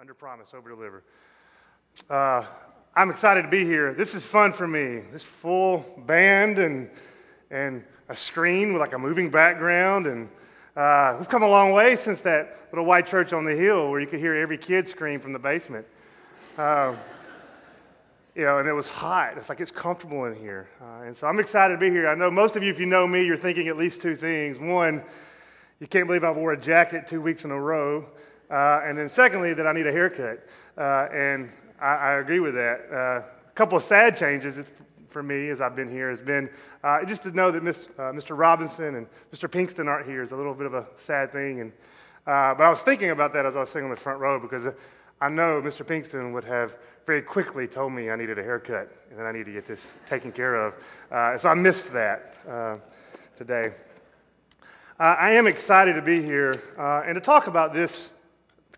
under 0.00 0.14
promise, 0.14 0.54
over 0.54 0.70
deliver. 0.70 1.02
Uh, 2.08 2.42
I'm 2.96 3.10
excited 3.10 3.42
to 3.42 3.48
be 3.48 3.66
here. 3.66 3.92
This 3.92 4.14
is 4.14 4.24
fun 4.24 4.50
for 4.50 4.66
me. 4.66 5.02
This 5.12 5.22
full 5.22 5.84
band 6.06 6.58
and, 6.58 6.88
and 7.50 7.84
a 8.08 8.16
screen 8.16 8.72
with 8.72 8.80
like 8.80 8.94
a 8.94 8.98
moving 8.98 9.28
background. 9.28 10.06
And 10.06 10.30
uh, 10.74 11.16
we've 11.18 11.28
come 11.28 11.42
a 11.42 11.48
long 11.48 11.72
way 11.72 11.96
since 11.96 12.22
that 12.22 12.68
little 12.72 12.86
white 12.86 13.06
church 13.06 13.34
on 13.34 13.44
the 13.44 13.54
hill 13.54 13.90
where 13.90 14.00
you 14.00 14.06
could 14.06 14.20
hear 14.20 14.34
every 14.34 14.56
kid 14.56 14.88
scream 14.88 15.20
from 15.20 15.34
the 15.34 15.38
basement. 15.38 15.84
Uh, 16.56 16.96
you 18.34 18.46
know, 18.46 18.58
and 18.58 18.66
it 18.66 18.72
was 18.72 18.86
hot. 18.86 19.36
It's 19.36 19.50
like 19.50 19.60
it's 19.60 19.70
comfortable 19.70 20.24
in 20.24 20.34
here. 20.34 20.66
Uh, 20.80 21.02
and 21.02 21.14
so 21.14 21.26
I'm 21.26 21.38
excited 21.38 21.74
to 21.74 21.78
be 21.78 21.90
here. 21.90 22.08
I 22.08 22.14
know 22.14 22.30
most 22.30 22.56
of 22.56 22.62
you, 22.62 22.70
if 22.70 22.80
you 22.80 22.86
know 22.86 23.06
me, 23.06 23.22
you're 23.22 23.36
thinking 23.36 23.68
at 23.68 23.76
least 23.76 24.00
two 24.00 24.16
things. 24.16 24.58
One, 24.58 25.02
you 25.78 25.86
can't 25.86 26.06
believe 26.06 26.24
I 26.24 26.30
wore 26.30 26.54
a 26.54 26.58
jacket 26.58 27.06
two 27.06 27.20
weeks 27.20 27.44
in 27.44 27.50
a 27.50 27.60
row. 27.60 28.06
Uh, 28.50 28.80
and 28.84 28.98
then 28.98 29.08
secondly, 29.08 29.54
that 29.54 29.66
I 29.66 29.72
need 29.72 29.86
a 29.86 29.92
haircut. 29.92 30.44
Uh, 30.76 31.06
and 31.12 31.50
I, 31.80 31.94
I, 31.94 32.12
agree 32.14 32.40
with 32.40 32.54
that. 32.54 32.80
Uh, 32.92 32.96
a 33.46 33.52
couple 33.54 33.76
of 33.76 33.84
sad 33.84 34.16
changes 34.16 34.58
for 35.08 35.22
me 35.22 35.50
as 35.50 35.60
I've 35.60 35.76
been 35.76 35.90
here 35.90 36.08
has 36.08 36.20
been 36.20 36.50
uh, 36.82 37.04
just 37.04 37.22
to 37.24 37.30
know 37.30 37.50
that 37.50 37.62
Miss, 37.62 37.86
Mr. 37.98 38.30
Uh, 38.30 38.34
Robinson 38.34 38.94
and 38.96 39.06
Mr. 39.32 39.48
Pinkston 39.48 39.86
aren't 39.86 40.06
here 40.06 40.22
is 40.22 40.32
a 40.32 40.36
little 40.36 40.54
bit 40.54 40.66
of 40.66 40.74
a 40.74 40.86
sad 40.96 41.30
thing. 41.30 41.60
And, 41.60 41.72
but 42.24 42.60
I 42.60 42.70
was 42.70 42.82
thinking 42.82 43.10
about 43.10 43.32
that 43.34 43.46
as 43.46 43.56
I 43.56 43.60
was 43.60 43.68
sitting 43.68 43.84
on 43.84 43.90
the 43.90 44.00
front 44.00 44.20
row 44.20 44.40
because 44.40 44.72
I 45.20 45.28
know 45.28 45.60
Mr. 45.62 45.84
Pinkston 45.86 46.32
would 46.32 46.44
have 46.44 46.76
very 47.06 47.22
quickly 47.22 47.66
told 47.66 47.92
me 47.92 48.10
I 48.10 48.16
needed 48.16 48.38
a 48.38 48.42
haircut 48.42 48.90
and 49.10 49.18
that 49.18 49.26
I 49.26 49.32
need 49.32 49.46
to 49.46 49.52
get 49.52 49.66
this 49.66 49.86
taken 50.08 50.32
care 50.32 50.54
of. 50.54 50.74
Uh, 51.10 51.38
so 51.38 51.48
I 51.48 51.54
missed 51.54 51.92
that 51.92 52.34
uh, 52.48 52.76
today. 53.36 53.72
Uh, 54.98 55.16
I 55.18 55.32
am 55.32 55.46
excited 55.46 55.94
to 55.94 56.02
be 56.02 56.20
here 56.20 56.62
and 56.78 57.14
to 57.14 57.20
talk 57.20 57.46
about 57.46 57.72
this 57.74 58.10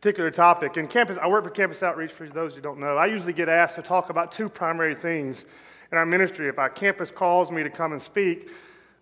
particular 0.02 0.32
topic. 0.32 0.76
In 0.76 0.88
campus, 0.88 1.16
I 1.16 1.28
work 1.28 1.44
for 1.44 1.50
Campus 1.50 1.80
Outreach, 1.80 2.10
for 2.10 2.28
those 2.28 2.54
who 2.54 2.60
don't 2.60 2.80
know. 2.80 2.96
I 2.96 3.06
usually 3.06 3.32
get 3.32 3.48
asked 3.48 3.76
to 3.76 3.82
talk 3.82 4.10
about 4.10 4.32
two 4.32 4.48
primary 4.48 4.96
things 4.96 5.44
in 5.92 5.96
our 5.96 6.04
ministry. 6.04 6.48
If 6.48 6.58
our 6.58 6.68
campus 6.68 7.08
calls 7.08 7.52
me 7.52 7.62
to 7.62 7.70
come 7.70 7.92
and 7.92 8.02
speak, 8.02 8.50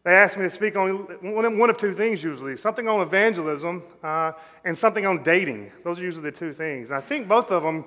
they 0.05 0.13
ask 0.13 0.37
me 0.37 0.43
to 0.43 0.51
speak 0.51 0.77
on 0.77 0.99
one 1.23 1.71
of 1.71 1.79
two 1.79 1.95
things 1.95 2.23
usually 2.23 2.55
something 2.55 2.87
on 2.87 3.01
evangelism 3.01 3.83
uh, 4.03 4.33
and 4.67 4.77
something 4.77 5.07
on 5.07 5.23
dating. 5.23 5.73
Those 5.85 5.99
are 5.99 6.03
usually 6.03 6.25
the 6.25 6.37
two 6.37 6.53
things. 6.53 6.91
And 6.91 6.99
I 6.99 7.01
think 7.01 7.27
both 7.27 7.51
of 7.51 7.63
them, 7.63 7.87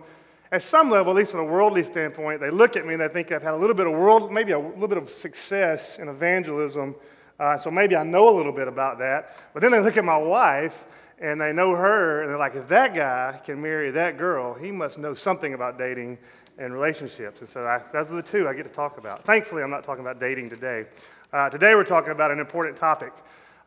at 0.51 0.63
some 0.63 0.89
level, 0.89 1.13
at 1.13 1.17
least 1.17 1.31
from 1.33 1.41
a 1.41 1.45
worldly 1.45 1.83
standpoint, 1.83 2.41
they 2.41 2.49
look 2.49 2.75
at 2.75 2.83
me 2.83 2.93
and 2.93 3.01
they 3.01 3.09
think 3.09 3.31
I've 3.31 3.43
had 3.43 3.53
a 3.53 3.57
little 3.57 3.75
bit 3.75 3.85
of 3.85 3.93
world, 3.93 4.31
maybe 4.31 4.53
a 4.53 4.59
little 4.59 4.88
bit 4.88 4.97
of 4.97 5.11
success 5.11 5.99
in 5.99 6.07
evangelism. 6.07 6.95
Uh, 7.39 7.59
so 7.59 7.69
maybe 7.69 7.95
I 7.95 8.01
know 8.01 8.27
a 8.27 8.35
little 8.35 8.51
bit 8.51 8.67
about 8.67 8.97
that. 8.97 9.38
But 9.53 9.61
then 9.61 9.71
they 9.71 9.81
look 9.81 9.97
at 9.97 10.03
my 10.03 10.17
wife 10.17 10.88
and 11.23 11.39
they 11.39 11.53
know 11.53 11.73
her, 11.73 12.21
and 12.21 12.29
they're 12.29 12.38
like, 12.38 12.53
if 12.53 12.67
that 12.67 12.93
guy 12.93 13.39
can 13.45 13.61
marry 13.61 13.89
that 13.91 14.17
girl, 14.17 14.53
he 14.53 14.71
must 14.71 14.97
know 14.97 15.13
something 15.13 15.53
about 15.53 15.77
dating 15.77 16.17
and 16.57 16.73
relationships. 16.73 17.39
And 17.39 17.49
so 17.49 17.66
I, 17.66 17.81
those 17.93 18.11
are 18.11 18.16
the 18.16 18.21
two 18.21 18.45
I 18.45 18.53
get 18.53 18.63
to 18.63 18.69
talk 18.69 18.97
about. 18.97 19.23
Thankfully, 19.23 19.63
I'm 19.63 19.69
not 19.69 19.85
talking 19.85 20.03
about 20.03 20.19
dating 20.19 20.49
today. 20.49 20.85
Uh, 21.31 21.49
today, 21.49 21.75
we're 21.75 21.85
talking 21.85 22.11
about 22.11 22.31
an 22.31 22.39
important 22.39 22.75
topic, 22.75 23.13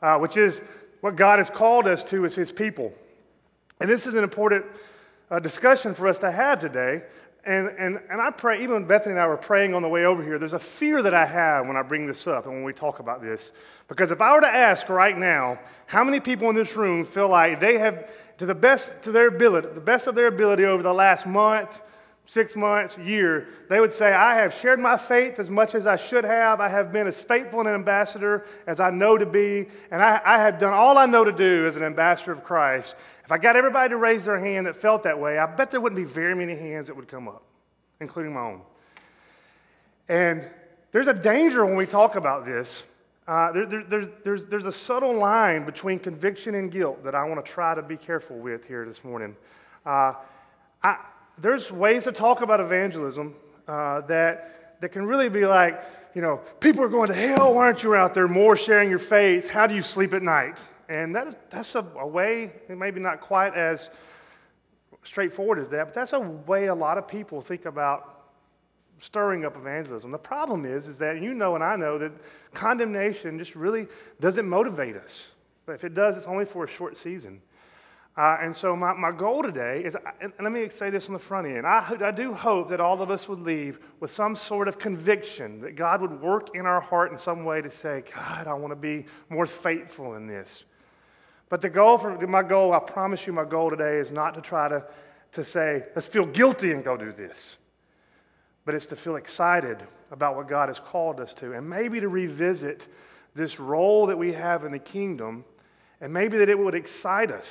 uh, 0.03 0.19
which 0.19 0.37
is 0.37 0.61
what 1.01 1.17
God 1.17 1.39
has 1.39 1.49
called 1.49 1.87
us 1.87 2.05
to 2.05 2.27
as 2.27 2.35
His 2.35 2.53
people. 2.53 2.93
And 3.81 3.89
this 3.89 4.07
is 4.07 4.13
an 4.13 4.23
important 4.23 4.67
uh, 5.31 5.39
discussion 5.39 5.95
for 5.95 6.09
us 6.09 6.19
to 6.19 6.31
have 6.31 6.61
today 6.61 7.05
and, 7.47 7.69
and, 7.79 8.01
and 8.11 8.21
I 8.21 8.31
pray, 8.33 8.63
even 8.65 8.85
Bethany 8.85 9.13
and 9.13 9.21
I 9.21 9.27
were 9.29 9.37
praying 9.37 9.73
on 9.73 9.81
the 9.81 9.89
way 9.89 10.05
over 10.05 10.23
here, 10.23 10.37
there's 10.37 10.53
a 10.53 10.59
fear 10.59 11.01
that 11.03 11.15
I 11.15 11.25
have 11.25 11.67
when 11.69 11.77
I 11.77 11.83
bring 11.83 12.07
this 12.07 12.27
up 12.27 12.47
and 12.47 12.55
when 12.55 12.65
we 12.65 12.73
talk 12.73 12.99
about 12.99 13.23
this. 13.23 13.53
Because 13.87 14.11
if 14.11 14.21
I 14.21 14.35
were 14.35 14.41
to 14.41 14.49
ask 14.49 14.89
right 14.89 15.17
now, 15.17 15.61
how 15.87 16.03
many 16.03 16.19
people 16.19 16.51
in 16.51 16.57
this 16.57 16.75
room 16.75 17.05
feel 17.05 17.29
like 17.29 17.61
they 17.61 17.79
have, 17.79 18.11
to 18.39 18.47
the 18.47 18.55
best 18.55 18.93
to 19.03 19.13
their 19.13 19.29
ability, 19.29 19.69
the 19.75 19.81
best 19.81 20.09
of 20.09 20.17
their 20.17 20.27
ability 20.27 20.65
over 20.65 20.83
the 20.83 20.93
last 20.93 21.25
month, 21.25 21.81
six 22.27 22.57
months, 22.57 22.99
year, 22.99 23.49
they 23.69 23.79
would 23.79 23.93
say, 23.93 24.13
I 24.13 24.35
have 24.35 24.53
shared 24.53 24.81
my 24.81 24.97
faith 24.97 25.39
as 25.39 25.49
much 25.49 25.75
as 25.75 25.87
I 25.87 25.97
should 25.97 26.25
have. 26.25 26.61
I 26.61 26.69
have 26.69 26.93
been 26.93 27.07
as 27.07 27.19
faithful 27.19 27.61
an 27.61 27.69
ambassador 27.69 28.45
as 28.67 28.81
I 28.81 28.91
know 28.91 29.17
to 29.17 29.25
be. 29.25 29.67
And 29.91 30.03
I, 30.03 30.21
I 30.25 30.39
have 30.39 30.59
done 30.59 30.73
all 30.73 30.99
I 30.99 31.07
know 31.07 31.25
to 31.25 31.33
do 31.33 31.67
as 31.67 31.77
an 31.77 31.85
ambassador 31.85 32.33
of 32.33 32.43
Christ. 32.45 32.97
If 33.25 33.33
I 33.33 33.39
got 33.39 33.57
everybody 33.57 33.91
to 33.91 33.97
raise 33.97 34.25
their 34.25 34.39
hand 34.39 34.67
that 34.67 34.77
felt 34.77 35.05
that 35.05 35.19
way, 35.19 35.39
I 35.39 35.47
bet 35.47 35.71
there 35.71 35.81
wouldn't 35.81 35.97
be 35.97 36.13
very 36.13 36.35
many 36.35 36.57
hands 36.57 36.89
that 36.89 36.97
would 36.97 37.09
come 37.09 37.29
up, 37.29 37.43
including 38.01 38.35
my 38.35 38.41
own. 38.41 38.61
And 40.09 40.45
there's 40.93 41.09
a 41.09 41.15
danger 41.15 41.65
when 41.65 41.77
we 41.77 41.87
talk 41.87 42.17
about 42.17 42.45
this. 42.45 42.83
Uh, 43.29 43.51
there, 43.51 43.67
there, 43.67 43.85
there's, 43.85 44.09
there's, 44.25 44.47
there's 44.47 44.67
a 44.67 44.73
subtle 44.73 45.15
line 45.15 45.65
between 45.65 45.99
conviction 45.99 46.55
and 46.55 46.71
guilt 46.71 47.03
that 47.03 47.15
I 47.15 47.25
want 47.25 47.45
to 47.45 47.53
try 47.53 47.75
to 47.75 47.83
be 47.83 47.97
careful 47.97 48.37
with 48.39 48.65
here 48.65 48.85
this 48.85 49.03
morning. 49.03 49.37
Uh, 49.85 50.15
I, 50.83 50.99
there's 51.39 51.71
ways 51.71 52.05
to 52.05 52.13
talk 52.13 52.41
about 52.41 52.61
evangelism 52.61 53.35
uh, 53.69 54.01
that, 54.03 54.81
that 54.81 54.91
can 54.91 55.07
really 55.07 55.29
be 55.29 55.47
like, 55.47 55.83
you 56.15 56.23
know, 56.23 56.41
people 56.61 56.83
are 56.83 56.89
going 56.89 57.09
to 57.09 57.15
hell. 57.15 57.55
Why 57.55 57.67
aren't 57.67 57.83
you 57.83 57.95
out 57.95 58.15
there 58.15 58.29
more 58.29 58.57
sharing 58.57 58.89
your 58.89 58.99
faith? 58.99 59.51
How 59.51 59.67
do 59.67 59.75
you 59.75 59.83
sleep 59.83 60.15
at 60.15 60.23
night? 60.23 60.59
And 60.89 61.15
that 61.15 61.27
is, 61.27 61.37
that's 61.51 61.75
a, 61.75 61.85
a 61.99 62.07
way, 62.07 62.53
maybe 62.69 63.01
not 63.01 63.21
quite 63.21 63.55
as 63.55 63.91
straightforward 65.05 65.59
as 65.59 65.69
that, 65.69 65.87
but 65.87 65.95
that's 65.95 66.13
a 66.13 66.21
way 66.21 66.67
a 66.67 66.75
lot 66.75 66.99
of 66.99 67.07
people 67.07 67.41
think 67.41 67.67
about 67.67 68.17
stirring 69.01 69.45
up 69.45 69.57
evangelism. 69.57 70.11
The 70.11 70.19
problem 70.19 70.65
is, 70.65 70.87
is 70.87 70.99
that 70.99 71.21
you 71.21 71.35
know 71.35 71.55
and 71.55 71.63
I 71.63 71.77
know 71.77 71.99
that 71.99 72.13
condemnation 72.55 73.39
just 73.39 73.55
really 73.55 73.87
doesn't 74.21 74.49
motivate 74.49 74.97
us. 74.97 75.27
But 75.67 75.75
if 75.75 75.85
it 75.85 75.95
does, 75.95 76.17
it's 76.17 76.27
only 76.27 76.45
for 76.45 76.65
a 76.65 76.69
short 76.69 76.97
season. 76.97 77.43
Uh, 78.17 78.39
and 78.41 78.57
so 78.57 78.75
my, 78.75 78.95
my 78.95 79.13
goal 79.13 79.43
today 79.43 79.83
is, 79.85 79.95
and 80.23 80.33
let 80.41 80.51
me 80.51 80.71
say 80.71 80.89
this 80.89 81.07
on 81.07 81.13
the 81.13 81.19
front 81.19 81.47
end. 81.47 81.67
I, 81.67 81.97
I 82.01 82.11
do 82.11 82.33
hope 82.33 82.69
that 82.71 82.81
all 82.81 83.03
of 83.03 83.11
us 83.11 83.29
would 83.29 83.41
leave 83.41 83.79
with 84.01 84.11
some 84.11 84.35
sort 84.35 84.69
of 84.69 84.79
conviction 84.79 85.61
that 85.61 85.77
God 85.77 86.01
would 86.01 86.23
work 86.23 86.55
in 86.55 86.65
our 86.65 86.81
heart 86.81 87.13
in 87.13 87.19
some 87.19 87.45
way 87.45 87.61
to 87.61 87.71
say, 87.71 88.05
God, 88.15 88.47
I 88.47 88.55
want 88.55 88.73
to 88.73 88.77
be 88.77 89.05
more 89.29 89.47
faithful 89.47 90.15
in 90.15 90.27
this. 90.27 90.65
But 91.51 91.61
the 91.61 91.69
goal 91.69 91.99
for 91.99 92.17
my 92.27 92.43
goal, 92.43 92.73
I 92.73 92.79
promise 92.79 93.27
you, 93.27 93.35
my 93.35 93.45
goal 93.45 93.69
today 93.69 93.99
is 93.99 94.11
not 94.11 94.35
to 94.35 94.41
try 94.41 94.69
to, 94.69 94.85
to 95.33 95.45
say, 95.45 95.85
let's 95.95 96.09
feel 96.09 96.25
guilty 96.25 96.73
and 96.73 96.83
go 96.83 96.97
do 96.97 97.13
this. 97.13 97.59
But 98.65 98.75
it's 98.75 98.87
to 98.87 98.97
feel 98.97 99.17
excited 99.17 99.83
about 100.11 100.37
what 100.37 100.49
God 100.49 100.71
has 100.71 100.81
called 100.81 101.21
us 101.21 101.35
to, 101.35 101.53
and 101.53 101.69
maybe 101.69 102.01
to 102.01 102.09
revisit 102.09 102.87
this 103.35 103.61
role 103.61 104.07
that 104.07 104.17
we 104.17 104.33
have 104.33 104.65
in 104.65 104.73
the 104.73 104.79
kingdom, 104.79 105.45
and 106.01 106.13
maybe 106.13 106.39
that 106.39 106.49
it 106.49 106.59
would 106.59 106.75
excite 106.75 107.31
us, 107.31 107.49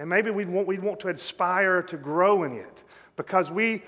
and 0.00 0.08
maybe 0.08 0.30
we'd 0.30 0.48
want, 0.48 0.66
we'd 0.66 0.82
want 0.82 0.98
to 1.00 1.08
aspire 1.08 1.82
to 1.82 1.98
grow 1.98 2.44
in 2.44 2.56
it. 2.56 2.82
Because 3.16 3.50
we, 3.50 3.82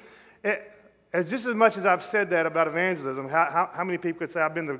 it, 0.44 0.70
as 1.14 1.30
just 1.30 1.46
as 1.46 1.54
much 1.54 1.78
as 1.78 1.86
I've 1.86 2.02
said 2.02 2.28
that 2.30 2.44
about 2.44 2.68
evangelism, 2.68 3.30
how, 3.30 3.48
how, 3.50 3.70
how 3.72 3.82
many 3.82 3.96
people 3.96 4.18
could 4.18 4.30
say 4.30 4.42
I've 4.42 4.52
been 4.52 4.66
the 4.66 4.78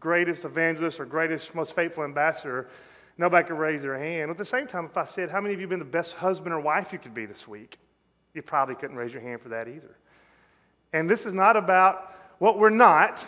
greatest 0.00 0.46
evangelist 0.46 0.98
or 0.98 1.04
greatest, 1.04 1.54
most 1.54 1.76
faithful 1.76 2.02
ambassador? 2.02 2.70
Nobody 3.18 3.46
could 3.46 3.58
raise 3.58 3.82
their 3.82 3.98
hand. 3.98 4.30
At 4.30 4.38
the 4.38 4.44
same 4.44 4.66
time, 4.66 4.86
if 4.86 4.96
I 4.96 5.04
said, 5.04 5.28
How 5.28 5.42
many 5.42 5.52
of 5.52 5.60
you 5.60 5.64
have 5.64 5.70
been 5.70 5.80
the 5.80 5.84
best 5.84 6.14
husband 6.14 6.54
or 6.54 6.60
wife 6.60 6.94
you 6.94 6.98
could 6.98 7.12
be 7.12 7.26
this 7.26 7.46
week? 7.46 7.78
You 8.32 8.40
probably 8.40 8.74
couldn't 8.74 8.96
raise 8.96 9.12
your 9.12 9.20
hand 9.20 9.42
for 9.42 9.50
that 9.50 9.68
either. 9.68 9.98
And 10.94 11.10
this 11.10 11.26
is 11.26 11.34
not 11.34 11.58
about 11.58 12.14
what 12.38 12.58
we're 12.58 12.70
not, 12.70 13.22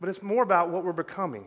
but 0.00 0.08
it's 0.08 0.22
more 0.22 0.42
about 0.42 0.70
what 0.70 0.84
we're 0.84 0.92
becoming 0.92 1.46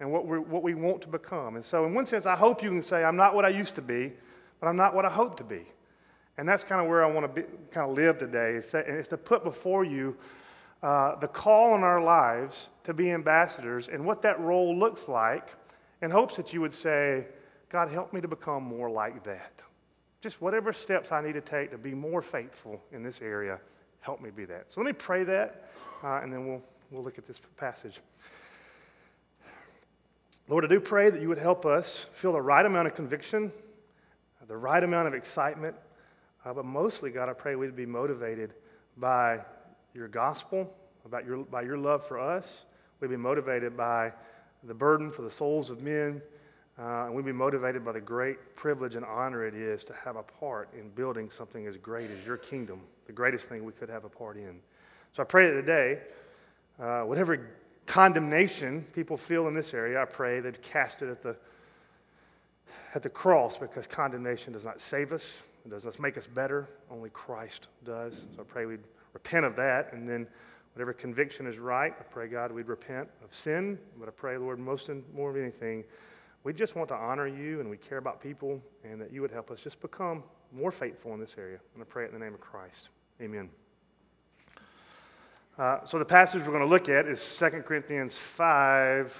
and 0.00 0.10
what, 0.10 0.26
we 0.26 0.40
what 0.40 0.64
we 0.64 0.74
want 0.74 1.02
to 1.02 1.08
become. 1.08 1.54
And 1.54 1.64
so, 1.64 1.84
in 1.84 1.94
one 1.94 2.04
sense, 2.04 2.26
I 2.26 2.34
hope 2.34 2.64
you 2.64 2.70
can 2.70 2.82
say, 2.82 3.04
I'm 3.04 3.14
not 3.14 3.36
what 3.36 3.44
I 3.44 3.50
used 3.50 3.76
to 3.76 3.82
be, 3.82 4.12
but 4.62 4.68
I'm 4.68 4.76
not 4.76 4.94
what 4.94 5.04
I 5.04 5.10
hope 5.10 5.36
to 5.38 5.44
be. 5.44 5.66
And 6.38 6.48
that's 6.48 6.62
kind 6.62 6.80
of 6.80 6.86
where 6.86 7.04
I 7.04 7.10
want 7.10 7.26
to 7.26 7.42
be, 7.42 7.48
kind 7.72 7.90
of 7.90 7.96
live 7.96 8.18
today. 8.18 8.54
It's, 8.54 8.72
and 8.74 8.96
it's 8.96 9.08
to 9.08 9.16
put 9.16 9.42
before 9.42 9.84
you 9.84 10.16
uh, 10.84 11.16
the 11.16 11.26
call 11.26 11.74
in 11.74 11.82
our 11.82 12.00
lives 12.00 12.68
to 12.84 12.94
be 12.94 13.10
ambassadors 13.10 13.88
and 13.88 14.06
what 14.06 14.22
that 14.22 14.38
role 14.38 14.78
looks 14.78 15.08
like 15.08 15.48
in 16.00 16.12
hopes 16.12 16.36
that 16.36 16.52
you 16.52 16.60
would 16.60 16.72
say, 16.72 17.26
God, 17.70 17.90
help 17.90 18.12
me 18.12 18.20
to 18.20 18.28
become 18.28 18.62
more 18.62 18.88
like 18.88 19.24
that. 19.24 19.52
Just 20.20 20.40
whatever 20.40 20.72
steps 20.72 21.10
I 21.10 21.20
need 21.20 21.32
to 21.32 21.40
take 21.40 21.72
to 21.72 21.78
be 21.78 21.92
more 21.92 22.22
faithful 22.22 22.80
in 22.92 23.02
this 23.02 23.18
area, 23.20 23.58
help 24.00 24.20
me 24.20 24.30
be 24.30 24.44
that. 24.44 24.70
So 24.70 24.80
let 24.80 24.86
me 24.86 24.92
pray 24.92 25.24
that, 25.24 25.70
uh, 26.04 26.20
and 26.22 26.32
then 26.32 26.46
we'll, 26.46 26.62
we'll 26.92 27.02
look 27.02 27.18
at 27.18 27.26
this 27.26 27.40
passage. 27.56 27.98
Lord, 30.46 30.64
I 30.64 30.68
do 30.68 30.78
pray 30.78 31.10
that 31.10 31.20
you 31.20 31.28
would 31.28 31.38
help 31.38 31.66
us 31.66 32.06
feel 32.12 32.32
the 32.32 32.40
right 32.40 32.64
amount 32.64 32.86
of 32.86 32.94
conviction, 32.94 33.50
the 34.52 34.58
right 34.58 34.84
amount 34.84 35.08
of 35.08 35.14
excitement, 35.14 35.74
uh, 36.44 36.52
but 36.52 36.66
mostly, 36.66 37.10
God, 37.10 37.30
I 37.30 37.32
pray 37.32 37.56
we'd 37.56 37.74
be 37.74 37.86
motivated 37.86 38.52
by 38.98 39.40
your 39.94 40.08
gospel, 40.08 40.70
about 41.06 41.24
your, 41.24 41.38
by 41.38 41.62
your 41.62 41.78
love 41.78 42.06
for 42.06 42.20
us. 42.20 42.66
We'd 43.00 43.08
be 43.08 43.16
motivated 43.16 43.78
by 43.78 44.12
the 44.64 44.74
burden 44.74 45.10
for 45.10 45.22
the 45.22 45.30
souls 45.30 45.70
of 45.70 45.80
men, 45.80 46.20
uh, 46.78 47.06
and 47.06 47.14
we'd 47.14 47.24
be 47.24 47.32
motivated 47.32 47.82
by 47.82 47.92
the 47.92 48.00
great 48.02 48.54
privilege 48.54 48.94
and 48.94 49.06
honor 49.06 49.46
it 49.46 49.54
is 49.54 49.84
to 49.84 49.94
have 50.04 50.16
a 50.16 50.22
part 50.22 50.68
in 50.78 50.90
building 50.90 51.30
something 51.30 51.66
as 51.66 51.78
great 51.78 52.10
as 52.10 52.26
your 52.26 52.36
kingdom, 52.36 52.82
the 53.06 53.12
greatest 53.12 53.48
thing 53.48 53.64
we 53.64 53.72
could 53.72 53.88
have 53.88 54.04
a 54.04 54.10
part 54.10 54.36
in. 54.36 54.60
So 55.16 55.22
I 55.22 55.24
pray 55.24 55.46
that 55.46 55.54
today, 55.54 56.00
uh, 56.78 57.04
whatever 57.04 57.48
condemnation 57.86 58.84
people 58.92 59.16
feel 59.16 59.48
in 59.48 59.54
this 59.54 59.72
area, 59.72 60.02
I 60.02 60.04
pray 60.04 60.40
they'd 60.40 60.60
cast 60.60 61.00
it 61.00 61.08
at 61.08 61.22
the, 61.22 61.36
at 62.94 63.02
the 63.02 63.08
cross 63.08 63.56
because 63.56 63.86
condemnation 63.86 64.52
does 64.52 64.64
not 64.64 64.80
save 64.80 65.12
us, 65.12 65.38
It 65.64 65.70
doesn't 65.70 65.98
make 66.00 66.18
us 66.18 66.26
better. 66.26 66.68
Only 66.90 67.10
Christ 67.10 67.68
does. 67.84 68.26
So 68.36 68.42
I 68.42 68.44
pray 68.44 68.66
we'd 68.66 68.80
repent 69.12 69.46
of 69.46 69.56
that. 69.56 69.92
And 69.92 70.08
then 70.08 70.26
whatever 70.74 70.92
conviction 70.92 71.46
is 71.46 71.58
right, 71.58 71.94
I 71.98 72.02
pray, 72.02 72.28
God, 72.28 72.52
we'd 72.52 72.68
repent 72.68 73.08
of 73.24 73.34
sin. 73.34 73.78
But 73.98 74.08
I 74.08 74.12
pray, 74.12 74.36
Lord, 74.36 74.58
most 74.58 74.88
and 74.88 75.04
more 75.14 75.30
of 75.30 75.36
anything, 75.36 75.84
we 76.44 76.52
just 76.52 76.74
want 76.74 76.88
to 76.88 76.96
honor 76.96 77.28
you 77.28 77.60
and 77.60 77.70
we 77.70 77.76
care 77.76 77.98
about 77.98 78.20
people 78.20 78.60
and 78.84 79.00
that 79.00 79.12
you 79.12 79.20
would 79.20 79.30
help 79.30 79.50
us 79.50 79.60
just 79.60 79.80
become 79.80 80.24
more 80.52 80.72
faithful 80.72 81.14
in 81.14 81.20
this 81.20 81.36
area. 81.38 81.58
And 81.74 81.82
I 81.82 81.86
pray 81.86 82.04
it 82.04 82.08
in 82.08 82.18
the 82.18 82.24
name 82.24 82.34
of 82.34 82.40
Christ. 82.40 82.88
Amen. 83.20 83.48
Uh, 85.58 85.84
so 85.84 85.98
the 85.98 86.04
passage 86.04 86.40
we're 86.42 86.48
going 86.48 86.60
to 86.60 86.66
look 86.66 86.88
at 86.88 87.06
is 87.06 87.36
2 87.38 87.62
Corinthians 87.62 88.18
5, 88.18 89.14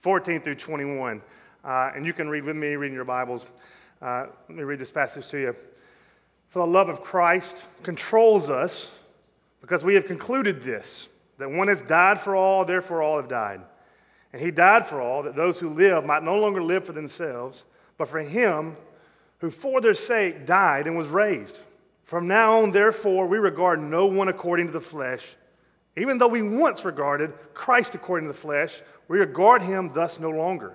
14 0.00 0.40
through 0.40 0.54
21. 0.54 1.20
Uh, 1.64 1.92
and 1.94 2.06
you 2.06 2.12
can 2.12 2.28
read 2.28 2.44
with 2.44 2.56
me, 2.56 2.68
reading 2.68 2.94
your 2.94 3.04
Bibles. 3.04 3.44
Uh, 4.00 4.26
let 4.48 4.56
me 4.56 4.62
read 4.62 4.78
this 4.78 4.90
passage 4.90 5.28
to 5.28 5.38
you. 5.38 5.56
For 6.48 6.60
the 6.60 6.66
love 6.66 6.88
of 6.88 7.02
Christ 7.02 7.62
controls 7.82 8.48
us 8.48 8.88
because 9.60 9.84
we 9.84 9.94
have 9.94 10.06
concluded 10.06 10.62
this 10.62 11.06
that 11.38 11.50
one 11.50 11.68
has 11.68 11.80
died 11.82 12.20
for 12.20 12.34
all, 12.34 12.64
therefore 12.64 13.02
all 13.02 13.16
have 13.16 13.28
died. 13.28 13.60
And 14.32 14.40
he 14.40 14.50
died 14.50 14.86
for 14.86 15.00
all, 15.00 15.22
that 15.22 15.34
those 15.34 15.58
who 15.58 15.70
live 15.70 16.04
might 16.04 16.22
no 16.22 16.38
longer 16.38 16.62
live 16.62 16.84
for 16.84 16.92
themselves, 16.92 17.64
but 17.96 18.08
for 18.08 18.20
him 18.20 18.76
who 19.38 19.50
for 19.50 19.80
their 19.80 19.94
sake 19.94 20.44
died 20.44 20.86
and 20.86 20.96
was 20.96 21.08
raised. 21.08 21.58
From 22.04 22.28
now 22.28 22.60
on, 22.62 22.72
therefore, 22.72 23.26
we 23.26 23.38
regard 23.38 23.80
no 23.80 24.06
one 24.06 24.28
according 24.28 24.66
to 24.66 24.72
the 24.72 24.80
flesh. 24.80 25.36
Even 25.96 26.18
though 26.18 26.28
we 26.28 26.42
once 26.42 26.84
regarded 26.84 27.32
Christ 27.54 27.94
according 27.94 28.28
to 28.28 28.32
the 28.32 28.38
flesh, 28.38 28.82
we 29.08 29.18
regard 29.18 29.62
him 29.62 29.92
thus 29.94 30.20
no 30.20 30.30
longer. 30.30 30.74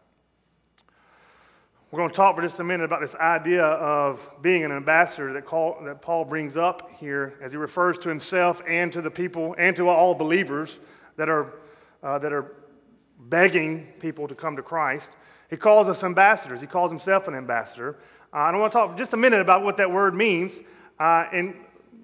We're 1.91 1.97
going 1.97 2.11
to 2.11 2.15
talk 2.15 2.37
for 2.37 2.41
just 2.41 2.57
a 2.61 2.63
minute 2.63 2.85
about 2.85 3.01
this 3.01 3.15
idea 3.15 3.65
of 3.65 4.25
being 4.41 4.63
an 4.63 4.71
ambassador 4.71 5.33
that, 5.33 5.45
Paul, 5.45 5.77
that 5.83 6.01
Paul 6.01 6.23
brings 6.23 6.55
up 6.55 6.89
here 6.97 7.37
as 7.41 7.51
he 7.51 7.57
refers 7.57 7.97
to 7.97 8.07
himself 8.07 8.61
and 8.65 8.93
to 8.93 9.01
the 9.01 9.11
people 9.11 9.55
and 9.57 9.75
to 9.75 9.89
all 9.89 10.15
believers 10.15 10.79
that 11.17 11.27
are, 11.27 11.53
uh, 12.01 12.17
that 12.19 12.31
are 12.31 12.55
begging 13.19 13.87
people 13.99 14.25
to 14.29 14.35
come 14.35 14.55
to 14.55 14.61
Christ. 14.61 15.11
He 15.49 15.57
calls 15.57 15.89
us 15.89 16.01
ambassadors. 16.01 16.61
He 16.61 16.67
calls 16.67 16.91
himself 16.91 17.27
an 17.27 17.35
ambassador. 17.35 17.97
Uh, 18.33 18.45
and 18.45 18.55
I 18.55 18.59
want 18.59 18.71
to 18.71 18.77
talk 18.77 18.91
for 18.91 18.97
just 18.97 19.11
a 19.11 19.17
minute 19.17 19.41
about 19.41 19.61
what 19.61 19.75
that 19.75 19.91
word 19.91 20.15
means. 20.15 20.61
Uh, 20.97 21.25
and 21.33 21.53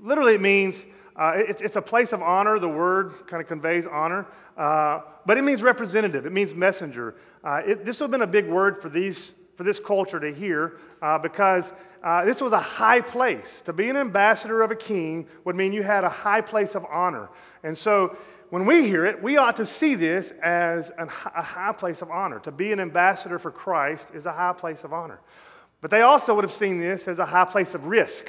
literally, 0.04 0.34
it 0.34 0.42
means 0.42 0.86
uh, 1.16 1.32
it, 1.38 1.62
it's 1.62 1.78
a 1.78 1.82
place 1.82 2.12
of 2.12 2.22
honor. 2.22 2.60
The 2.60 2.68
word 2.68 3.14
kind 3.28 3.42
of 3.42 3.48
conveys 3.48 3.88
honor. 3.88 4.28
Uh, 4.58 5.00
but 5.26 5.38
it 5.38 5.44
means 5.44 5.64
representative, 5.64 6.26
it 6.26 6.34
means 6.34 6.54
messenger. 6.54 7.16
Uh, 7.42 7.62
it, 7.66 7.86
this 7.86 8.02
would 8.02 8.06
have 8.08 8.12
been 8.12 8.22
a 8.24 8.28
big 8.28 8.50
word 8.50 8.82
for, 8.82 8.90
these, 8.90 9.32
for 9.58 9.64
this 9.64 9.80
culture 9.80 10.20
to 10.20 10.32
hear 10.32 10.78
uh, 11.02 11.18
because 11.18 11.74
uh, 12.04 12.24
this 12.24 12.40
was 12.40 12.54
a 12.54 12.60
high 12.60 13.02
place. 13.02 13.62
To 13.66 13.74
be 13.74 13.90
an 13.90 13.98
ambassador 13.98 14.62
of 14.62 14.72
a 14.72 14.76
king 14.76 15.28
would 15.44 15.56
mean 15.56 15.74
you 15.74 15.84
had 15.84 16.04
a 16.04 16.10
high 16.10 16.42
place 16.42 16.76
of 16.76 16.86
honor. 16.86 17.28
And 17.64 17.76
so 17.76 18.16
when 18.52 18.66
we 18.66 18.84
hear 18.84 19.06
it, 19.06 19.22
we 19.22 19.38
ought 19.38 19.56
to 19.58 19.66
see 19.66 19.96
this 19.96 20.32
as 20.44 20.92
an, 20.98 21.10
a 21.36 21.42
high 21.42 21.74
place 21.74 22.02
of 22.04 22.12
honor. 22.12 22.40
To 22.42 22.52
be 22.52 22.72
an 22.72 22.80
ambassador 22.80 23.40
for 23.40 23.52
Christ 23.52 24.10
is 24.14 24.28
a 24.28 24.32
high 24.32 24.54
place 24.54 24.84
of 24.84 24.94
honor. 24.94 25.20
But 25.82 25.92
they 25.92 26.02
also 26.02 26.36
would 26.36 26.44
have 26.44 26.54
seen 26.54 26.80
this 26.80 27.08
as 27.08 27.20
a 27.20 27.26
high 27.26 27.46
place 27.46 27.74
of 27.74 27.88
risk. 27.88 28.26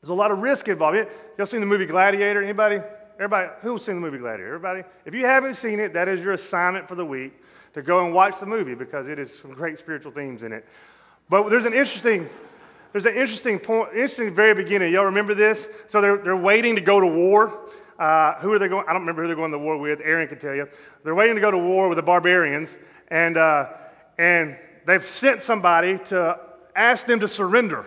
There's 0.00 0.10
a 0.10 0.14
lot 0.14 0.30
of 0.30 0.38
risk 0.38 0.68
involved. 0.68 0.98
Y'all 1.36 1.46
seen 1.46 1.60
the 1.60 1.66
movie 1.66 1.86
Gladiator? 1.86 2.42
Anybody? 2.42 2.80
Everybody, 3.14 3.48
who's 3.62 3.84
seen 3.84 3.96
the 3.96 4.00
movie 4.00 4.18
Gladiator? 4.18 4.54
Everybody? 4.54 4.84
If 5.04 5.14
you 5.14 5.26
haven't 5.26 5.54
seen 5.54 5.80
it, 5.80 5.94
that 5.94 6.06
is 6.06 6.22
your 6.22 6.34
assignment 6.34 6.86
for 6.86 6.94
the 6.94 7.04
week 7.04 7.32
to 7.74 7.82
go 7.82 8.04
and 8.04 8.14
watch 8.14 8.38
the 8.40 8.46
movie 8.46 8.74
because 8.74 9.08
it 9.08 9.18
is 9.18 9.36
some 9.38 9.52
great 9.52 9.78
spiritual 9.78 10.12
themes 10.12 10.42
in 10.42 10.52
it. 10.52 10.66
But 11.28 11.48
there's 11.50 11.66
an 11.66 11.74
interesting, 11.74 12.28
there's 12.92 13.06
an 13.06 13.14
interesting 13.14 13.58
point, 13.58 13.90
interesting 13.90 14.34
very 14.34 14.54
beginning. 14.54 14.92
Y'all 14.92 15.04
remember 15.04 15.34
this? 15.34 15.68
So 15.86 16.00
they're, 16.00 16.16
they're 16.16 16.36
waiting 16.36 16.74
to 16.76 16.80
go 16.80 17.00
to 17.00 17.06
war. 17.06 17.58
Uh, 17.98 18.34
who 18.34 18.52
are 18.52 18.58
they 18.58 18.68
going? 18.68 18.84
I 18.88 18.92
don't 18.92 19.02
remember 19.02 19.22
who 19.22 19.28
they're 19.28 19.36
going 19.36 19.52
to 19.52 19.58
war 19.58 19.76
with. 19.76 20.00
Aaron 20.02 20.28
can 20.28 20.38
tell 20.38 20.54
you. 20.54 20.68
They're 21.04 21.14
waiting 21.14 21.34
to 21.34 21.40
go 21.40 21.50
to 21.50 21.58
war 21.58 21.88
with 21.88 21.96
the 21.96 22.02
barbarians, 22.02 22.74
and 23.08 23.36
uh, 23.36 23.70
and 24.18 24.56
they've 24.86 25.04
sent 25.04 25.42
somebody 25.42 25.98
to 26.06 26.38
ask 26.76 27.06
them 27.06 27.18
to 27.20 27.28
surrender. 27.28 27.84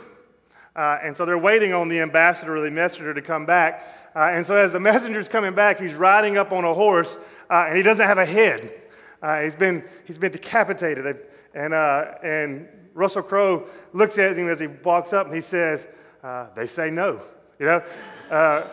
Uh, 0.75 0.99
and 1.03 1.15
so 1.15 1.25
they're 1.25 1.37
waiting 1.37 1.73
on 1.73 1.87
the 1.87 1.99
ambassador 1.99 2.57
or 2.57 2.61
the 2.61 2.71
messenger 2.71 3.13
to 3.13 3.21
come 3.21 3.45
back. 3.45 4.11
Uh, 4.15 4.31
and 4.33 4.45
so 4.45 4.55
as 4.55 4.73
the 4.73 4.79
messenger's 4.79 5.29
coming 5.29 5.53
back, 5.53 5.79
he's 5.79 5.93
riding 5.93 6.37
up 6.37 6.51
on 6.51 6.65
a 6.65 6.73
horse, 6.73 7.17
uh, 7.49 7.65
and 7.67 7.77
he 7.77 7.83
doesn't 7.83 8.05
have 8.05 8.17
a 8.17 8.25
head. 8.25 8.80
Uh, 9.21 9.41
he's, 9.41 9.55
been, 9.55 9.83
he's 10.05 10.17
been 10.17 10.31
decapitated. 10.31 11.17
And, 11.53 11.73
uh, 11.73 12.13
and 12.23 12.67
Russell 12.93 13.23
Crowe 13.23 13.67
looks 13.93 14.17
at 14.17 14.37
him 14.37 14.49
as 14.49 14.59
he 14.59 14.67
walks 14.67 15.13
up, 15.13 15.27
and 15.27 15.35
he 15.35 15.41
says, 15.41 15.85
uh, 16.23 16.47
they 16.55 16.67
say 16.67 16.89
no. 16.89 17.21
You 17.59 17.65
know? 17.67 18.71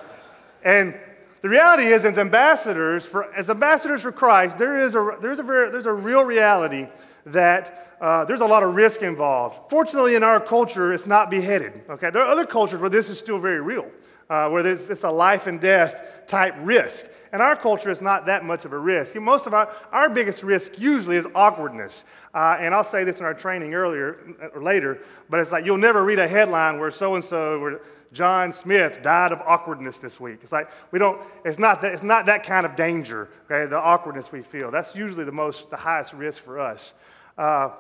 and 0.64 0.94
the 1.40 1.48
reality 1.48 1.84
is, 1.84 2.04
as 2.04 2.18
ambassadors 2.18 3.06
for, 3.06 3.32
as 3.34 3.48
ambassadors 3.48 4.02
for 4.02 4.10
Christ, 4.10 4.58
there 4.58 4.78
is 4.78 4.94
a, 4.94 5.16
there's 5.20 5.38
a, 5.38 5.42
very, 5.44 5.70
there's 5.70 5.86
a 5.86 5.92
real 5.92 6.24
reality 6.24 6.88
that 7.26 7.96
uh, 8.00 8.24
there's 8.24 8.40
a 8.40 8.46
lot 8.46 8.62
of 8.62 8.74
risk 8.74 9.02
involved. 9.02 9.70
Fortunately, 9.70 10.16
in 10.16 10.22
our 10.22 10.40
culture, 10.40 10.92
it's 10.92 11.06
not 11.06 11.30
beheaded. 11.30 11.72
Okay, 11.88 12.10
there 12.10 12.22
are 12.22 12.30
other 12.30 12.46
cultures 12.46 12.80
where 12.80 12.90
this 12.90 13.08
is 13.08 13.18
still 13.18 13.38
very 13.38 13.60
real, 13.60 13.86
uh, 14.28 14.48
where 14.48 14.66
it's, 14.66 14.88
it's, 14.88 15.04
a 15.04 15.10
life 15.10 15.46
and 15.46 15.60
death 15.60 16.26
type 16.26 16.54
risk. 16.60 17.06
In 17.32 17.40
our 17.40 17.56
culture, 17.56 17.90
it's 17.90 18.00
not 18.00 18.26
that 18.26 18.44
much 18.44 18.64
of 18.64 18.72
a 18.72 18.78
risk. 18.78 19.14
most 19.16 19.46
of 19.46 19.54
our, 19.54 19.74
our 19.92 20.08
biggest 20.08 20.42
risk 20.42 20.78
usually 20.78 21.16
is 21.16 21.26
awkwardness. 21.34 22.04
Uh, 22.34 22.56
and 22.58 22.74
I'll 22.74 22.84
say 22.84 23.04
this 23.04 23.18
in 23.18 23.24
our 23.24 23.34
training 23.34 23.74
earlier 23.74 24.34
or 24.54 24.62
later, 24.62 25.00
but 25.28 25.40
it's 25.40 25.52
like 25.52 25.64
you'll 25.64 25.76
never 25.76 26.04
read 26.04 26.18
a 26.18 26.28
headline 26.28 26.78
where 26.78 26.90
so 26.90 27.14
and 27.14 27.24
so, 27.24 27.60
where 27.60 27.80
John 28.12 28.52
Smith 28.52 29.02
died 29.02 29.32
of 29.32 29.40
awkwardness 29.40 29.98
this 29.98 30.18
week. 30.18 30.40
It's 30.42 30.52
like 30.52 30.70
we 30.92 30.98
don't, 30.98 31.20
it's 31.44 31.58
not 31.58 31.82
that, 31.82 31.92
it's 31.92 32.02
not 32.02 32.26
that 32.26 32.42
kind 32.42 32.64
of 32.64 32.76
danger, 32.76 33.28
okay, 33.50 33.68
the 33.68 33.78
awkwardness 33.78 34.32
we 34.32 34.42
feel. 34.42 34.70
That's 34.70 34.94
usually 34.94 35.24
the 35.24 35.32
most, 35.32 35.70
the 35.70 35.76
highest 35.76 36.14
risk 36.14 36.42
for 36.42 36.58
us. 36.58 36.94
Uh, 37.36 37.70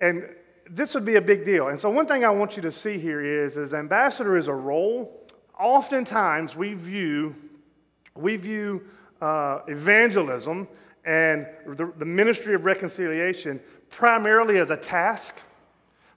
and 0.00 0.28
this 0.70 0.94
would 0.94 1.04
be 1.04 1.16
a 1.16 1.22
big 1.22 1.44
deal. 1.44 1.68
And 1.68 1.80
so, 1.80 1.90
one 1.90 2.06
thing 2.06 2.24
I 2.24 2.30
want 2.30 2.56
you 2.56 2.62
to 2.62 2.72
see 2.72 2.98
here 2.98 3.20
is, 3.20 3.56
as 3.56 3.72
ambassador 3.74 4.36
is 4.36 4.48
a 4.48 4.54
role. 4.54 5.22
Oftentimes, 5.58 6.54
we 6.54 6.74
view 6.74 7.34
we 8.18 8.36
view 8.36 8.82
uh, 9.20 9.60
evangelism 9.68 10.68
and 11.04 11.46
the, 11.66 11.92
the 11.98 12.04
ministry 12.04 12.54
of 12.54 12.64
reconciliation 12.64 13.60
primarily 13.90 14.58
as 14.58 14.70
a 14.70 14.76
task 14.76 15.34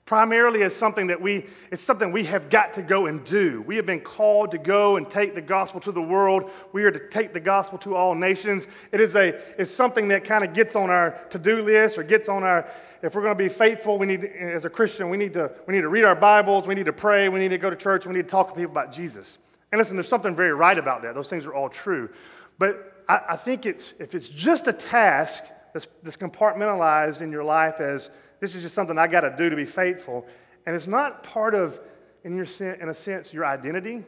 primarily 0.10 0.64
as 0.64 0.76
something 0.76 1.06
that 1.06 1.22
we 1.22 1.46
it's 1.72 1.84
something 1.84 2.12
we 2.12 2.24
have 2.24 2.50
got 2.50 2.74
to 2.74 2.82
go 2.82 3.06
and 3.06 3.24
do. 3.26 3.62
We 3.68 3.76
have 3.76 3.86
been 3.86 4.00
called 4.00 4.50
to 4.50 4.58
go 4.58 4.98
and 4.98 5.08
take 5.08 5.36
the 5.36 5.42
gospel 5.42 5.80
to 5.82 5.92
the 5.92 6.02
world. 6.02 6.50
We 6.74 6.84
are 6.84 6.90
to 6.90 7.10
take 7.10 7.32
the 7.32 7.40
gospel 7.40 7.78
to 7.78 7.96
all 7.96 8.16
nations. 8.16 8.66
It 8.92 9.02
is 9.02 9.16
a 9.16 9.40
it's 9.62 9.70
something 9.70 10.08
that 10.08 10.24
kind 10.24 10.44
of 10.44 10.56
gets 10.56 10.76
on 10.76 10.90
our 10.90 11.12
to-do 11.30 11.62
list 11.62 12.00
or 12.00 12.04
gets 12.04 12.28
on 12.28 12.44
our 12.44 12.68
if 13.04 13.14
we're 13.14 13.22
going 13.22 13.38
to 13.38 13.44
be 13.44 13.50
faithful 13.50 14.00
we 14.00 14.08
need 14.08 14.26
as 14.26 14.66
a 14.66 14.70
christian 14.70 15.10
we 15.10 15.16
need 15.16 15.32
to 15.34 15.52
we 15.68 15.74
need 15.74 15.82
to 15.82 15.90
read 15.90 16.04
our 16.04 16.16
bibles 16.16 16.68
we 16.68 16.76
need 16.76 16.86
to 16.86 16.92
pray 16.92 17.30
we 17.30 17.40
need 17.40 17.50
to 17.50 17.58
go 17.58 17.70
to 17.70 17.76
church 17.76 18.06
we 18.06 18.14
need 18.14 18.24
to 18.24 18.30
talk 18.30 18.50
to 18.50 18.54
people 18.54 18.72
about 18.72 18.92
jesus 18.92 19.38
and 19.72 19.80
listen 19.80 19.96
there's 19.96 20.08
something 20.08 20.36
very 20.36 20.54
right 20.54 20.78
about 20.78 21.02
that 21.02 21.16
those 21.16 21.30
things 21.30 21.46
are 21.46 21.54
all 21.54 21.70
true 21.70 22.10
but 22.58 23.04
i, 23.08 23.22
I 23.30 23.36
think 23.36 23.66
it's 23.66 23.94
if 24.00 24.16
it's 24.16 24.30
just 24.30 24.68
a 24.68 24.74
task 24.74 25.44
that's, 25.74 25.88
that's 26.04 26.18
compartmentalized 26.18 27.22
in 27.22 27.32
your 27.32 27.44
life 27.44 27.80
as 27.80 28.10
this 28.40 28.56
is 28.56 28.64
just 28.64 28.76
something 28.76 28.98
I 28.98 29.08
got 29.08 29.22
to 29.22 29.36
do 29.38 29.50
to 29.50 29.56
be 29.56 29.66
faithful, 29.66 30.26
and 30.66 30.76
it's 30.76 30.88
not 30.88 31.24
part 31.24 31.54
of, 31.54 31.80
in, 32.24 32.36
your, 32.36 32.46
in 32.60 32.90
a 32.90 32.94
sense, 32.94 33.34
your 33.34 33.46
identity, 33.46 34.04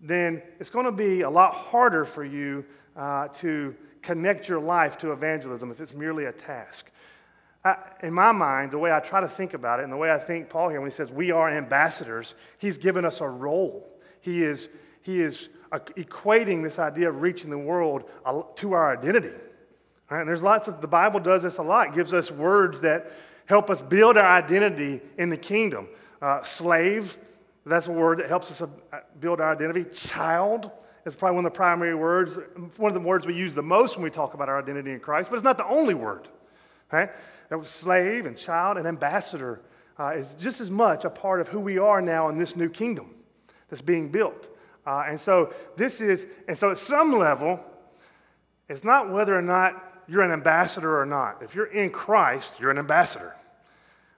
then 0.00 0.42
it's 0.58 0.70
going 0.70 0.84
to 0.84 0.92
be 0.92 1.22
a 1.22 1.30
lot 1.30 1.54
harder 1.54 2.04
for 2.04 2.24
you 2.24 2.64
uh, 2.96 3.28
to 3.28 3.74
connect 4.02 4.48
your 4.48 4.60
life 4.60 4.98
to 4.98 5.12
evangelism 5.12 5.70
if 5.70 5.80
it's 5.80 5.94
merely 5.94 6.26
a 6.26 6.32
task. 6.32 6.90
I, 7.64 7.76
in 8.02 8.12
my 8.12 8.32
mind, 8.32 8.70
the 8.70 8.78
way 8.78 8.92
I 8.92 9.00
try 9.00 9.20
to 9.20 9.28
think 9.28 9.54
about 9.54 9.80
it, 9.80 9.84
and 9.84 9.92
the 9.92 9.96
way 9.96 10.10
I 10.10 10.18
think 10.18 10.48
Paul 10.48 10.68
here, 10.68 10.80
when 10.80 10.90
he 10.90 10.94
says 10.94 11.10
we 11.10 11.30
are 11.30 11.48
ambassadors, 11.48 12.34
he's 12.58 12.78
given 12.78 13.04
us 13.04 13.20
a 13.20 13.28
role. 13.28 13.88
He 14.26 14.42
is, 14.42 14.68
he 15.02 15.20
is 15.20 15.50
equating 15.72 16.64
this 16.64 16.80
idea 16.80 17.08
of 17.08 17.22
reaching 17.22 17.48
the 17.48 17.56
world 17.56 18.10
to 18.56 18.72
our 18.72 18.98
identity. 18.98 19.30
Right? 20.10 20.18
And 20.18 20.28
there's 20.28 20.42
lots 20.42 20.66
of, 20.66 20.80
the 20.80 20.88
Bible 20.88 21.20
does 21.20 21.44
this 21.44 21.58
a 21.58 21.62
lot, 21.62 21.90
it 21.90 21.94
gives 21.94 22.12
us 22.12 22.28
words 22.28 22.80
that 22.80 23.12
help 23.44 23.70
us 23.70 23.80
build 23.80 24.16
our 24.16 24.26
identity 24.26 25.00
in 25.16 25.28
the 25.28 25.36
kingdom. 25.36 25.86
Uh, 26.20 26.42
slave, 26.42 27.16
that's 27.64 27.86
a 27.86 27.92
word 27.92 28.18
that 28.18 28.28
helps 28.28 28.50
us 28.50 28.62
uh, 28.62 28.98
build 29.20 29.40
our 29.40 29.52
identity. 29.52 29.84
Child 29.94 30.72
is 31.04 31.14
probably 31.14 31.36
one 31.36 31.46
of 31.46 31.52
the 31.52 31.56
primary 31.56 31.94
words, 31.94 32.36
one 32.78 32.90
of 32.90 32.94
the 32.94 33.08
words 33.08 33.26
we 33.26 33.34
use 33.34 33.54
the 33.54 33.62
most 33.62 33.94
when 33.94 34.02
we 34.02 34.10
talk 34.10 34.34
about 34.34 34.48
our 34.48 34.58
identity 34.58 34.90
in 34.90 34.98
Christ, 34.98 35.30
but 35.30 35.36
it's 35.36 35.44
not 35.44 35.56
the 35.56 35.68
only 35.68 35.94
word. 35.94 36.26
Right? 36.90 37.10
That 37.48 37.58
was 37.58 37.68
slave 37.68 38.26
and 38.26 38.36
child 38.36 38.76
and 38.76 38.88
ambassador 38.88 39.60
uh, 40.00 40.14
is 40.16 40.34
just 40.34 40.60
as 40.60 40.68
much 40.68 41.04
a 41.04 41.10
part 41.10 41.40
of 41.40 41.46
who 41.46 41.60
we 41.60 41.78
are 41.78 42.02
now 42.02 42.28
in 42.28 42.38
this 42.38 42.56
new 42.56 42.68
kingdom 42.68 43.12
that's 43.68 43.82
being 43.82 44.08
built. 44.08 44.48
Uh, 44.86 45.04
and 45.08 45.20
so 45.20 45.52
this 45.76 46.00
is, 46.00 46.26
and 46.48 46.56
so 46.56 46.70
at 46.70 46.78
some 46.78 47.12
level, 47.12 47.60
it's 48.68 48.84
not 48.84 49.10
whether 49.10 49.36
or 49.36 49.42
not 49.42 50.02
you're 50.08 50.22
an 50.22 50.32
ambassador 50.32 51.00
or 51.00 51.06
not. 51.06 51.42
If 51.42 51.54
you're 51.54 51.66
in 51.66 51.90
Christ, 51.90 52.60
you're 52.60 52.70
an 52.70 52.78
ambassador. 52.78 53.34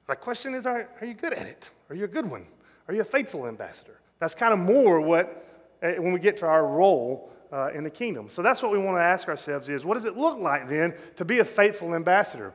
The 0.07 0.17
question 0.17 0.55
is, 0.55 0.67
are, 0.67 0.89
are 1.01 1.07
you 1.07 1.15
good 1.15 1.33
at 1.33 1.47
it? 1.47 1.71
Are 1.91 1.95
you 1.95 2.05
a 2.05 2.09
good 2.09 2.31
one? 2.31 2.47
Are 2.89 2.95
you 2.95 3.03
a 3.03 3.05
faithful 3.05 3.47
ambassador? 3.47 3.99
That's 4.21 4.35
kind 4.35 4.53
of 4.53 4.59
more 4.59 5.01
what, 5.01 5.47
uh, 5.83 5.93
when 5.93 6.13
we 6.13 6.21
get 6.21 6.39
to 6.39 6.47
our 6.47 6.67
role 6.67 7.31
uh, 7.53 7.71
in 7.75 7.85
the 7.85 7.91
kingdom. 7.91 8.29
So 8.29 8.43
that's 8.43 8.63
what 8.63 8.73
we 8.73 8.79
want 8.79 8.97
to 8.99 9.03
ask 9.03 9.29
ourselves 9.29 9.69
is, 9.69 9.85
what 9.85 9.95
does 9.95 10.05
it 10.05 10.17
look 10.17 10.39
like 10.39 10.69
then 10.69 10.95
to 11.17 11.25
be 11.25 11.39
a 11.39 11.45
faithful 11.45 11.95
ambassador? 11.95 12.53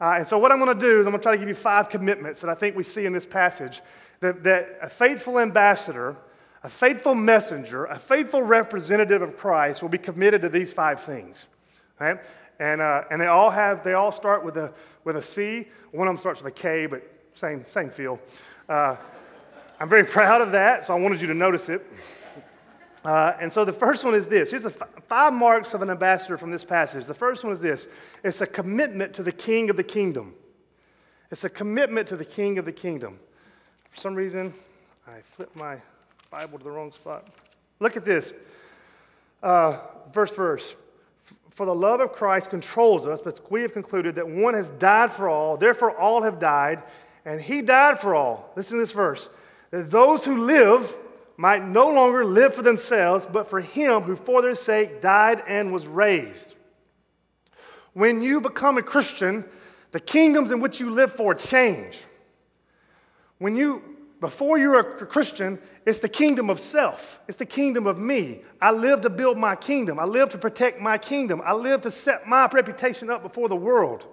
Uh, 0.00 0.14
and 0.18 0.26
so, 0.26 0.38
what 0.38 0.50
I'm 0.50 0.58
going 0.58 0.76
to 0.76 0.80
do 0.80 1.00
is, 1.00 1.06
I'm 1.06 1.12
going 1.12 1.20
to 1.20 1.22
try 1.22 1.32
to 1.32 1.38
give 1.38 1.48
you 1.48 1.54
five 1.54 1.88
commitments 1.88 2.40
that 2.40 2.50
I 2.50 2.54
think 2.54 2.74
we 2.74 2.82
see 2.82 3.06
in 3.06 3.12
this 3.12 3.26
passage 3.26 3.82
that, 4.20 4.42
that 4.42 4.78
a 4.82 4.88
faithful 4.88 5.38
ambassador, 5.38 6.16
a 6.64 6.70
faithful 6.70 7.14
messenger, 7.14 7.86
a 7.86 7.98
faithful 7.98 8.42
representative 8.42 9.22
of 9.22 9.36
Christ 9.36 9.82
will 9.82 9.88
be 9.88 9.98
committed 9.98 10.42
to 10.42 10.48
these 10.48 10.72
five 10.72 11.02
things. 11.02 11.46
Right? 11.98 12.20
And, 12.60 12.80
uh, 12.80 13.04
and 13.10 13.20
they 13.20 13.26
all 13.26 13.50
have, 13.50 13.82
they 13.82 13.94
all 13.94 14.12
start 14.12 14.44
with 14.44 14.56
a, 14.56 14.72
with 15.04 15.16
a 15.16 15.22
C. 15.22 15.68
One 15.90 16.06
of 16.06 16.14
them 16.14 16.20
starts 16.20 16.42
with 16.42 16.52
a 16.52 16.54
K, 16.54 16.86
but 16.86 17.02
same, 17.34 17.64
same 17.70 17.90
feel. 17.90 18.20
Uh, 18.68 18.96
I'm 19.80 19.88
very 19.88 20.04
proud 20.18 20.40
of 20.40 20.52
that, 20.52 20.84
so 20.84 20.94
I 20.94 21.00
wanted 21.00 21.20
you 21.20 21.26
to 21.28 21.34
notice 21.34 21.68
it. 21.68 21.84
Uh, 23.04 23.32
and 23.40 23.52
so 23.52 23.64
the 23.64 23.72
first 23.72 24.04
one 24.04 24.14
is 24.14 24.28
this. 24.28 24.50
Here's 24.50 24.62
the 24.62 24.68
f- 24.68 24.88
five 25.08 25.32
marks 25.32 25.74
of 25.74 25.82
an 25.82 25.90
ambassador 25.90 26.38
from 26.38 26.52
this 26.52 26.64
passage. 26.64 27.04
The 27.06 27.14
first 27.14 27.42
one 27.42 27.52
is 27.52 27.58
this 27.58 27.88
it's 28.22 28.40
a 28.40 28.46
commitment 28.46 29.12
to 29.14 29.24
the 29.24 29.32
king 29.32 29.70
of 29.70 29.76
the 29.76 29.82
kingdom. 29.82 30.34
It's 31.32 31.42
a 31.42 31.50
commitment 31.50 32.06
to 32.08 32.16
the 32.16 32.24
king 32.24 32.58
of 32.58 32.64
the 32.64 32.72
kingdom. 32.72 33.18
For 33.90 34.00
some 34.00 34.14
reason, 34.14 34.54
I 35.08 35.20
flipped 35.34 35.56
my 35.56 35.78
Bible 36.32 36.56
to 36.56 36.64
the 36.64 36.70
wrong 36.70 36.90
spot. 36.90 37.28
Look 37.78 37.98
at 37.98 38.06
this. 38.06 38.32
Uh, 39.42 39.76
verse, 40.14 40.34
verse. 40.34 40.74
For 41.50 41.66
the 41.66 41.74
love 41.74 42.00
of 42.00 42.12
Christ 42.12 42.48
controls 42.48 43.06
us, 43.06 43.20
but 43.20 43.38
we 43.50 43.60
have 43.60 43.74
concluded 43.74 44.14
that 44.14 44.26
one 44.26 44.54
has 44.54 44.70
died 44.70 45.12
for 45.12 45.28
all, 45.28 45.58
therefore 45.58 45.94
all 45.94 46.22
have 46.22 46.38
died, 46.40 46.82
and 47.26 47.38
he 47.38 47.60
died 47.60 48.00
for 48.00 48.14
all. 48.14 48.50
Listen 48.56 48.78
to 48.78 48.82
this 48.82 48.92
verse. 48.92 49.28
That 49.72 49.90
those 49.90 50.24
who 50.24 50.38
live 50.38 50.96
might 51.36 51.68
no 51.68 51.90
longer 51.90 52.24
live 52.24 52.54
for 52.54 52.62
themselves, 52.62 53.26
but 53.30 53.50
for 53.50 53.60
him 53.60 54.00
who 54.00 54.16
for 54.16 54.40
their 54.40 54.54
sake 54.54 55.02
died 55.02 55.42
and 55.46 55.70
was 55.70 55.86
raised. 55.86 56.54
When 57.92 58.22
you 58.22 58.40
become 58.40 58.78
a 58.78 58.82
Christian, 58.82 59.44
the 59.90 60.00
kingdoms 60.00 60.50
in 60.50 60.60
which 60.60 60.80
you 60.80 60.88
live 60.88 61.12
for 61.12 61.34
change. 61.34 62.00
When 63.36 63.54
you, 63.54 63.82
before 64.22 64.56
you're 64.56 64.78
a 64.78 64.84
Christian, 65.04 65.58
it's 65.84 65.98
the 65.98 66.08
kingdom 66.08 66.48
of 66.48 66.60
self. 66.60 67.20
It's 67.26 67.38
the 67.38 67.44
kingdom 67.44 67.88
of 67.88 67.98
me. 67.98 68.42
I 68.60 68.70
live 68.70 69.00
to 69.00 69.10
build 69.10 69.36
my 69.36 69.56
kingdom. 69.56 69.98
I 69.98 70.04
live 70.04 70.30
to 70.30 70.38
protect 70.38 70.80
my 70.80 70.96
kingdom. 70.96 71.42
I 71.44 71.54
live 71.54 71.82
to 71.82 71.90
set 71.90 72.28
my 72.28 72.46
reputation 72.46 73.10
up 73.10 73.24
before 73.24 73.48
the 73.48 73.56
world. 73.56 74.06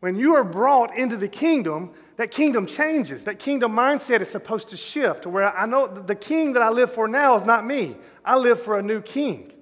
When 0.00 0.14
you 0.14 0.36
are 0.36 0.44
brought 0.44 0.94
into 0.94 1.16
the 1.16 1.26
kingdom, 1.26 1.92
that 2.18 2.30
kingdom 2.30 2.66
changes. 2.66 3.24
That 3.24 3.38
kingdom 3.38 3.72
mindset 3.72 4.20
is 4.20 4.28
supposed 4.28 4.68
to 4.68 4.76
shift 4.76 5.22
to 5.22 5.30
where 5.30 5.56
I 5.56 5.64
know 5.64 5.86
the 5.86 6.14
king 6.14 6.52
that 6.52 6.62
I 6.62 6.68
live 6.68 6.92
for 6.92 7.08
now 7.08 7.34
is 7.34 7.46
not 7.46 7.64
me. 7.64 7.96
I 8.26 8.36
live 8.36 8.60
for 8.60 8.78
a 8.78 8.82
new 8.82 9.00
king. 9.00 9.54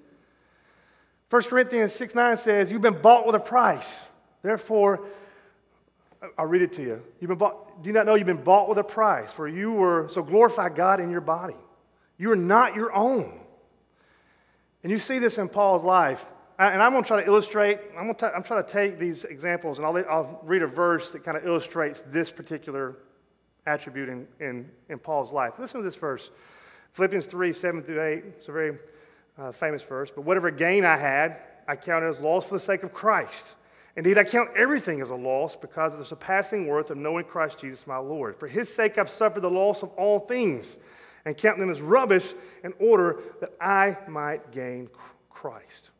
1 1.30 1.42
Corinthians 1.44 1.92
6 1.92 2.16
9 2.16 2.36
says, 2.36 2.72
You've 2.72 2.82
been 2.82 3.00
bought 3.00 3.26
with 3.26 3.36
a 3.36 3.40
price. 3.40 4.00
Therefore, 4.42 5.06
I'll 6.36 6.46
read 6.46 6.62
it 6.62 6.72
to 6.72 6.82
you. 6.82 7.00
You've 7.20 7.28
been 7.28 7.38
bought, 7.38 7.63
do 7.82 7.88
you 7.88 7.92
not 7.92 8.06
know 8.06 8.14
you've 8.14 8.26
been 8.26 8.42
bought 8.42 8.68
with 8.68 8.78
a 8.78 8.84
price? 8.84 9.32
For 9.32 9.48
you 9.48 9.72
were, 9.72 10.08
so 10.08 10.22
glorify 10.22 10.68
God 10.68 11.00
in 11.00 11.10
your 11.10 11.20
body. 11.20 11.56
You 12.18 12.32
are 12.32 12.36
not 12.36 12.74
your 12.74 12.92
own. 12.92 13.40
And 14.82 14.92
you 14.92 14.98
see 14.98 15.18
this 15.18 15.38
in 15.38 15.48
Paul's 15.48 15.84
life. 15.84 16.24
And 16.58 16.80
I'm 16.80 16.92
going 16.92 17.02
to 17.02 17.08
try 17.08 17.20
to 17.20 17.26
illustrate, 17.26 17.80
I'm, 17.98 18.04
going 18.04 18.14
to 18.14 18.34
I'm 18.34 18.44
trying 18.44 18.64
to 18.64 18.70
take 18.70 18.98
these 18.98 19.24
examples 19.24 19.78
and 19.78 19.86
I'll, 19.86 19.96
I'll 20.08 20.40
read 20.44 20.62
a 20.62 20.68
verse 20.68 21.10
that 21.10 21.24
kind 21.24 21.36
of 21.36 21.44
illustrates 21.44 22.02
this 22.06 22.30
particular 22.30 22.98
attribute 23.66 24.08
in, 24.08 24.28
in, 24.38 24.70
in 24.88 24.98
Paul's 24.98 25.32
life. 25.32 25.54
Listen 25.58 25.80
to 25.80 25.84
this 25.84 25.96
verse 25.96 26.30
Philippians 26.92 27.26
3 27.26 27.52
7 27.52 27.82
through 27.82 28.02
8. 28.02 28.24
It's 28.36 28.48
a 28.48 28.52
very 28.52 28.78
uh, 29.36 29.50
famous 29.50 29.82
verse. 29.82 30.12
But 30.14 30.22
whatever 30.22 30.50
gain 30.52 30.84
I 30.84 30.96
had, 30.96 31.38
I 31.66 31.74
counted 31.74 32.06
as 32.08 32.20
loss 32.20 32.46
for 32.46 32.54
the 32.54 32.60
sake 32.60 32.84
of 32.84 32.92
Christ. 32.92 33.54
Indeed, 33.96 34.18
I 34.18 34.24
count 34.24 34.50
everything 34.56 35.00
as 35.00 35.10
a 35.10 35.14
loss 35.14 35.54
because 35.54 35.92
of 35.92 36.00
the 36.00 36.04
surpassing 36.04 36.66
worth 36.66 36.90
of 36.90 36.98
knowing 36.98 37.24
Christ 37.24 37.58
Jesus 37.60 37.86
my 37.86 37.98
Lord. 37.98 38.36
For 38.36 38.48
his 38.48 38.72
sake, 38.72 38.98
I've 38.98 39.10
suffered 39.10 39.42
the 39.42 39.50
loss 39.50 39.82
of 39.82 39.90
all 39.90 40.20
things 40.20 40.76
and 41.24 41.36
count 41.36 41.58
them 41.58 41.70
as 41.70 41.80
rubbish 41.80 42.34
in 42.64 42.74
order 42.80 43.20
that 43.40 43.52
I 43.60 43.96
might 44.08 44.50
gain 44.50 44.88
Christ 45.30 45.90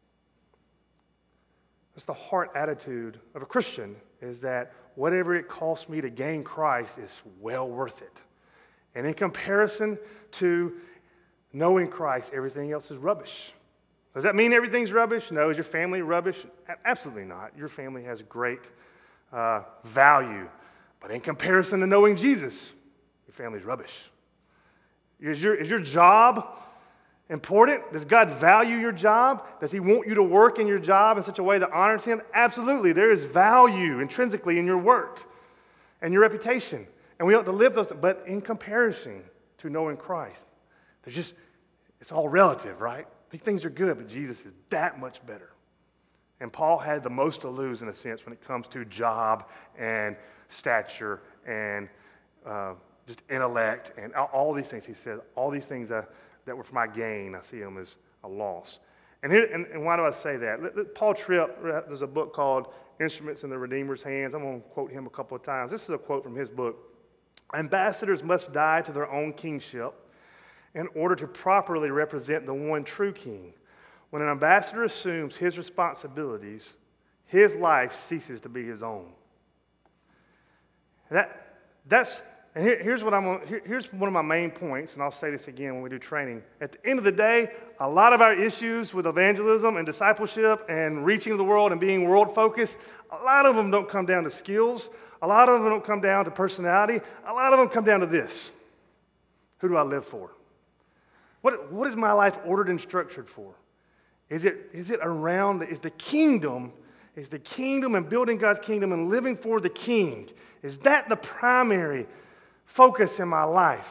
that's 1.95 2.05
the 2.05 2.13
heart 2.13 2.51
attitude 2.55 3.19
of 3.35 3.43
a 3.43 3.47
Christian 3.47 3.97
is 4.21 4.41
that 4.41 4.73
whatever 4.97 5.35
it 5.35 5.49
costs 5.49 5.89
me 5.89 6.01
to 6.01 6.11
gain 6.11 6.43
Christ 6.43 6.99
is 6.99 7.21
well 7.41 7.69
worth 7.69 8.03
it. 8.03 8.21
And 8.95 9.07
in 9.07 9.15
comparison 9.15 9.99
to 10.33 10.75
knowing 11.53 11.89
Christ, 11.89 12.33
everything 12.35 12.73
else 12.73 12.91
is 12.91 12.99
rubbish. 12.99 13.53
Does 14.15 14.23
that 14.23 14.37
mean 14.37 14.53
everything's 14.53 14.93
rubbish? 14.93 15.31
No. 15.31 15.51
Is 15.51 15.57
your 15.57 15.65
family 15.65 16.01
rubbish? 16.01 16.47
Absolutely 16.85 17.25
not. 17.25 17.53
Your 17.59 17.69
family 17.69 18.05
has 18.05 18.23
great 18.23 18.61
uh, 19.33 19.63
value. 19.83 20.49
But 21.01 21.11
in 21.11 21.21
comparison 21.21 21.81
to 21.81 21.87
knowing 21.87 22.17
Jesus, 22.17 22.71
your 23.27 23.35
family's 23.35 23.65
rubbish. 23.65 23.95
Is 25.21 25.43
your, 25.43 25.55
is 25.55 25.69
your 25.69 25.81
job 25.81 26.59
important? 27.29 27.93
Does 27.93 28.05
God 28.05 28.31
value 28.31 28.77
your 28.77 28.93
job? 28.93 29.47
Does 29.61 29.73
He 29.73 29.81
want 29.81 30.07
you 30.07 30.15
to 30.15 30.23
work 30.23 30.59
in 30.59 30.67
your 30.67 30.79
job 30.79 31.17
in 31.17 31.23
such 31.25 31.41
a 31.41 31.43
way 31.43 31.59
that 31.59 31.73
honors 31.73 32.05
Him? 32.05 32.23
Absolutely. 32.33 32.93
There 32.93 33.11
is 33.11 33.25
value 33.25 33.99
intrinsically 33.99 34.59
in 34.59 34.67
your 34.67 34.79
work 34.79 35.21
and 36.01 36.13
your 36.13 36.23
reputation. 36.23 36.87
And 37.19 37.27
we 37.27 37.35
ought 37.35 37.47
to 37.47 37.53
live 37.53 37.75
those, 37.75 37.89
but 37.89 38.25
in 38.27 38.41
comparison 38.41 39.25
to 39.59 39.71
knowing 39.71 39.97
Christ, 39.97 40.47
there's 41.03 41.17
just, 41.17 41.35
it's 42.01 42.13
all 42.13 42.29
relative, 42.29 42.81
right? 42.81 43.07
These 43.35 43.43
things 43.43 43.65
are 43.65 43.71
good, 43.71 43.97
but 43.97 44.07
Jesus 44.07 44.47
is 44.47 44.53
that 44.71 45.01
much 45.01 45.27
better. 45.27 45.51
And 46.39 46.53
Paul 46.53 46.79
had 46.79 47.03
the 47.03 47.11
most 47.11 47.41
to 47.41 47.49
lose, 47.49 47.83
in 47.83 47.89
a 47.89 47.93
sense, 47.93 48.25
when 48.25 48.33
it 48.33 48.41
comes 48.41 48.69
to 48.69 48.85
job 48.85 49.49
and 49.77 50.15
stature 50.51 51.21
and 51.45 51.89
uh, 52.47 52.75
just 53.09 53.23
intellect 53.29 53.91
and 53.99 54.15
all 54.15 54.53
these 54.53 54.69
things. 54.69 54.87
He 54.87 54.95
said, 54.95 55.19
all 55.35 55.51
these 55.51 55.67
things. 55.67 55.89
That 55.89 56.07
were 56.47 56.63
for 56.63 56.75
my 56.75 56.87
gain, 56.87 57.35
I 57.35 57.41
see 57.43 57.59
them 57.59 57.77
as 57.77 57.97
a 58.23 58.29
loss. 58.29 58.79
And, 59.25 59.33
here, 59.33 59.49
and, 59.53 59.67
and 59.67 59.85
why 59.85 59.97
do 59.97 60.05
I 60.05 60.13
say 60.13 60.37
that? 60.37 60.95
Paul 60.95 61.15
Tripp, 61.15 61.61
there's 61.61 62.03
a 62.03 62.07
book 62.07 62.35
called 62.35 62.69
Instruments 63.01 63.43
in 63.43 63.51
the 63.51 63.59
Redeemer's 63.59 64.01
Hands. 64.05 64.33
I'm 64.33 64.43
going 64.43 64.63
to 64.63 64.69
quote 64.69 64.93
him 64.93 65.09
a 65.09 65.11
couple 65.11 65.37
of 65.37 65.43
times. 65.43 65.73
This 65.73 65.83
is 65.83 65.89
a 65.89 65.99
quote 65.99 66.23
from 66.23 66.37
his 66.37 66.49
book 66.49 66.77
Ambassadors 67.53 68.23
must 68.23 68.53
die 68.53 68.83
to 68.83 68.93
their 68.93 69.11
own 69.11 69.33
kingship 69.33 69.93
in 70.75 70.89
order 70.95 71.15
to 71.17 71.27
properly 71.27 71.91
represent 71.91 72.47
the 72.47 72.55
one 72.55 72.85
true 72.85 73.13
king. 73.13 73.53
When 74.11 74.23
an 74.23 74.29
ambassador 74.29 74.85
assumes 74.85 75.37
his 75.37 75.59
responsibilities, 75.59 76.75
his 77.27 77.55
life 77.57 77.95
ceases 77.95 78.41
to 78.43 78.49
be 78.49 78.65
his 78.65 78.83
own. 78.83 79.07
That, 81.11 81.57
that's, 81.87 82.23
and 82.55 82.65
here, 82.65 82.83
here's, 82.83 83.03
what 83.03 83.15
I'm, 83.15 83.47
here, 83.47 83.63
here's 83.65 83.93
one 83.93 84.09
of 84.09 84.13
my 84.13 84.23
main 84.23 84.51
points, 84.51 84.95
and 84.95 85.03
I'll 85.03 85.11
say 85.11 85.31
this 85.31 85.49
again 85.49 85.75
when 85.75 85.83
we 85.83 85.91
do 85.91 85.99
training. 85.99 86.43
At 86.61 86.73
the 86.73 86.89
end 86.89 86.99
of 86.99 87.05
the 87.05 87.13
day, 87.13 87.51
a 87.81 87.89
lot 87.89 88.13
of 88.13 88.21
our 88.21 88.35
issues 88.35 88.95
with 88.95 89.07
evangelism 89.07 89.77
and 89.77 89.87
discipleship 89.87 90.65
and 90.69 91.05
reaching 91.05 91.37
the 91.37 91.45
world 91.45 91.73
and 91.73 91.81
being 91.81 92.09
world 92.09 92.35
focused, 92.35 92.79
a 93.11 93.25
lot 93.25 93.47
of 93.47 93.57
them 93.57 93.71
don't 93.71 93.89
come 93.89 94.07
down 94.07 94.25
to 94.25 94.31
skills. 94.31 94.91
A 95.23 95.27
lot 95.27 95.49
of 95.49 95.61
them 95.61 95.71
don't 95.71 95.85
come 95.85 96.01
down 96.01 96.25
to 96.25 96.31
personality. 96.31 97.01
A 97.27 97.33
lot 97.33 97.53
of 97.53 97.59
them 97.59 97.69
come 97.69 97.85
down 97.85 98.01
to 98.01 98.07
this 98.07 98.51
Who 99.59 99.69
do 99.69 99.77
I 99.77 99.83
live 99.83 100.05
for? 100.05 100.31
What, 101.45 101.71
what 101.71 101.87
is 101.87 101.95
my 101.95 102.13
life 102.13 102.39
ordered 102.47 102.71
and 102.71 102.81
structured 102.81 103.29
for? 103.29 103.53
Is 104.31 104.47
it, 104.47 104.71
is 104.73 104.91
it 104.91 105.01
around, 105.03 105.63
is 105.63 105.79
the 105.79 105.91
kingdom 105.91 106.73
Is 107.17 107.29
the 107.29 107.39
kingdom 107.39 107.95
and 107.95 108.09
building 108.09 108.39
God's 108.39 108.59
kingdom 108.59 108.93
and 108.93 109.09
living 109.09 109.37
for 109.37 109.61
the 109.61 109.69
king? 109.69 110.29
Is 110.63 110.79
that 110.79 111.09
the 111.09 111.17
primary 111.17 112.07
focus 112.65 113.21
in 113.21 113.29
my 113.29 113.45
life? 113.45 113.89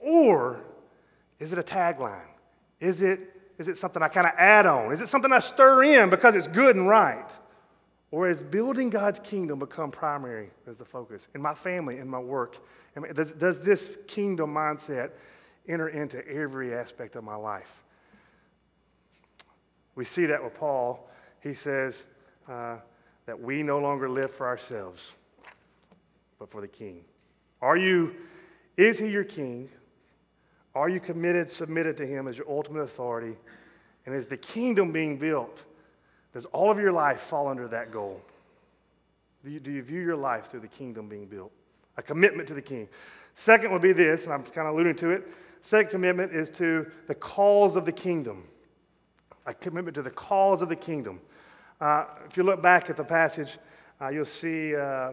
Or 0.00 0.60
is 1.38 1.52
it 1.52 1.58
a 1.58 1.62
tagline? 1.62 2.30
Is 2.80 3.02
it, 3.02 3.20
is 3.58 3.68
it 3.68 3.76
something 3.76 4.02
I 4.02 4.08
kind 4.08 4.26
of 4.26 4.32
add 4.38 4.66
on? 4.66 4.92
Is 4.92 5.00
it 5.00 5.08
something 5.08 5.32
I 5.32 5.40
stir 5.40 5.84
in 5.84 6.08
because 6.08 6.34
it's 6.34 6.48
good 6.48 6.76
and 6.76 6.88
right? 6.88 7.28
Or 8.10 8.28
has 8.28 8.42
building 8.42 8.90
God's 8.90 9.20
kingdom 9.20 9.58
become 9.58 9.90
primary 9.90 10.50
as 10.66 10.76
the 10.76 10.84
focus 10.84 11.28
in 11.34 11.42
my 11.42 11.54
family, 11.54 11.98
in 11.98 12.08
my 12.08 12.18
work? 12.18 12.58
Does, 13.14 13.32
does 13.32 13.60
this 13.60 13.90
kingdom 14.06 14.54
mindset 14.54 15.10
enter 15.68 15.88
into 15.88 16.26
every 16.28 16.74
aspect 16.74 17.16
of 17.16 17.24
my 17.24 17.36
life? 17.36 17.82
We 19.94 20.04
see 20.04 20.26
that 20.26 20.42
with 20.42 20.54
Paul. 20.54 21.08
He 21.40 21.54
says 21.54 22.04
uh, 22.48 22.76
that 23.26 23.40
we 23.40 23.62
no 23.62 23.78
longer 23.78 24.08
live 24.08 24.30
for 24.30 24.46
ourselves, 24.46 25.12
but 26.38 26.50
for 26.50 26.60
the 26.60 26.68
king. 26.68 27.04
Are 27.60 27.76
you, 27.76 28.14
is 28.76 28.98
he 28.98 29.08
your 29.08 29.24
king? 29.24 29.68
Are 30.74 30.88
you 30.88 31.00
committed, 31.00 31.50
submitted 31.50 31.96
to 31.98 32.06
him 32.06 32.26
as 32.26 32.36
your 32.36 32.48
ultimate 32.48 32.80
authority? 32.80 33.36
And 34.06 34.14
is 34.14 34.26
the 34.26 34.36
kingdom 34.36 34.90
being 34.90 35.16
built? 35.18 35.62
Does 36.32 36.46
all 36.46 36.70
of 36.70 36.78
your 36.78 36.92
life 36.92 37.20
fall 37.20 37.46
under 37.46 37.68
that 37.68 37.92
goal? 37.92 38.20
Do 39.44 39.50
you, 39.50 39.60
do 39.60 39.70
you 39.70 39.82
view 39.82 40.00
your 40.00 40.16
life 40.16 40.50
through 40.50 40.60
the 40.60 40.68
kingdom 40.68 41.08
being 41.08 41.26
built? 41.26 41.52
A 41.96 42.02
commitment 42.02 42.48
to 42.48 42.54
the 42.54 42.62
king. 42.62 42.88
Second 43.34 43.72
would 43.72 43.82
be 43.82 43.92
this, 43.92 44.24
and 44.24 44.32
I'm 44.32 44.42
kind 44.44 44.66
of 44.66 44.74
alluding 44.74 44.96
to 44.96 45.10
it. 45.10 45.28
Second 45.62 45.90
commitment 45.90 46.32
is 46.32 46.50
to 46.50 46.90
the 47.06 47.14
cause 47.14 47.76
of 47.76 47.84
the 47.84 47.92
kingdom 47.92 48.44
a 49.46 49.54
commitment 49.54 49.94
to 49.94 50.02
the 50.02 50.10
cause 50.10 50.62
of 50.62 50.68
the 50.68 50.76
kingdom. 50.76 51.20
Uh, 51.80 52.04
if 52.28 52.36
you 52.36 52.42
look 52.42 52.62
back 52.62 52.90
at 52.90 52.96
the 52.96 53.04
passage, 53.04 53.58
uh, 54.00 54.08
you'll 54.08 54.24
see 54.24 54.74
uh, 54.74 55.12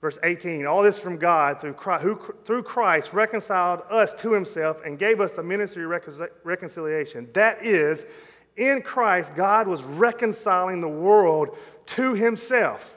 verse 0.00 0.18
18 0.22 0.66
all 0.66 0.82
this 0.82 0.98
from 0.98 1.16
God 1.16 1.60
through 1.60 1.74
Christ, 1.74 2.02
who 2.02 2.18
through 2.44 2.62
Christ 2.62 3.12
reconciled 3.12 3.82
us 3.90 4.14
to 4.14 4.32
himself 4.32 4.78
and 4.84 4.98
gave 4.98 5.20
us 5.20 5.32
the 5.32 5.42
ministry 5.42 5.84
of 5.84 6.30
reconciliation. 6.44 7.28
That 7.34 7.64
is, 7.64 8.04
in 8.56 8.82
Christ, 8.82 9.34
God 9.34 9.68
was 9.68 9.82
reconciling 9.82 10.80
the 10.80 10.88
world 10.88 11.56
to 11.86 12.14
himself 12.14 12.94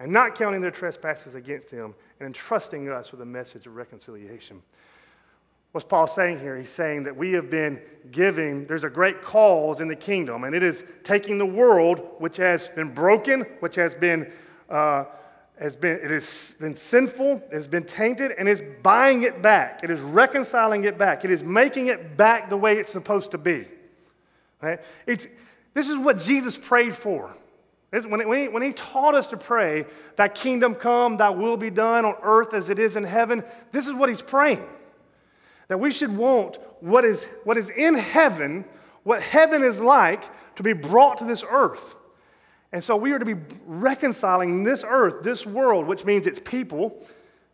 and 0.00 0.10
not 0.10 0.34
counting 0.34 0.60
their 0.60 0.70
trespasses 0.70 1.34
against 1.34 1.70
him 1.70 1.94
and 2.18 2.26
entrusting 2.26 2.88
us 2.88 3.12
with 3.12 3.20
a 3.20 3.26
message 3.26 3.66
of 3.66 3.76
reconciliation. 3.76 4.62
What's 5.74 5.84
Paul 5.84 6.06
saying 6.06 6.38
here? 6.38 6.56
He's 6.56 6.70
saying 6.70 7.02
that 7.02 7.16
we 7.16 7.32
have 7.32 7.50
been 7.50 7.80
giving, 8.12 8.64
there's 8.68 8.84
a 8.84 8.88
great 8.88 9.22
cause 9.22 9.80
in 9.80 9.88
the 9.88 9.96
kingdom, 9.96 10.44
and 10.44 10.54
it 10.54 10.62
is 10.62 10.84
taking 11.02 11.36
the 11.36 11.44
world, 11.44 11.98
which 12.18 12.36
has 12.36 12.68
been 12.68 12.94
broken, 12.94 13.40
which 13.58 13.74
has 13.74 13.92
been, 13.92 14.30
uh, 14.70 15.06
has 15.58 15.74
been, 15.74 15.98
it 15.98 16.12
has 16.12 16.54
been 16.60 16.76
sinful, 16.76 17.42
it 17.50 17.52
has 17.52 17.66
been 17.66 17.82
tainted, 17.82 18.30
and 18.38 18.48
it's 18.48 18.62
buying 18.84 19.22
it 19.24 19.42
back. 19.42 19.80
It 19.82 19.90
is 19.90 19.98
reconciling 20.00 20.84
it 20.84 20.96
back. 20.96 21.24
It 21.24 21.32
is 21.32 21.42
making 21.42 21.88
it 21.88 22.16
back 22.16 22.50
the 22.50 22.56
way 22.56 22.78
it's 22.78 22.92
supposed 22.92 23.32
to 23.32 23.38
be. 23.38 23.66
Right? 24.62 24.78
It's, 25.08 25.26
this 25.72 25.88
is 25.88 25.98
what 25.98 26.20
Jesus 26.20 26.56
prayed 26.56 26.94
for. 26.94 27.34
When, 27.90 28.20
it, 28.20 28.28
when, 28.28 28.42
he, 28.42 28.46
when 28.46 28.62
he 28.62 28.74
taught 28.74 29.16
us 29.16 29.26
to 29.26 29.36
pray, 29.36 29.86
Thy 30.14 30.28
kingdom 30.28 30.76
come, 30.76 31.16
Thy 31.16 31.30
will 31.30 31.56
be 31.56 31.70
done 31.70 32.04
on 32.04 32.14
earth 32.22 32.54
as 32.54 32.70
it 32.70 32.78
is 32.78 32.94
in 32.94 33.02
heaven, 33.02 33.42
this 33.72 33.88
is 33.88 33.92
what 33.92 34.08
he's 34.08 34.22
praying. 34.22 34.64
That 35.68 35.78
we 35.78 35.92
should 35.92 36.16
want 36.16 36.58
what 36.80 37.04
is, 37.04 37.24
what 37.44 37.56
is 37.56 37.70
in 37.70 37.94
heaven, 37.94 38.64
what 39.02 39.22
heaven 39.22 39.62
is 39.62 39.80
like, 39.80 40.22
to 40.56 40.62
be 40.62 40.72
brought 40.72 41.18
to 41.18 41.24
this 41.24 41.44
earth. 41.48 41.94
And 42.72 42.82
so 42.82 42.96
we 42.96 43.12
are 43.12 43.18
to 43.18 43.24
be 43.24 43.36
reconciling 43.66 44.64
this 44.64 44.84
earth, 44.86 45.22
this 45.22 45.46
world, 45.46 45.86
which 45.86 46.04
means 46.04 46.26
it's 46.26 46.40
people. 46.40 47.06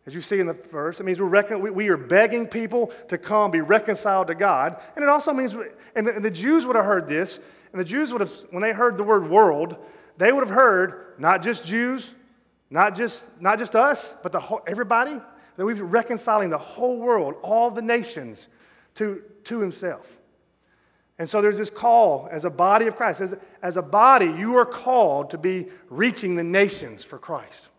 As 0.07 0.15
you 0.15 0.21
see 0.21 0.39
in 0.39 0.47
the 0.47 0.53
verse, 0.53 0.99
it 0.99 1.03
means 1.03 1.19
we're 1.19 1.27
recon- 1.27 1.61
we 1.61 1.89
are 1.89 1.97
begging 1.97 2.47
people 2.47 2.91
to 3.07 3.17
come 3.19 3.51
be 3.51 3.61
reconciled 3.61 4.27
to 4.27 4.35
God. 4.35 4.81
And 4.95 5.03
it 5.03 5.09
also 5.09 5.31
means, 5.31 5.55
and 5.95 6.07
the, 6.07 6.15
and 6.15 6.25
the 6.25 6.31
Jews 6.31 6.65
would 6.65 6.75
have 6.75 6.85
heard 6.85 7.07
this, 7.07 7.39
and 7.71 7.79
the 7.79 7.85
Jews 7.85 8.11
would 8.11 8.21
have, 8.21 8.31
when 8.49 8.63
they 8.63 8.71
heard 8.71 8.97
the 8.97 9.03
word 9.03 9.29
world, 9.29 9.77
they 10.17 10.31
would 10.31 10.45
have 10.45 10.55
heard 10.55 11.13
not 11.19 11.43
just 11.43 11.65
Jews, 11.65 12.13
not 12.71 12.95
just, 12.95 13.27
not 13.39 13.59
just 13.59 13.75
us, 13.75 14.15
but 14.23 14.31
the 14.31 14.39
whole, 14.39 14.61
everybody 14.65 15.21
that 15.57 15.65
we're 15.65 15.83
reconciling 15.83 16.49
the 16.49 16.57
whole 16.57 16.99
world, 16.99 17.35
all 17.41 17.71
the 17.71 17.81
nations, 17.81 18.47
to, 18.95 19.21
to 19.45 19.59
himself. 19.59 20.07
And 21.19 21.29
so 21.29 21.41
there's 21.41 21.57
this 21.57 21.69
call 21.69 22.27
as 22.31 22.45
a 22.45 22.49
body 22.49 22.87
of 22.87 22.95
Christ. 22.95 23.21
As, 23.21 23.35
as 23.61 23.77
a 23.77 23.81
body, 23.81 24.25
you 24.25 24.55
are 24.57 24.65
called 24.65 25.29
to 25.29 25.37
be 25.37 25.67
reaching 25.89 26.35
the 26.35 26.43
nations 26.43 27.03
for 27.03 27.19
Christ. 27.19 27.69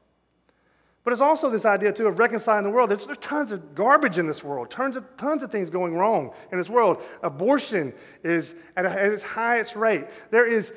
But 1.05 1.13
it's 1.13 1.21
also 1.21 1.51
this 1.51 1.65
idea, 1.65 1.93
too, 1.93 2.07
of 2.07 2.21
reconciling 2.21 2.63
the 2.63 2.71
world. 2.71 2.91
There's, 2.91 3.05
there's 3.05 3.19
tons 3.19 3.51
of 3.51 3.75
garbage 3.75 4.19
in 4.19 4.29
this 4.29 4.45
world, 4.45 4.71
tons 4.71 4.95
of, 4.95 5.05
tons 5.17 5.43
of 5.43 5.51
things 5.51 5.69
going 5.69 5.97
wrong 5.97 6.33
in 6.53 6.59
this 6.59 6.71
world. 6.71 7.03
Abortion 7.25 7.93
is 8.23 8.55
at, 8.77 8.87
a, 8.87 8.91
at 8.91 9.13
its 9.13 9.23
highest 9.25 9.75
rate. 9.75 10.05
There 10.31 10.47
is, 10.47 10.73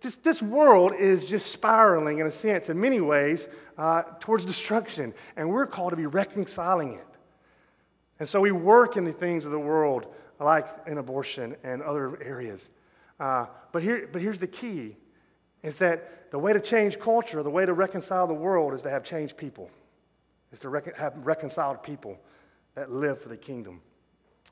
this, 0.00 0.16
this 0.16 0.42
world 0.42 0.92
is 0.94 1.24
just 1.24 1.52
spiraling, 1.52 2.18
in 2.18 2.26
a 2.26 2.30
sense, 2.30 2.68
in 2.68 2.80
many 2.80 3.00
ways, 3.00 3.48
uh, 3.78 4.02
towards 4.20 4.44
destruction, 4.44 5.14
and 5.36 5.50
we're 5.50 5.66
called 5.66 5.90
to 5.90 5.96
be 5.96 6.06
reconciling 6.06 6.94
it. 6.94 7.06
And 8.18 8.28
so 8.28 8.40
we 8.40 8.52
work 8.52 8.96
in 8.96 9.04
the 9.04 9.12
things 9.12 9.44
of 9.44 9.52
the 9.52 9.58
world, 9.58 10.06
like 10.38 10.66
in 10.86 10.98
abortion 10.98 11.56
and 11.64 11.82
other 11.82 12.22
areas. 12.22 12.68
Uh, 13.18 13.46
but, 13.72 13.82
here, 13.82 14.08
but 14.10 14.22
here's 14.22 14.40
the 14.40 14.46
key 14.46 14.96
is 15.62 15.76
that 15.78 16.30
the 16.30 16.38
way 16.38 16.52
to 16.52 16.60
change 16.60 16.98
culture, 16.98 17.42
the 17.42 17.50
way 17.50 17.66
to 17.66 17.74
reconcile 17.74 18.26
the 18.26 18.34
world, 18.34 18.72
is 18.72 18.82
to 18.82 18.90
have 18.90 19.04
changed 19.04 19.36
people, 19.36 19.70
is 20.52 20.60
to 20.60 20.70
have 20.96 21.14
reconciled 21.18 21.82
people 21.82 22.18
that 22.74 22.90
live 22.90 23.20
for 23.20 23.28
the 23.28 23.36
kingdom. 23.36 23.80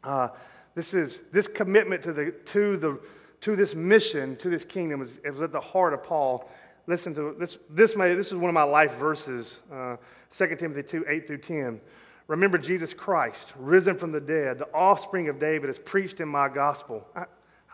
Uh, 0.05 0.29
this 0.75 0.93
is 0.95 1.21
this 1.33 1.49
commitment 1.49 2.03
to 2.03 2.13
the 2.13 2.33
to 2.47 2.77
the 2.77 3.01
to 3.41 3.57
this 3.57 3.75
mission, 3.75 4.37
to 4.37 4.51
this 4.51 4.65
kingdom, 4.65 5.01
is, 5.01 5.19
at 5.25 5.53
the 5.53 5.61
heart 5.61 5.95
of 5.95 6.03
Paul 6.03 6.49
Listen 6.89 7.15
to 7.17 7.37
this. 7.39 7.59
This, 7.69 7.95
may, 7.95 8.15
this 8.15 8.29
is 8.29 8.35
one 8.35 8.49
of 8.49 8.55
my 8.55 8.63
life 8.63 8.95
verses, 8.95 9.59
uh, 9.71 9.97
2 10.35 10.57
Timothy 10.57 10.83
2 10.83 11.05
8 11.07 11.27
through 11.27 11.39
10. 11.39 11.81
Remember 12.29 12.57
Jesus 12.57 12.95
Christ, 12.95 13.53
risen 13.59 13.99
from 13.99 14.11
the 14.11 14.21
dead, 14.21 14.59
the 14.59 14.73
offspring 14.73 15.29
of 15.29 15.39
David, 15.39 15.69
is 15.69 15.79
preached 15.79 16.21
in 16.21 16.29
my 16.29 16.49
gospel. 16.49 17.07
I, 17.15 17.27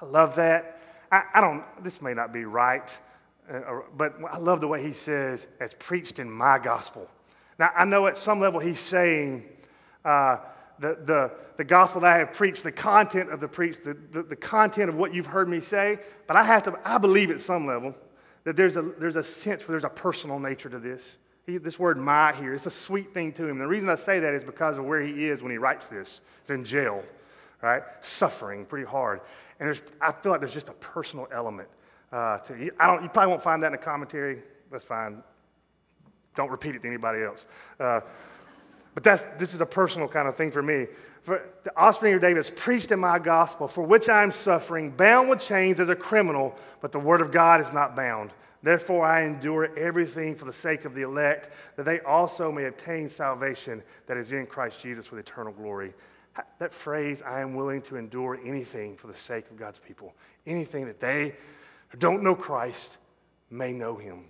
I 0.02 0.04
love 0.04 0.34
that. 0.34 0.80
I, 1.12 1.22
I, 1.34 1.40
don't, 1.40 1.62
this 1.84 2.02
may 2.02 2.12
not 2.12 2.32
be 2.32 2.44
right, 2.44 2.90
uh, 3.48 3.82
but 3.96 4.16
I 4.28 4.38
love 4.38 4.60
the 4.60 4.66
way 4.66 4.82
he 4.82 4.92
says, 4.92 5.46
as 5.60 5.74
preached 5.74 6.18
in 6.18 6.28
my 6.28 6.58
gospel. 6.58 7.08
Now, 7.56 7.70
I 7.76 7.84
know 7.84 8.08
at 8.08 8.18
some 8.18 8.40
level 8.40 8.58
he's 8.58 8.80
saying, 8.80 9.44
uh, 10.04 10.38
the, 10.78 10.98
the, 11.04 11.30
the 11.56 11.64
gospel 11.64 12.00
that 12.00 12.12
I 12.12 12.18
have 12.18 12.32
preached, 12.32 12.62
the 12.62 12.72
content 12.72 13.30
of 13.30 13.40
the 13.40 13.48
preach, 13.48 13.78
the, 13.84 13.96
the, 14.12 14.22
the, 14.22 14.36
content 14.36 14.88
of 14.88 14.96
what 14.96 15.14
you've 15.14 15.26
heard 15.26 15.48
me 15.48 15.60
say, 15.60 15.98
but 16.26 16.36
I 16.36 16.42
have 16.42 16.64
to, 16.64 16.78
I 16.84 16.98
believe 16.98 17.30
at 17.30 17.40
some 17.40 17.66
level 17.66 17.94
that 18.44 18.56
there's 18.56 18.76
a, 18.76 18.82
there's 18.82 19.16
a 19.16 19.24
sense 19.24 19.66
where 19.66 19.74
there's 19.74 19.84
a 19.84 19.88
personal 19.88 20.38
nature 20.38 20.68
to 20.68 20.78
this. 20.78 21.16
He, 21.46 21.58
this 21.58 21.78
word 21.78 21.98
my 21.98 22.32
here, 22.32 22.54
it's 22.54 22.66
a 22.66 22.70
sweet 22.70 23.12
thing 23.12 23.32
to 23.34 23.46
him. 23.46 23.58
The 23.58 23.66
reason 23.66 23.88
I 23.88 23.96
say 23.96 24.18
that 24.20 24.34
is 24.34 24.44
because 24.44 24.78
of 24.78 24.84
where 24.84 25.00
he 25.00 25.26
is 25.26 25.42
when 25.42 25.52
he 25.52 25.58
writes 25.58 25.86
this. 25.86 26.22
He's 26.42 26.50
in 26.50 26.64
jail, 26.64 27.02
right? 27.62 27.82
Suffering 28.00 28.64
pretty 28.64 28.86
hard. 28.86 29.20
And 29.60 29.68
there's, 29.68 29.82
I 30.00 30.12
feel 30.12 30.32
like 30.32 30.40
there's 30.40 30.54
just 30.54 30.68
a 30.68 30.74
personal 30.74 31.28
element 31.32 31.68
uh, 32.12 32.38
to 32.38 32.70
I 32.78 32.86
don't, 32.86 33.02
You 33.02 33.08
probably 33.08 33.30
won't 33.30 33.42
find 33.42 33.62
that 33.62 33.68
in 33.68 33.74
a 33.74 33.78
commentary. 33.78 34.42
That's 34.70 34.84
fine. 34.84 35.22
Don't 36.34 36.50
repeat 36.50 36.74
it 36.74 36.82
to 36.82 36.88
anybody 36.88 37.22
else. 37.22 37.44
Uh, 37.78 38.00
but 38.94 39.02
that's, 39.02 39.24
this 39.38 39.54
is 39.54 39.60
a 39.60 39.66
personal 39.66 40.08
kind 40.08 40.28
of 40.28 40.36
thing 40.36 40.50
for 40.50 40.62
me. 40.62 40.86
For 41.22 41.42
the 41.64 41.76
offspring 41.76 42.14
of 42.14 42.20
David 42.20 42.50
preached 42.54 42.90
in 42.90 43.00
my 43.00 43.18
gospel, 43.18 43.66
for 43.66 43.82
which 43.82 44.08
I 44.08 44.22
am 44.22 44.30
suffering, 44.30 44.90
bound 44.90 45.28
with 45.28 45.40
chains 45.40 45.80
as 45.80 45.88
a 45.88 45.96
criminal, 45.96 46.54
but 46.80 46.92
the 46.92 46.98
word 46.98 47.20
of 47.20 47.32
God 47.32 47.60
is 47.60 47.72
not 47.72 47.96
bound. 47.96 48.30
Therefore, 48.62 49.04
I 49.04 49.24
endure 49.24 49.76
everything 49.76 50.34
for 50.34 50.44
the 50.44 50.52
sake 50.52 50.84
of 50.84 50.94
the 50.94 51.02
elect, 51.02 51.50
that 51.76 51.84
they 51.84 52.00
also 52.00 52.50
may 52.50 52.64
obtain 52.64 53.08
salvation 53.08 53.82
that 54.06 54.16
is 54.16 54.32
in 54.32 54.46
Christ 54.46 54.80
Jesus 54.80 55.10
with 55.10 55.20
eternal 55.20 55.52
glory. 55.52 55.92
That 56.58 56.74
phrase, 56.74 57.22
I 57.22 57.40
am 57.40 57.54
willing 57.54 57.82
to 57.82 57.96
endure 57.96 58.40
anything 58.44 58.96
for 58.96 59.06
the 59.06 59.16
sake 59.16 59.50
of 59.50 59.56
God's 59.56 59.78
people, 59.78 60.14
anything 60.46 60.86
that 60.86 61.00
they 61.00 61.34
who 61.88 61.98
don't 61.98 62.22
know 62.22 62.34
Christ 62.34 62.96
may 63.50 63.72
know 63.72 63.96
him. 63.96 64.24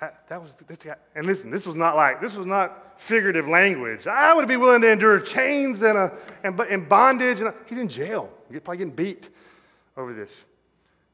That, 0.00 0.28
that 0.28 0.40
was 0.40 0.54
this 0.66 0.78
guy. 0.78 0.94
And 1.14 1.26
listen, 1.26 1.50
this 1.50 1.66
was 1.66 1.74
not 1.74 1.96
like, 1.96 2.20
this 2.20 2.36
was 2.36 2.46
not 2.46 3.00
figurative 3.00 3.48
language. 3.48 4.06
I 4.06 4.32
would 4.32 4.46
be 4.46 4.56
willing 4.56 4.80
to 4.82 4.92
endure 4.92 5.18
chains 5.18 5.82
and, 5.82 5.98
a, 5.98 6.12
and, 6.44 6.58
and 6.60 6.88
bondage. 6.88 7.40
And 7.40 7.48
a, 7.48 7.54
he's 7.66 7.78
in 7.78 7.88
jail. 7.88 8.30
He's 8.50 8.60
probably 8.60 8.78
getting 8.78 8.94
beat 8.94 9.28
over 9.96 10.14
this. 10.14 10.30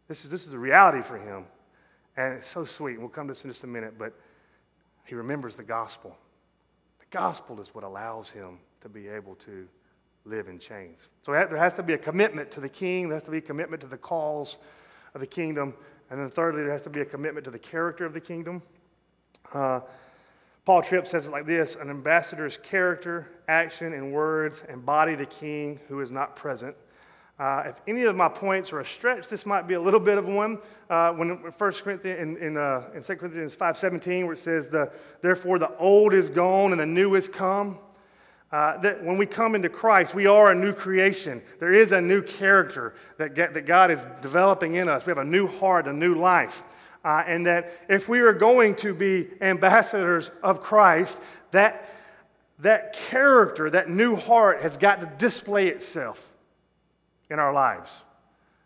This 0.06 0.24
is, 0.24 0.30
this 0.30 0.46
is 0.46 0.52
a 0.52 0.58
reality 0.58 1.02
for 1.02 1.16
him. 1.16 1.46
And 2.16 2.34
it's 2.34 2.48
so 2.48 2.64
sweet. 2.64 3.00
We'll 3.00 3.08
come 3.08 3.26
to 3.26 3.32
this 3.32 3.44
in 3.44 3.50
just 3.50 3.64
a 3.64 3.66
minute, 3.66 3.94
but 3.98 4.12
he 5.04 5.14
remembers 5.14 5.56
the 5.56 5.64
gospel. 5.64 6.14
The 7.00 7.06
gospel 7.10 7.60
is 7.60 7.74
what 7.74 7.84
allows 7.84 8.28
him 8.28 8.58
to 8.82 8.88
be 8.88 9.08
able 9.08 9.34
to 9.36 9.66
live 10.26 10.48
in 10.48 10.58
chains. 10.58 11.08
So 11.24 11.32
there 11.32 11.56
has 11.56 11.74
to 11.74 11.82
be 11.82 11.94
a 11.94 11.98
commitment 11.98 12.50
to 12.52 12.60
the 12.60 12.68
king, 12.68 13.08
there 13.08 13.16
has 13.16 13.24
to 13.24 13.30
be 13.30 13.38
a 13.38 13.42
commitment 13.42 13.80
to 13.82 13.86
the 13.86 13.96
cause 13.96 14.58
of 15.14 15.20
the 15.20 15.26
kingdom, 15.26 15.74
And 16.10 16.20
then 16.20 16.30
thirdly, 16.30 16.62
there 16.62 16.72
has 16.72 16.82
to 16.82 16.90
be 16.90 17.00
a 17.00 17.04
commitment 17.04 17.44
to 17.44 17.50
the 17.50 17.58
character 17.58 18.04
of 18.04 18.12
the 18.12 18.20
kingdom. 18.20 18.62
Uh, 19.52 19.80
Paul 20.64 20.82
Tripp 20.82 21.06
says 21.06 21.26
it 21.26 21.30
like 21.30 21.46
this 21.46 21.76
An 21.76 21.90
ambassador's 21.90 22.58
character, 22.62 23.28
action, 23.48 23.92
and 23.92 24.12
words 24.12 24.62
embody 24.68 25.14
the 25.14 25.26
king 25.26 25.80
who 25.88 26.00
is 26.00 26.10
not 26.10 26.36
present. 26.36 26.76
Uh, 27.38 27.64
if 27.66 27.74
any 27.88 28.04
of 28.04 28.14
my 28.14 28.28
points 28.28 28.72
are 28.72 28.80
a 28.80 28.86
stretch, 28.86 29.28
this 29.28 29.44
might 29.44 29.66
be 29.66 29.74
a 29.74 29.80
little 29.80 29.98
bit 29.98 30.18
of 30.18 30.26
one. 30.26 30.58
Uh, 30.88 31.10
when 31.12 31.50
First 31.58 31.82
Corinthians 31.82 32.20
in, 32.20 32.36
in, 32.36 32.56
uh, 32.56 32.88
in 32.94 33.02
2 33.02 33.16
Corinthians 33.16 33.56
5:17, 33.56 34.24
where 34.24 34.34
it 34.34 34.38
says, 34.38 34.68
the, 34.68 34.92
"Therefore 35.20 35.58
the 35.58 35.76
old 35.78 36.14
is 36.14 36.28
gone 36.28 36.70
and 36.70 36.80
the 36.80 36.86
new 36.86 37.14
is 37.16 37.28
come." 37.28 37.78
Uh, 38.54 38.76
that 38.76 39.02
when 39.02 39.18
we 39.18 39.26
come 39.26 39.56
into 39.56 39.68
Christ, 39.68 40.14
we 40.14 40.26
are 40.26 40.52
a 40.52 40.54
new 40.54 40.72
creation. 40.72 41.42
There 41.58 41.72
is 41.72 41.90
a 41.90 42.00
new 42.00 42.22
character 42.22 42.94
that, 43.16 43.34
get, 43.34 43.52
that 43.54 43.66
God 43.66 43.90
is 43.90 44.06
developing 44.22 44.76
in 44.76 44.88
us. 44.88 45.04
We 45.04 45.10
have 45.10 45.18
a 45.18 45.24
new 45.24 45.48
heart, 45.48 45.88
a 45.88 45.92
new 45.92 46.14
life. 46.14 46.62
Uh, 47.04 47.24
and 47.26 47.44
that 47.46 47.72
if 47.88 48.08
we 48.08 48.20
are 48.20 48.32
going 48.32 48.76
to 48.76 48.94
be 48.94 49.28
ambassadors 49.40 50.30
of 50.40 50.62
Christ, 50.62 51.20
that, 51.50 51.92
that 52.60 52.92
character, 52.92 53.70
that 53.70 53.90
new 53.90 54.14
heart, 54.14 54.62
has 54.62 54.76
got 54.76 55.00
to 55.00 55.12
display 55.18 55.66
itself 55.66 56.24
in 57.30 57.40
our 57.40 57.52
lives. 57.52 57.90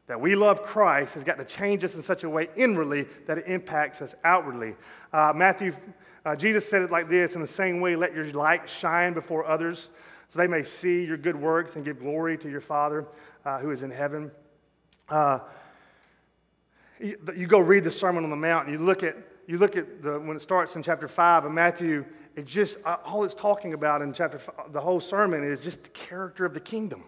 That 0.08 0.20
we 0.20 0.34
love 0.34 0.62
Christ 0.62 1.14
has 1.14 1.22
got 1.22 1.36
to 1.36 1.44
change 1.44 1.84
us 1.84 1.94
in 1.94 2.00
such 2.00 2.24
a 2.24 2.30
way 2.30 2.48
inwardly 2.56 3.06
that 3.26 3.38
it 3.38 3.44
impacts 3.46 4.00
us 4.00 4.14
outwardly. 4.24 4.74
Uh, 5.12 5.32
Matthew, 5.36 5.74
uh, 6.24 6.34
Jesus 6.34 6.68
said 6.68 6.80
it 6.80 6.90
like 6.90 7.10
this 7.10 7.34
in 7.34 7.42
the 7.42 7.46
same 7.46 7.80
way, 7.80 7.94
let 7.94 8.14
your 8.14 8.24
light 8.32 8.68
shine 8.68 9.12
before 9.12 9.46
others 9.46 9.90
so 10.30 10.38
they 10.38 10.46
may 10.46 10.62
see 10.62 11.04
your 11.04 11.18
good 11.18 11.36
works 11.36 11.76
and 11.76 11.84
give 11.84 12.00
glory 12.00 12.38
to 12.38 12.50
your 12.50 12.62
Father 12.62 13.06
uh, 13.44 13.58
who 13.58 13.70
is 13.70 13.82
in 13.82 13.90
heaven. 13.90 14.30
Uh, 15.10 15.40
you, 16.98 17.18
you, 17.36 17.46
go 17.46 17.60
read 17.60 17.84
the 17.84 17.90
Sermon 17.90 18.24
on 18.24 18.30
the 18.30 18.36
Mount 18.36 18.66
and 18.66 18.78
you 18.78 18.84
look 18.84 19.02
at, 19.02 19.14
you 19.46 19.58
look 19.58 19.76
at 19.76 20.02
the, 20.02 20.18
when 20.18 20.36
it 20.36 20.42
starts 20.42 20.74
in 20.74 20.82
chapter 20.82 21.06
5 21.06 21.44
of 21.44 21.52
Matthew, 21.52 22.04
it 22.34 22.46
just, 22.46 22.78
uh, 22.86 22.96
all 23.04 23.24
it's 23.24 23.34
talking 23.34 23.74
about 23.74 24.00
in 24.00 24.14
chapter, 24.14 24.38
five, 24.38 24.72
the 24.72 24.80
whole 24.80 25.00
sermon 25.00 25.44
is 25.44 25.62
just 25.62 25.84
the 25.84 25.90
character 25.90 26.46
of 26.46 26.54
the 26.54 26.60
kingdom 26.60 27.04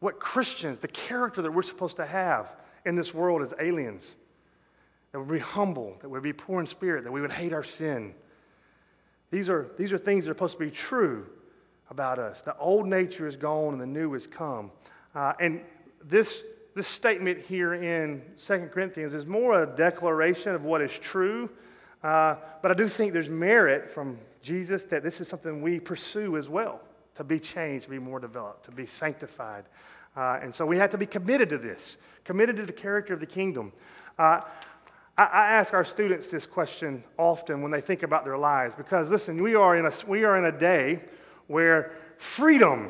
what 0.00 0.18
Christians, 0.18 0.78
the 0.78 0.88
character 0.88 1.42
that 1.42 1.52
we're 1.52 1.62
supposed 1.62 1.96
to 1.98 2.06
have 2.06 2.52
in 2.84 2.96
this 2.96 3.14
world 3.14 3.42
as 3.42 3.54
aliens. 3.60 4.16
That 5.12 5.20
we'd 5.20 5.38
be 5.38 5.38
humble, 5.38 5.96
that 6.00 6.08
we'd 6.08 6.22
be 6.22 6.32
poor 6.32 6.60
in 6.60 6.66
spirit, 6.66 7.04
that 7.04 7.12
we 7.12 7.20
would 7.20 7.32
hate 7.32 7.52
our 7.52 7.62
sin. 7.62 8.14
These 9.30 9.48
are, 9.48 9.70
these 9.76 9.92
are 9.92 9.98
things 9.98 10.24
that 10.24 10.30
are 10.30 10.34
supposed 10.34 10.54
to 10.54 10.64
be 10.64 10.70
true 10.70 11.26
about 11.90 12.18
us. 12.18 12.42
The 12.42 12.56
old 12.56 12.86
nature 12.86 13.26
is 13.26 13.36
gone 13.36 13.72
and 13.72 13.80
the 13.80 13.86
new 13.86 14.12
has 14.14 14.26
come. 14.26 14.70
Uh, 15.14 15.34
and 15.38 15.60
this, 16.04 16.44
this 16.74 16.86
statement 16.86 17.40
here 17.40 17.74
in 17.74 18.22
2 18.38 18.70
Corinthians 18.72 19.12
is 19.12 19.26
more 19.26 19.62
a 19.62 19.66
declaration 19.66 20.54
of 20.54 20.64
what 20.64 20.80
is 20.80 20.96
true. 20.98 21.50
Uh, 22.02 22.36
but 22.62 22.70
I 22.70 22.74
do 22.74 22.88
think 22.88 23.12
there's 23.12 23.28
merit 23.28 23.90
from 23.90 24.18
Jesus 24.42 24.84
that 24.84 25.02
this 25.02 25.20
is 25.20 25.28
something 25.28 25.60
we 25.60 25.78
pursue 25.78 26.36
as 26.36 26.48
well 26.48 26.80
to 27.20 27.24
be 27.24 27.38
changed, 27.38 27.84
to 27.84 27.90
be 27.90 27.98
more 27.98 28.18
developed, 28.18 28.64
to 28.64 28.70
be 28.70 28.86
sanctified. 28.86 29.64
Uh, 30.16 30.38
and 30.40 30.54
so 30.54 30.64
we 30.64 30.78
have 30.78 30.88
to 30.88 30.96
be 30.96 31.04
committed 31.04 31.50
to 31.50 31.58
this, 31.58 31.98
committed 32.24 32.56
to 32.56 32.64
the 32.64 32.72
character 32.72 33.12
of 33.12 33.20
the 33.20 33.26
kingdom. 33.26 33.72
Uh, 34.18 34.40
I, 35.18 35.24
I, 35.24 35.52
ask 35.52 35.74
our 35.74 35.84
students 35.84 36.28
this 36.28 36.46
question 36.46 37.04
often 37.18 37.60
when 37.60 37.70
they 37.70 37.82
think 37.82 38.04
about 38.04 38.24
their 38.24 38.38
lives 38.38 38.74
because, 38.74 39.10
listen, 39.10 39.42
we 39.42 39.54
are 39.54 39.76
in 39.76 39.84
a, 39.84 39.92
we 40.08 40.24
are 40.24 40.38
in 40.38 40.46
a 40.46 40.58
day 40.58 41.00
where 41.46 41.92
freedom, 42.16 42.88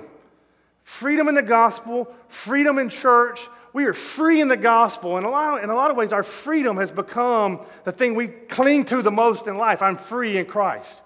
freedom 0.85 1.27
in 1.27 1.35
the 1.35 1.43
gospel, 1.43 2.07
freedom 2.29 2.79
in 2.79 2.89
church, 2.89 3.49
we 3.73 3.85
are 3.87 3.93
free 3.93 4.41
in 4.41 4.47
the 4.47 4.57
gospel. 4.57 5.17
And 5.17 5.27
a 5.27 5.29
lot 5.29 5.59
of, 5.59 5.65
in 5.65 5.71
a 5.71 5.75
lot 5.75 5.91
of 5.91 5.97
ways, 5.97 6.13
our 6.13 6.23
freedom 6.23 6.77
has 6.77 6.93
become 6.93 7.67
the 7.83 7.91
thing 7.91 8.15
we 8.15 8.29
cling 8.29 8.85
to 8.85 9.03
the 9.03 9.11
most 9.11 9.49
in 9.49 9.57
life. 9.57 9.83
I'm 9.83 9.97
free 9.97 10.39
in 10.39 10.47
Christ. 10.47 11.03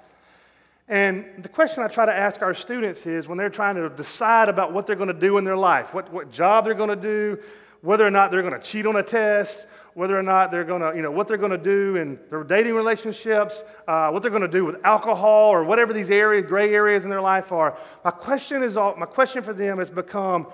And 0.88 1.24
the 1.42 1.48
question 1.48 1.82
I 1.82 1.88
try 1.88 2.04
to 2.04 2.14
ask 2.14 2.42
our 2.42 2.54
students 2.54 3.06
is 3.06 3.26
when 3.26 3.38
they're 3.38 3.48
trying 3.48 3.76
to 3.76 3.88
decide 3.88 4.48
about 4.48 4.72
what 4.72 4.86
they're 4.86 4.96
going 4.96 5.08
to 5.08 5.14
do 5.14 5.38
in 5.38 5.44
their 5.44 5.56
life, 5.56 5.94
what, 5.94 6.12
what 6.12 6.30
job 6.30 6.66
they're 6.66 6.74
going 6.74 6.90
to 6.90 6.96
do, 6.96 7.38
whether 7.80 8.06
or 8.06 8.10
not 8.10 8.30
they're 8.30 8.42
going 8.42 8.58
to 8.58 8.60
cheat 8.60 8.86
on 8.86 8.96
a 8.96 9.02
test, 9.02 9.66
whether 9.94 10.18
or 10.18 10.22
not 10.22 10.50
they're 10.50 10.64
going 10.64 10.82
to, 10.82 10.94
you 10.94 11.02
know, 11.02 11.10
what 11.10 11.26
they're 11.26 11.36
going 11.38 11.52
to 11.52 11.58
do 11.58 11.96
in 11.96 12.18
their 12.28 12.44
dating 12.44 12.74
relationships, 12.74 13.62
uh, 13.88 14.10
what 14.10 14.22
they're 14.22 14.30
going 14.30 14.42
to 14.42 14.48
do 14.48 14.64
with 14.64 14.76
alcohol 14.84 15.50
or 15.50 15.64
whatever 15.64 15.92
these 15.92 16.10
areas, 16.10 16.44
gray 16.46 16.74
areas 16.74 17.04
in 17.04 17.10
their 17.10 17.20
life 17.20 17.52
are. 17.52 17.78
My 18.04 18.10
question 18.10 18.62
is, 18.62 18.76
all, 18.76 18.94
my 18.96 19.06
question 19.06 19.42
for 19.42 19.54
them 19.54 19.78
has 19.78 19.90
become, 19.90 20.48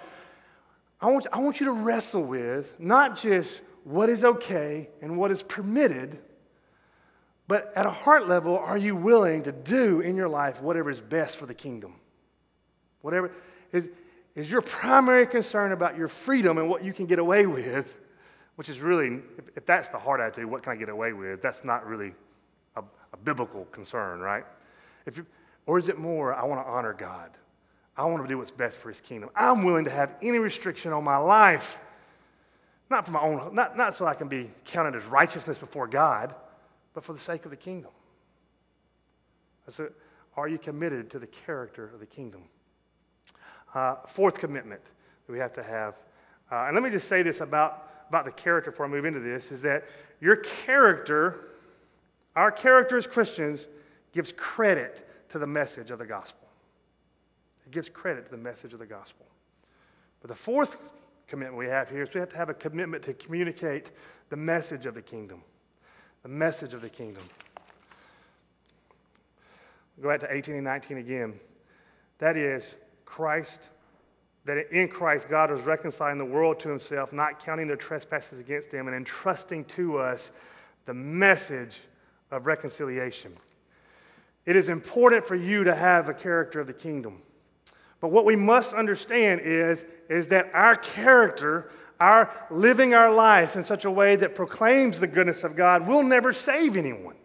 I 1.01 1.11
want, 1.11 1.27
I 1.33 1.41
want 1.41 1.59
you 1.59 1.67
to 1.67 1.73
wrestle 1.73 2.23
with 2.23 2.79
not 2.79 3.17
just 3.17 3.63
what 3.85 4.11
is 4.11 4.25
okay 4.25 4.91
and 5.01 5.17
what 5.17 5.31
is 5.31 5.43
permitted, 5.43 6.19
but 7.51 7.73
at 7.75 7.85
a 7.85 7.91
heart 7.91 8.29
level, 8.29 8.57
are 8.57 8.79
you 8.79 8.95
willing 8.95 9.43
to 9.43 9.51
do 9.51 10.03
in 10.03 10.15
your 10.15 10.29
life 10.29 10.63
whatever 10.63 10.89
is 10.89 11.01
best 11.01 11.37
for 11.37 11.47
the 11.47 11.53
kingdom? 11.53 11.97
Whatever 13.01 13.33
is, 13.73 13.89
is 14.37 14.49
your 14.49 14.61
primary 14.61 15.27
concern 15.27 15.73
about 15.73 15.99
your 15.99 16.07
freedom 16.07 16.59
and 16.59 16.71
what 16.71 16.85
you 16.85 16.93
can 16.93 17.07
get 17.07 17.19
away 17.19 17.47
with, 17.47 17.93
which 18.55 18.69
is 18.69 18.79
really, 18.79 19.19
if, 19.37 19.57
if 19.57 19.67
that's 19.67 19.89
the 19.89 19.99
heart 19.99 20.21
attitude, 20.21 20.49
what 20.49 20.63
can 20.63 20.75
I 20.75 20.77
get 20.77 20.91
away 20.91 21.13
with? 21.13 21.43
That's 21.43 21.65
not 21.65 21.85
really 21.89 22.13
a, 22.77 22.85
a 23.13 23.17
biblical 23.17 23.65
concern, 23.73 24.21
right? 24.21 24.45
If 25.05 25.17
you, 25.17 25.27
or 25.67 25.77
is 25.77 25.89
it 25.89 25.99
more, 25.99 26.33
I 26.33 26.45
want 26.45 26.65
to 26.65 26.71
honor 26.71 26.93
God? 26.93 27.31
I 27.97 28.05
want 28.05 28.23
to 28.23 28.29
do 28.29 28.39
what's 28.39 28.53
best 28.53 28.79
for 28.79 28.91
his 28.91 29.01
kingdom. 29.01 29.29
I'm 29.35 29.65
willing 29.65 29.87
to 29.87 29.91
have 29.91 30.15
any 30.23 30.39
restriction 30.39 30.93
on 30.93 31.03
my 31.03 31.17
life, 31.17 31.81
not 32.89 33.07
for 33.07 33.11
my 33.11 33.21
own, 33.21 33.57
not, 33.57 33.77
not 33.77 33.97
so 33.97 34.07
I 34.07 34.15
can 34.15 34.29
be 34.29 34.53
counted 34.67 34.95
as 34.95 35.07
righteousness 35.07 35.59
before 35.59 35.89
God 35.89 36.33
but 37.01 37.07
for 37.07 37.13
the 37.15 37.19
sake 37.19 37.47
of 37.47 37.51
the 37.51 37.57
kingdom. 37.57 37.91
I 39.67 39.71
said, 39.71 39.89
are 40.37 40.49
you 40.49 40.59
committed 40.59 41.09
to 41.13 41.19
the 41.19 41.27
character 41.27 41.91
of 41.95 41.99
the 41.99 42.05
kingdom? 42.05 42.43
Uh, 43.75 43.95
fourth 44.07 44.35
commitment 44.35 44.83
that 45.27 45.33
we 45.33 45.39
have 45.39 45.55
to 45.55 45.63
have, 45.63 45.95
uh, 46.53 46.67
and 46.67 46.75
let 46.75 46.83
me 46.83 46.91
just 46.91 47.09
say 47.09 47.23
this 47.23 47.41
about, 47.41 47.89
about 48.11 48.27
the 48.27 48.33
character 48.33 48.71
before 48.71 48.85
I 48.85 48.91
move 48.91 49.07
into 49.07 49.21
this, 49.21 49.51
is 49.51 49.63
that 49.63 49.85
your 50.21 50.37
character, 50.37 51.53
our 52.37 52.53
character 52.53 52.99
as 52.99 53.07
Christians, 53.07 53.67
gives 54.13 54.33
credit 54.33 55.09
to 55.31 55.39
the 55.39 55.47
message 55.47 55.91
of 55.91 55.99
the 55.99 56.07
gospel. 56.07 56.49
It 57.65 57.73
gives 57.73 57.89
credit 57.89 58.27
to 58.27 58.31
the 58.31 58.43
message 58.43 58.75
of 58.75 58.79
the 58.79 58.85
gospel. 58.85 59.25
But 60.21 60.29
the 60.29 60.37
fourth 60.37 60.77
commitment 61.29 61.57
we 61.57 61.69
have 61.69 61.89
here 61.89 62.03
is 62.03 62.13
we 62.13 62.21
have 62.21 62.29
to 62.29 62.37
have 62.37 62.51
a 62.51 62.55
commitment 62.55 63.03
to 63.05 63.15
communicate 63.15 63.91
the 64.29 64.37
message 64.37 64.85
of 64.85 64.95
the 64.95 65.01
kingdom 65.01 65.43
the 66.23 66.29
message 66.29 66.75
of 66.75 66.81
the 66.81 66.89
kingdom. 66.89 67.23
Go 70.01 70.09
back 70.09 70.21
to 70.21 70.33
18 70.35 70.55
and 70.55 70.65
19 70.65 70.99
again. 70.99 71.41
That 72.19 72.37
is, 72.37 72.75
Christ, 73.05 73.69
that 74.45 74.71
in 74.73 74.89
Christ 74.89 75.29
God 75.29 75.51
was 75.51 75.63
reconciling 75.63 76.19
the 76.19 76.25
world 76.25 76.61
to 76.61 76.69
himself, 76.69 77.13
not 77.13 77.45
counting 77.45 77.67
their 77.67 77.77
trespasses 77.77 78.39
against 78.41 78.71
them, 78.71 78.87
and 78.87 78.97
entrusting 78.97 79.65
to 79.67 79.99
us 79.99 80.31
the 80.87 80.95
message 80.95 81.81
of 82.31 82.47
reconciliation. 82.47 83.37
It 84.47 84.57
is 84.57 84.69
important 84.69 85.27
for 85.27 85.37
you 85.37 85.65
to 85.65 85.75
have 85.75 86.09
a 86.09 86.15
character 86.15 86.61
of 86.61 86.67
the 86.67 86.73
kingdom. 86.73 87.21
But 88.01 88.09
what 88.09 88.25
we 88.25 88.37
must 88.37 88.73
understand 88.73 89.43
is, 89.43 89.85
is 90.09 90.29
that 90.29 90.51
our 90.55 90.77
character 90.77 91.71
our 92.01 92.31
living 92.51 92.95
our 92.95 93.13
life 93.13 93.55
in 93.57 93.63
such 93.63 93.85
a 93.85 93.91
way 93.91 94.17
that 94.17 94.35
proclaims 94.35 94.99
the 94.99 95.07
goodness 95.07 95.45
of 95.45 95.55
God 95.55 95.87
will 95.87 96.03
never 96.03 96.33
save 96.33 96.77
anyone. 96.77 97.17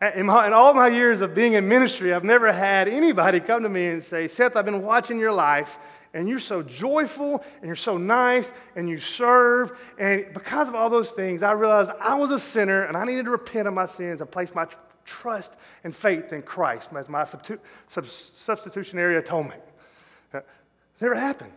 In, 0.00 0.26
my, 0.26 0.46
in, 0.46 0.52
all 0.52 0.74
my 0.74 0.88
years 0.88 1.20
of 1.20 1.34
being 1.34 1.52
in 1.52 1.68
ministry, 1.68 2.12
I've 2.12 2.24
never 2.24 2.52
had 2.52 2.88
anybody 2.88 3.40
come 3.40 3.62
to 3.62 3.68
me 3.68 3.86
and 3.86 4.02
say, 4.02 4.26
Seth, 4.26 4.56
I've 4.56 4.64
been 4.64 4.82
watching 4.82 5.18
your 5.18 5.32
life, 5.32 5.78
and 6.14 6.28
you're 6.28 6.40
so 6.40 6.62
joyful, 6.62 7.44
and 7.58 7.66
you're 7.66 7.76
so 7.76 7.98
nice, 7.98 8.52
and 8.74 8.88
you 8.88 8.98
serve. 8.98 9.78
And 9.98 10.26
because 10.34 10.68
of 10.68 10.74
all 10.74 10.90
those 10.90 11.12
things, 11.12 11.44
I 11.44 11.52
realized 11.52 11.90
I 12.00 12.16
was 12.16 12.32
a 12.32 12.38
sinner, 12.38 12.84
and 12.84 12.96
I 12.96 13.04
needed 13.04 13.26
to 13.26 13.30
repent 13.30 13.68
of 13.68 13.74
my 13.74 13.86
sins 13.86 14.20
and 14.20 14.30
place 14.30 14.54
my 14.54 14.66
trust 15.04 15.56
and 15.84 15.94
faith 15.94 16.32
in 16.32 16.42
Christ 16.42 16.90
as 16.96 17.08
my 17.08 17.24
substitutionary 17.26 19.16
atonement. 19.16 19.62
Never 21.00 21.14
happened. 21.14 21.52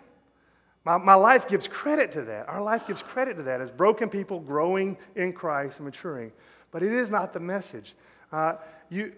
My, 0.85 0.97
my 0.97 1.15
life 1.15 1.47
gives 1.47 1.67
credit 1.67 2.11
to 2.13 2.21
that. 2.21 2.47
Our 2.47 2.61
life 2.61 2.87
gives 2.87 3.01
credit 3.01 3.35
to 3.37 3.43
that 3.43 3.59
as 3.59 3.71
broken 3.71 4.07
people 4.07 4.39
growing 4.39 4.97
in 5.15 5.33
Christ 5.33 5.79
and 5.79 5.85
maturing. 5.85 6.31
But 6.71 6.83
it 6.83 6.93
is 6.93 7.09
not 7.09 7.33
the 7.33 7.39
message. 7.39 7.95
Uh, 8.31 8.55
you, 8.89 9.13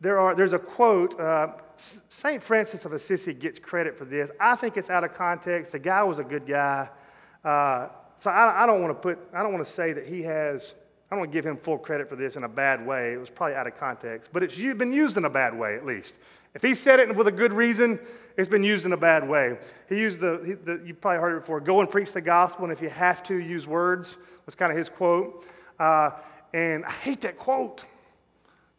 there 0.00 0.18
are, 0.18 0.34
there's 0.34 0.54
a 0.54 0.58
quote, 0.58 1.20
uh, 1.20 1.48
St. 1.76 2.42
Francis 2.42 2.86
of 2.86 2.92
Assisi 2.92 3.34
gets 3.34 3.58
credit 3.58 3.96
for 3.96 4.06
this. 4.06 4.30
I 4.40 4.56
think 4.56 4.78
it's 4.78 4.90
out 4.90 5.04
of 5.04 5.14
context. 5.14 5.72
The 5.72 5.78
guy 5.78 6.02
was 6.02 6.18
a 6.18 6.24
good 6.24 6.46
guy. 6.46 6.88
Uh, 7.44 7.88
so 8.18 8.30
I, 8.30 8.64
I, 8.64 8.66
don't 8.66 8.80
want 8.80 8.90
to 8.90 9.00
put, 9.00 9.18
I 9.34 9.42
don't 9.42 9.52
want 9.52 9.66
to 9.66 9.72
say 9.72 9.92
that 9.92 10.06
he 10.06 10.22
has 10.22 10.74
I 11.10 11.16
don't 11.16 11.22
want 11.22 11.32
to 11.32 11.36
give 11.36 11.44
him 11.44 11.56
full 11.56 11.78
credit 11.78 12.08
for 12.08 12.14
this 12.14 12.36
in 12.36 12.44
a 12.44 12.48
bad 12.48 12.86
way. 12.86 13.14
It 13.14 13.16
was 13.16 13.30
probably 13.30 13.56
out 13.56 13.66
of 13.66 13.76
context, 13.76 14.30
but 14.32 14.44
it's 14.44 14.54
been 14.54 14.92
used 14.92 15.16
in 15.16 15.24
a 15.24 15.30
bad 15.30 15.58
way 15.58 15.74
at 15.74 15.84
least. 15.84 16.18
If 16.54 16.62
he 16.62 16.74
said 16.74 16.98
it 16.98 17.14
with 17.14 17.28
a 17.28 17.32
good 17.32 17.52
reason, 17.52 17.98
it's 18.36 18.48
been 18.48 18.64
used 18.64 18.84
in 18.84 18.92
a 18.92 18.96
bad 18.96 19.28
way. 19.28 19.58
He 19.88 19.98
used 19.98 20.20
the, 20.20 20.58
the 20.64 20.80
you 20.84 20.94
probably 20.94 21.20
heard 21.20 21.36
it 21.36 21.40
before 21.40 21.60
go 21.60 21.80
and 21.80 21.88
preach 21.88 22.12
the 22.12 22.20
gospel, 22.20 22.64
and 22.64 22.72
if 22.72 22.80
you 22.80 22.88
have 22.88 23.22
to, 23.24 23.36
use 23.36 23.66
words, 23.66 24.16
was 24.46 24.54
kind 24.54 24.72
of 24.72 24.78
his 24.78 24.88
quote. 24.88 25.46
Uh, 25.78 26.10
and 26.52 26.84
I 26.84 26.90
hate 26.90 27.20
that 27.20 27.38
quote 27.38 27.84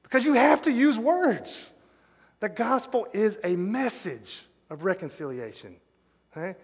because 0.04 0.26
you 0.26 0.34
have 0.34 0.62
to 0.64 0.72
use 0.72 1.00
words. 1.00 1.70
The 2.42 2.50
gospel 2.50 3.08
is 3.14 3.38
a 3.44 3.56
message 3.56 4.46
of 4.70 4.84
reconciliation. 4.84 5.76
Okay? 6.36 6.58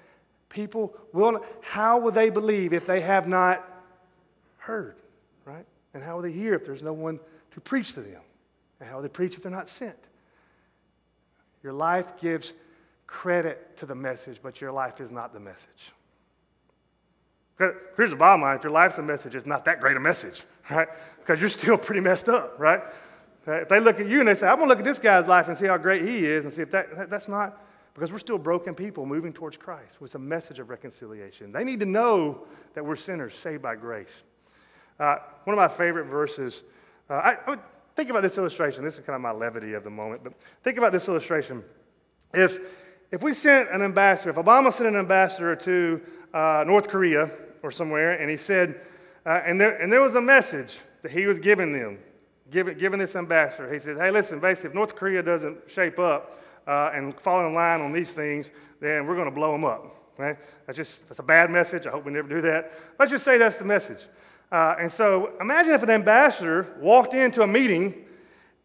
People 0.50 0.94
will, 1.14 1.44
how 1.62 2.00
will 2.00 2.12
they 2.12 2.30
believe 2.30 2.74
if 2.74 2.86
they 2.86 3.02
have 3.02 3.28
not 3.28 3.66
heard, 4.58 4.96
right? 5.46 5.66
And 5.94 6.04
how 6.04 6.16
will 6.16 6.24
they 6.24 6.32
hear 6.32 6.54
if 6.56 6.66
there's 6.66 6.84
no 6.84 6.94
one 6.94 7.20
to 7.52 7.62
preach 7.62 7.94
to 7.94 8.02
them? 8.02 8.22
And 8.80 8.90
how 8.90 8.96
will 8.96 9.04
they 9.04 9.10
preach 9.10 9.36
if 9.36 9.44
they're 9.44 9.52
not 9.52 9.70
sent? 9.70 9.98
Your 11.64 11.74
life 11.74 12.18
gives 12.20 12.54
credit 13.08 13.78
to 13.78 13.86
the 13.86 13.96
message, 13.96 14.40
but 14.42 14.62
your 14.62 14.72
life 14.72 15.00
is 15.02 15.12
not 15.12 15.34
the 15.34 15.40
message. 15.40 15.92
Here's 17.58 18.12
the 18.12 18.18
bottom 18.18 18.42
line 18.42 18.56
if 18.56 18.64
your 18.64 18.72
life's 18.72 19.00
a 19.00 19.02
message, 19.02 19.34
it's 19.34 19.46
not 19.46 19.66
that 19.66 19.80
great 19.80 19.98
a 19.98 20.00
message, 20.00 20.44
right? 20.70 20.88
Because 21.20 21.40
you're 21.40 21.50
still 21.50 21.78
pretty 21.78 22.02
messed 22.02 22.30
up, 22.30 22.60
right? 22.60 22.82
If 23.48 23.70
they 23.70 23.80
look 23.80 24.00
at 24.00 24.10
you 24.10 24.20
and 24.20 24.28
they 24.28 24.36
say, 24.36 24.46
I'm 24.46 24.58
going 24.58 24.68
to 24.68 24.70
look 24.70 24.80
at 24.80 24.86
this 24.86 25.00
guy's 25.00 25.26
life 25.26 25.48
and 25.48 25.58
see 25.58 25.66
how 25.66 25.78
great 25.78 26.04
he 26.04 26.26
is 26.26 26.44
and 26.44 26.54
see 26.54 26.62
if 26.62 26.72
that, 26.72 27.10
that's 27.10 27.30
not, 27.30 27.64
because 27.94 28.12
we're 28.12 28.20
still 28.20 28.38
broken 28.38 28.76
people 28.76 29.06
moving 29.06 29.32
towards 29.32 29.56
Christ. 29.56 29.98
It's 30.02 30.16
a 30.16 30.20
message 30.20 30.60
of 30.60 30.70
reconciliation. 30.70 31.54
They 31.54 31.64
need 31.64 31.80
to 31.80 31.86
know 31.86 32.46
that 32.74 32.86
we're 32.86 32.98
sinners 32.98 33.34
saved 33.34 33.64
by 33.64 33.76
grace. 33.76 34.14
Uh, 35.00 35.18
one 35.46 35.54
of 35.54 35.58
my 35.58 35.70
favorite 35.70 36.06
verses, 36.06 36.64
uh, 37.10 37.14
I, 37.14 37.38
I 37.54 37.58
think 37.98 38.12
about 38.12 38.22
this 38.22 38.38
illustration. 38.38 38.84
This 38.84 38.94
is 38.94 39.00
kind 39.04 39.16
of 39.16 39.22
my 39.22 39.32
levity 39.32 39.74
of 39.74 39.84
the 39.84 39.90
moment, 39.90 40.24
but 40.24 40.34
think 40.64 40.78
about 40.78 40.92
this 40.92 41.08
illustration. 41.08 41.64
If, 42.32 42.60
if 43.12 43.24
we 43.24 43.34
sent 43.34 43.70
an 43.72 43.82
ambassador, 43.82 44.30
if 44.30 44.36
Obama 44.36 44.72
sent 44.72 44.88
an 44.88 44.96
ambassador 44.96 45.56
to 45.56 46.02
uh, 46.32 46.64
North 46.68 46.90
Korea 46.90 47.32
or 47.64 47.72
somewhere, 47.72 48.14
and 48.14 48.30
he 48.30 48.38
said, 48.38 48.80
uh, 49.26 49.42
and, 49.44 49.60
there, 49.60 49.76
and 49.82 49.92
there 49.92 50.02
was 50.02 50.14
a 50.14 50.22
message 50.22 50.80
that 51.02 51.12
he 51.12 51.26
was 51.26 51.40
giving 51.40 51.74
them, 51.74 51.98
giving, 52.52 52.78
giving 52.78 53.00
this 53.00 53.16
ambassador. 53.16 53.74
He 53.74 53.80
said, 53.80 53.98
hey, 53.98 54.12
listen, 54.12 54.40
basically, 54.40 54.70
if 54.70 54.76
North 54.76 54.96
Korea 54.96 55.24
doesn't 55.24 55.58
shape 55.66 55.98
up 55.98 56.40
uh, 56.68 56.92
and 56.94 57.20
fall 57.22 57.48
in 57.48 57.56
line 57.56 57.82
on 57.82 57.92
these 57.92 58.12
things, 58.12 58.52
then 58.80 59.08
we're 59.08 59.16
going 59.16 59.26
to 59.26 59.36
blow 59.36 59.52
them 59.52 59.66
up. 59.66 59.96
Right? 60.20 60.38
That's 60.66 60.78
just 60.78 61.08
that's 61.08 61.20
a 61.20 61.24
bad 61.24 61.52
message. 61.52 61.86
I 61.86 61.92
hope 61.92 62.06
we 62.06 62.12
never 62.12 62.28
do 62.28 62.42
that. 62.42 62.74
Let's 62.98 63.12
just 63.12 63.24
say 63.24 63.38
that's 63.38 63.58
the 63.58 63.66
message. 63.66 64.08
Uh, 64.52 64.76
and 64.80 64.92
so 64.92 65.34
imagine 65.42 65.74
if 65.74 65.84
an 65.84 65.90
ambassador 65.90 66.68
walked 66.80 67.14
into 67.14 67.42
a 67.42 67.48
meeting 67.48 68.06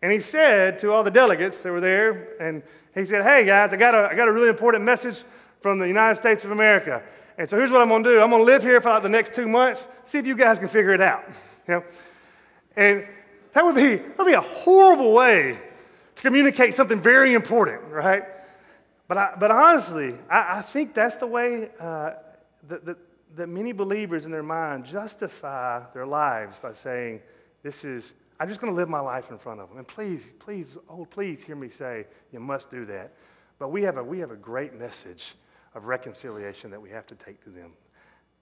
and 0.00 0.12
he 0.12 0.20
said 0.20 0.78
to 0.80 0.92
all 0.92 1.02
the 1.02 1.10
delegates 1.10 1.60
that 1.60 1.70
were 1.70 1.80
there, 1.80 2.36
and 2.40 2.62
he 2.94 3.04
said, 3.04 3.22
Hey 3.22 3.44
guys, 3.44 3.72
I 3.72 3.76
got 3.76 3.94
a, 3.94 4.08
I 4.10 4.14
got 4.14 4.28
a 4.28 4.32
really 4.32 4.48
important 4.48 4.84
message 4.84 5.24
from 5.60 5.78
the 5.78 5.86
United 5.86 6.16
States 6.16 6.44
of 6.44 6.50
America. 6.50 7.02
And 7.38 7.48
so 7.48 7.56
here's 7.56 7.70
what 7.70 7.80
I'm 7.80 7.88
going 7.88 8.02
to 8.04 8.10
do 8.10 8.20
I'm 8.20 8.30
going 8.30 8.42
to 8.42 8.46
live 8.46 8.62
here 8.62 8.80
for 8.80 8.90
like 8.90 9.02
the 9.02 9.08
next 9.08 9.32
two 9.32 9.48
months, 9.48 9.86
see 10.04 10.18
if 10.18 10.26
you 10.26 10.36
guys 10.36 10.58
can 10.58 10.68
figure 10.68 10.92
it 10.92 11.00
out. 11.00 11.24
You 11.68 11.74
know? 11.74 11.84
And 12.74 13.06
that 13.52 13.64
would 13.64 13.76
be, 13.76 13.94
that 13.94 14.18
would 14.18 14.26
be 14.26 14.32
a 14.32 14.40
horrible 14.40 15.12
way 15.12 15.56
to 16.16 16.22
communicate 16.22 16.74
something 16.74 17.00
very 17.00 17.34
important, 17.34 17.82
right? 17.84 18.24
But, 19.06 19.16
I, 19.16 19.34
but 19.38 19.52
honestly, 19.52 20.16
I, 20.28 20.58
I 20.58 20.62
think 20.62 20.92
that's 20.92 21.14
the 21.16 21.28
way 21.28 21.70
uh, 21.78 22.14
that, 22.66 22.84
that, 22.84 22.96
that 23.36 23.48
many 23.48 23.72
believers 23.72 24.24
in 24.24 24.30
their 24.30 24.42
mind 24.42 24.84
justify 24.84 25.82
their 25.94 26.06
lives 26.06 26.58
by 26.58 26.72
saying, 26.72 27.20
This 27.62 27.84
is, 27.84 28.12
I'm 28.38 28.48
just 28.48 28.60
going 28.60 28.72
to 28.72 28.76
live 28.76 28.88
my 28.88 29.00
life 29.00 29.30
in 29.30 29.38
front 29.38 29.60
of 29.60 29.68
them. 29.68 29.78
And 29.78 29.86
please, 29.86 30.24
please, 30.38 30.76
oh, 30.88 31.04
please 31.04 31.42
hear 31.42 31.56
me 31.56 31.68
say, 31.68 32.06
You 32.32 32.40
must 32.40 32.70
do 32.70 32.84
that. 32.86 33.12
But 33.58 33.68
we 33.68 33.82
have 33.82 33.96
a, 33.96 34.04
we 34.04 34.18
have 34.18 34.30
a 34.30 34.36
great 34.36 34.74
message 34.74 35.34
of 35.74 35.84
reconciliation 35.84 36.70
that 36.70 36.80
we 36.80 36.90
have 36.90 37.06
to 37.06 37.14
take 37.14 37.42
to 37.44 37.50
them. 37.50 37.72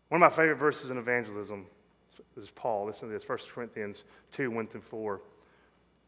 One 0.09 0.23
of 0.23 0.31
my 0.31 0.35
favorite 0.35 0.57
verses 0.57 0.91
in 0.91 0.99
evangelism 0.99 1.67
is 2.37 2.51
Paul. 2.51 2.87
Listen 2.87 3.09
to 3.09 3.15
this 3.15 3.29
1 3.29 3.39
Corinthians 3.55 4.05
2 4.33 4.51
1 4.51 4.67
through 4.67 4.81
4. 4.81 5.21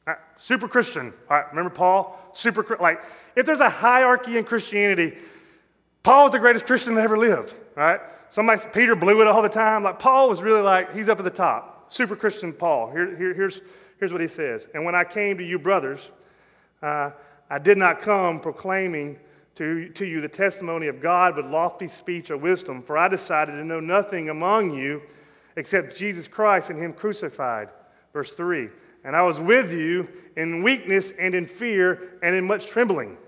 Right, 0.05 0.17
super 0.39 0.67
Christian. 0.67 1.13
All 1.31 1.37
right, 1.37 1.49
remember 1.51 1.71
Paul? 1.71 2.19
Super, 2.33 2.77
like, 2.81 3.05
if 3.37 3.47
there's 3.47 3.61
a 3.61 3.71
hierarchy 3.71 4.37
in 4.37 4.45
Christianity, 4.45 5.17
Paul 6.03 6.27
is 6.27 6.33
the 6.33 6.41
greatest 6.41 6.67
Christian 6.67 6.97
that 6.97 7.03
ever 7.03 7.17
lived, 7.17 7.55
right? 7.77 8.01
Somebody, 8.31 8.63
Peter 8.73 8.97
blew 8.97 9.21
it 9.21 9.27
all 9.27 9.43
the 9.43 9.49
time. 9.49 9.83
Like, 9.83 9.99
Paul 9.99 10.29
was 10.29 10.43
really 10.43 10.63
like, 10.63 10.95
he's 10.95 11.09
up 11.09 11.19
at 11.19 11.25
the 11.25 11.31
top. 11.31 11.93
Super 11.93 12.17
Christian 12.17 12.53
Paul. 12.53 12.91
Here, 12.91 13.17
here, 13.17 13.35
here's, 13.35 13.61
here's 13.99 14.13
what 14.13 14.21
he 14.21 14.29
says. 14.29 14.67
And 14.75 14.85
when 14.85 14.95
I 14.95 15.05
came 15.05 15.37
to 15.39 15.45
you, 15.45 15.59
brothers, 15.59 16.11
uh, 16.83 17.11
I 17.51 17.59
did 17.59 17.77
not 17.77 18.01
come 18.01 18.41
proclaiming 18.41 19.19
to, 19.57 19.91
to 19.91 20.07
you 20.07 20.21
the 20.21 20.29
testimony 20.29 20.87
of 20.87 21.01
God 21.01 21.37
with 21.37 21.47
lofty 21.47 21.89
speech 21.89 22.31
or 22.31 22.37
wisdom, 22.39 22.83
for 22.83 22.97
I 22.97 23.09
decided 23.09 23.53
to 23.53 23.65
know 23.65 23.81
nothing 23.81 24.31
among 24.31 24.75
you 24.75 25.03
except 25.57 25.97
Jesus 25.97 26.27
Christ 26.27 26.71
and 26.71 26.79
Him 26.79 26.93
crucified. 26.93 27.69
Verse 28.13 28.33
3 28.33 28.69
And 29.05 29.15
I 29.15 29.23
was 29.23 29.39
with 29.41 29.71
you 29.71 30.09
in 30.37 30.63
weakness 30.63 31.13
and 31.19 31.35
in 31.35 31.47
fear 31.47 32.19
and 32.23 32.35
in 32.35 32.47
much 32.47 32.67
trembling. 32.67 33.19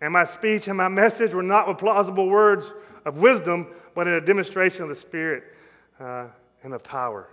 And 0.00 0.12
my 0.12 0.24
speech 0.24 0.66
and 0.66 0.76
my 0.76 0.88
message 0.88 1.34
were 1.34 1.42
not 1.42 1.68
with 1.68 1.78
plausible 1.78 2.28
words 2.28 2.72
of 3.04 3.18
wisdom, 3.18 3.68
but 3.94 4.06
in 4.06 4.14
a 4.14 4.20
demonstration 4.20 4.82
of 4.82 4.88
the 4.88 4.94
Spirit 4.94 5.44
uh, 5.98 6.26
and 6.62 6.72
the 6.72 6.78
power. 6.78 7.28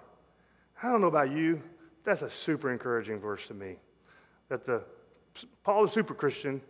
I 0.82 0.92
don't 0.92 1.02
know 1.02 1.08
about 1.08 1.32
you, 1.32 1.62
that's 2.04 2.22
a 2.22 2.30
super 2.30 2.72
encouraging 2.72 3.20
verse 3.20 3.48
to 3.48 3.54
me. 3.54 3.76
That 4.50 4.66
the 4.66 4.84
Paul, 5.64 5.86
the 5.86 5.92
super 5.92 6.14
Christian, 6.14 6.62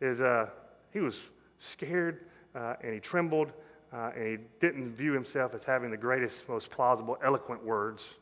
is 0.00 0.20
uh, 0.20 0.50
he 0.92 1.00
was 1.00 1.20
scared 1.58 2.26
uh, 2.54 2.74
and 2.82 2.92
he 2.92 3.00
trembled 3.00 3.52
uh, 3.92 4.10
and 4.16 4.26
he 4.26 4.36
didn't 4.60 4.94
view 4.94 5.12
himself 5.12 5.54
as 5.54 5.64
having 5.64 5.90
the 5.90 5.96
greatest, 5.96 6.48
most 6.48 6.70
plausible, 6.70 7.16
eloquent 7.22 7.64
words, 7.64 8.16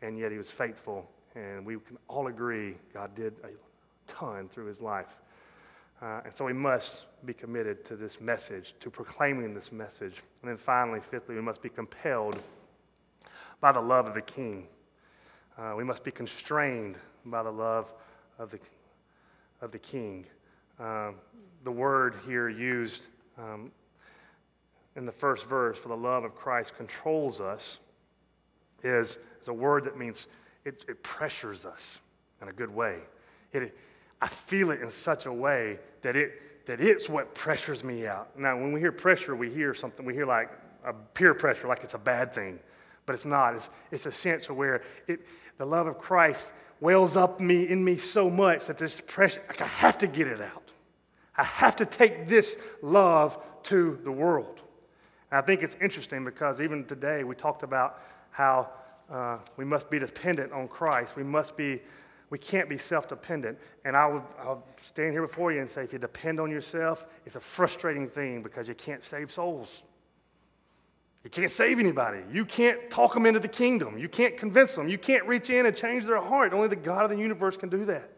and 0.00 0.18
yet 0.18 0.30
he 0.30 0.38
was 0.38 0.50
faithful. 0.50 1.10
And 1.34 1.66
we 1.66 1.74
can 1.74 1.98
all 2.08 2.28
agree 2.28 2.76
God 2.94 3.14
did 3.14 3.34
a 3.44 3.48
ton 4.10 4.48
through 4.48 4.66
his 4.66 4.80
life. 4.80 5.16
Uh, 6.00 6.20
and 6.24 6.32
so 6.32 6.44
we 6.44 6.52
must 6.52 7.04
be 7.24 7.34
committed 7.34 7.84
to 7.84 7.96
this 7.96 8.20
message, 8.20 8.74
to 8.80 8.90
proclaiming 8.90 9.54
this 9.54 9.72
message. 9.72 10.22
And 10.42 10.50
then 10.50 10.56
finally, 10.56 11.00
fifthly, 11.00 11.34
we 11.34 11.40
must 11.40 11.60
be 11.60 11.68
compelled 11.68 12.40
by 13.60 13.72
the 13.72 13.80
love 13.80 14.06
of 14.06 14.14
the 14.14 14.22
King. 14.22 14.68
Uh, 15.58 15.74
we 15.76 15.82
must 15.82 16.04
be 16.04 16.12
constrained 16.12 16.98
by 17.24 17.42
the 17.42 17.50
love 17.50 17.92
of 18.38 18.50
the, 18.50 18.60
of 19.60 19.72
the 19.72 19.78
King. 19.78 20.24
Um, 20.78 21.16
the 21.64 21.72
word 21.72 22.14
here 22.24 22.48
used 22.48 23.06
um, 23.36 23.72
in 24.94 25.04
the 25.04 25.12
first 25.12 25.48
verse 25.48 25.78
for 25.78 25.88
the 25.88 25.96
love 25.96 26.22
of 26.22 26.36
Christ 26.36 26.76
controls 26.76 27.40
us 27.40 27.78
is, 28.84 29.18
is 29.42 29.48
a 29.48 29.52
word 29.52 29.84
that 29.84 29.98
means 29.98 30.28
it, 30.64 30.84
it 30.88 31.02
pressures 31.02 31.66
us 31.66 31.98
in 32.40 32.48
a 32.48 32.52
good 32.52 32.72
way. 32.72 32.98
It, 33.52 33.76
I 34.20 34.28
feel 34.28 34.70
it 34.70 34.80
in 34.80 34.90
such 34.90 35.26
a 35.26 35.32
way 35.32 35.78
that, 36.02 36.16
it, 36.16 36.66
that 36.66 36.80
it's 36.80 37.08
what 37.08 37.34
pressures 37.34 37.84
me 37.84 38.06
out. 38.06 38.38
Now, 38.38 38.56
when 38.56 38.72
we 38.72 38.80
hear 38.80 38.92
pressure, 38.92 39.36
we 39.36 39.50
hear 39.50 39.74
something, 39.74 40.04
we 40.04 40.14
hear 40.14 40.26
like 40.26 40.50
a 40.84 40.92
peer 40.92 41.34
pressure, 41.34 41.68
like 41.68 41.84
it's 41.84 41.94
a 41.94 41.98
bad 41.98 42.32
thing. 42.32 42.58
But 43.06 43.14
it's 43.14 43.24
not. 43.24 43.54
It's, 43.54 43.68
it's 43.90 44.06
a 44.06 44.12
sense 44.12 44.48
of 44.48 44.56
where 44.56 44.82
it, 45.06 45.20
the 45.56 45.64
love 45.64 45.86
of 45.86 45.98
Christ 45.98 46.52
wells 46.80 47.16
up 47.16 47.40
me 47.40 47.68
in 47.68 47.84
me 47.84 47.96
so 47.96 48.30
much 48.30 48.66
that 48.66 48.78
this 48.78 49.00
pressure, 49.00 49.42
like 49.48 49.60
I 49.60 49.66
have 49.66 49.98
to 49.98 50.06
get 50.06 50.28
it 50.28 50.40
out. 50.40 50.72
I 51.36 51.44
have 51.44 51.76
to 51.76 51.86
take 51.86 52.28
this 52.28 52.56
love 52.82 53.38
to 53.64 53.98
the 54.04 54.12
world. 54.12 54.60
And 55.30 55.38
I 55.38 55.42
think 55.42 55.62
it's 55.62 55.76
interesting 55.80 56.24
because 56.24 56.60
even 56.60 56.84
today 56.84 57.24
we 57.24 57.34
talked 57.34 57.62
about 57.62 58.00
how 58.30 58.70
uh, 59.10 59.38
we 59.56 59.64
must 59.64 59.90
be 59.90 59.98
dependent 59.98 60.52
on 60.52 60.68
Christ. 60.68 61.16
We 61.16 61.22
must 61.22 61.56
be, 61.56 61.80
we 62.30 62.38
can't 62.38 62.68
be 62.68 62.78
self-dependent. 62.78 63.58
And 63.84 63.96
I 63.96 64.06
will, 64.06 64.24
I'll 64.38 64.64
stand 64.82 65.12
here 65.12 65.22
before 65.22 65.52
you 65.52 65.60
and 65.60 65.70
say, 65.70 65.84
if 65.84 65.92
you 65.92 65.98
depend 65.98 66.40
on 66.40 66.50
yourself, 66.50 67.04
it's 67.24 67.36
a 67.36 67.40
frustrating 67.40 68.08
thing 68.08 68.42
because 68.42 68.68
you 68.68 68.74
can't 68.74 69.04
save 69.04 69.30
souls. 69.30 69.82
You 71.24 71.30
can't 71.30 71.50
save 71.50 71.80
anybody. 71.80 72.20
You 72.32 72.44
can't 72.44 72.90
talk 72.90 73.12
them 73.14 73.26
into 73.26 73.40
the 73.40 73.48
kingdom. 73.48 73.98
You 73.98 74.08
can't 74.08 74.36
convince 74.36 74.74
them. 74.74 74.88
You 74.88 74.98
can't 74.98 75.26
reach 75.26 75.50
in 75.50 75.66
and 75.66 75.76
change 75.76 76.06
their 76.06 76.20
heart. 76.20 76.52
Only 76.52 76.68
the 76.68 76.76
God 76.76 77.04
of 77.04 77.10
the 77.10 77.18
universe 77.18 77.56
can 77.56 77.68
do 77.68 77.84
that. 77.86 78.10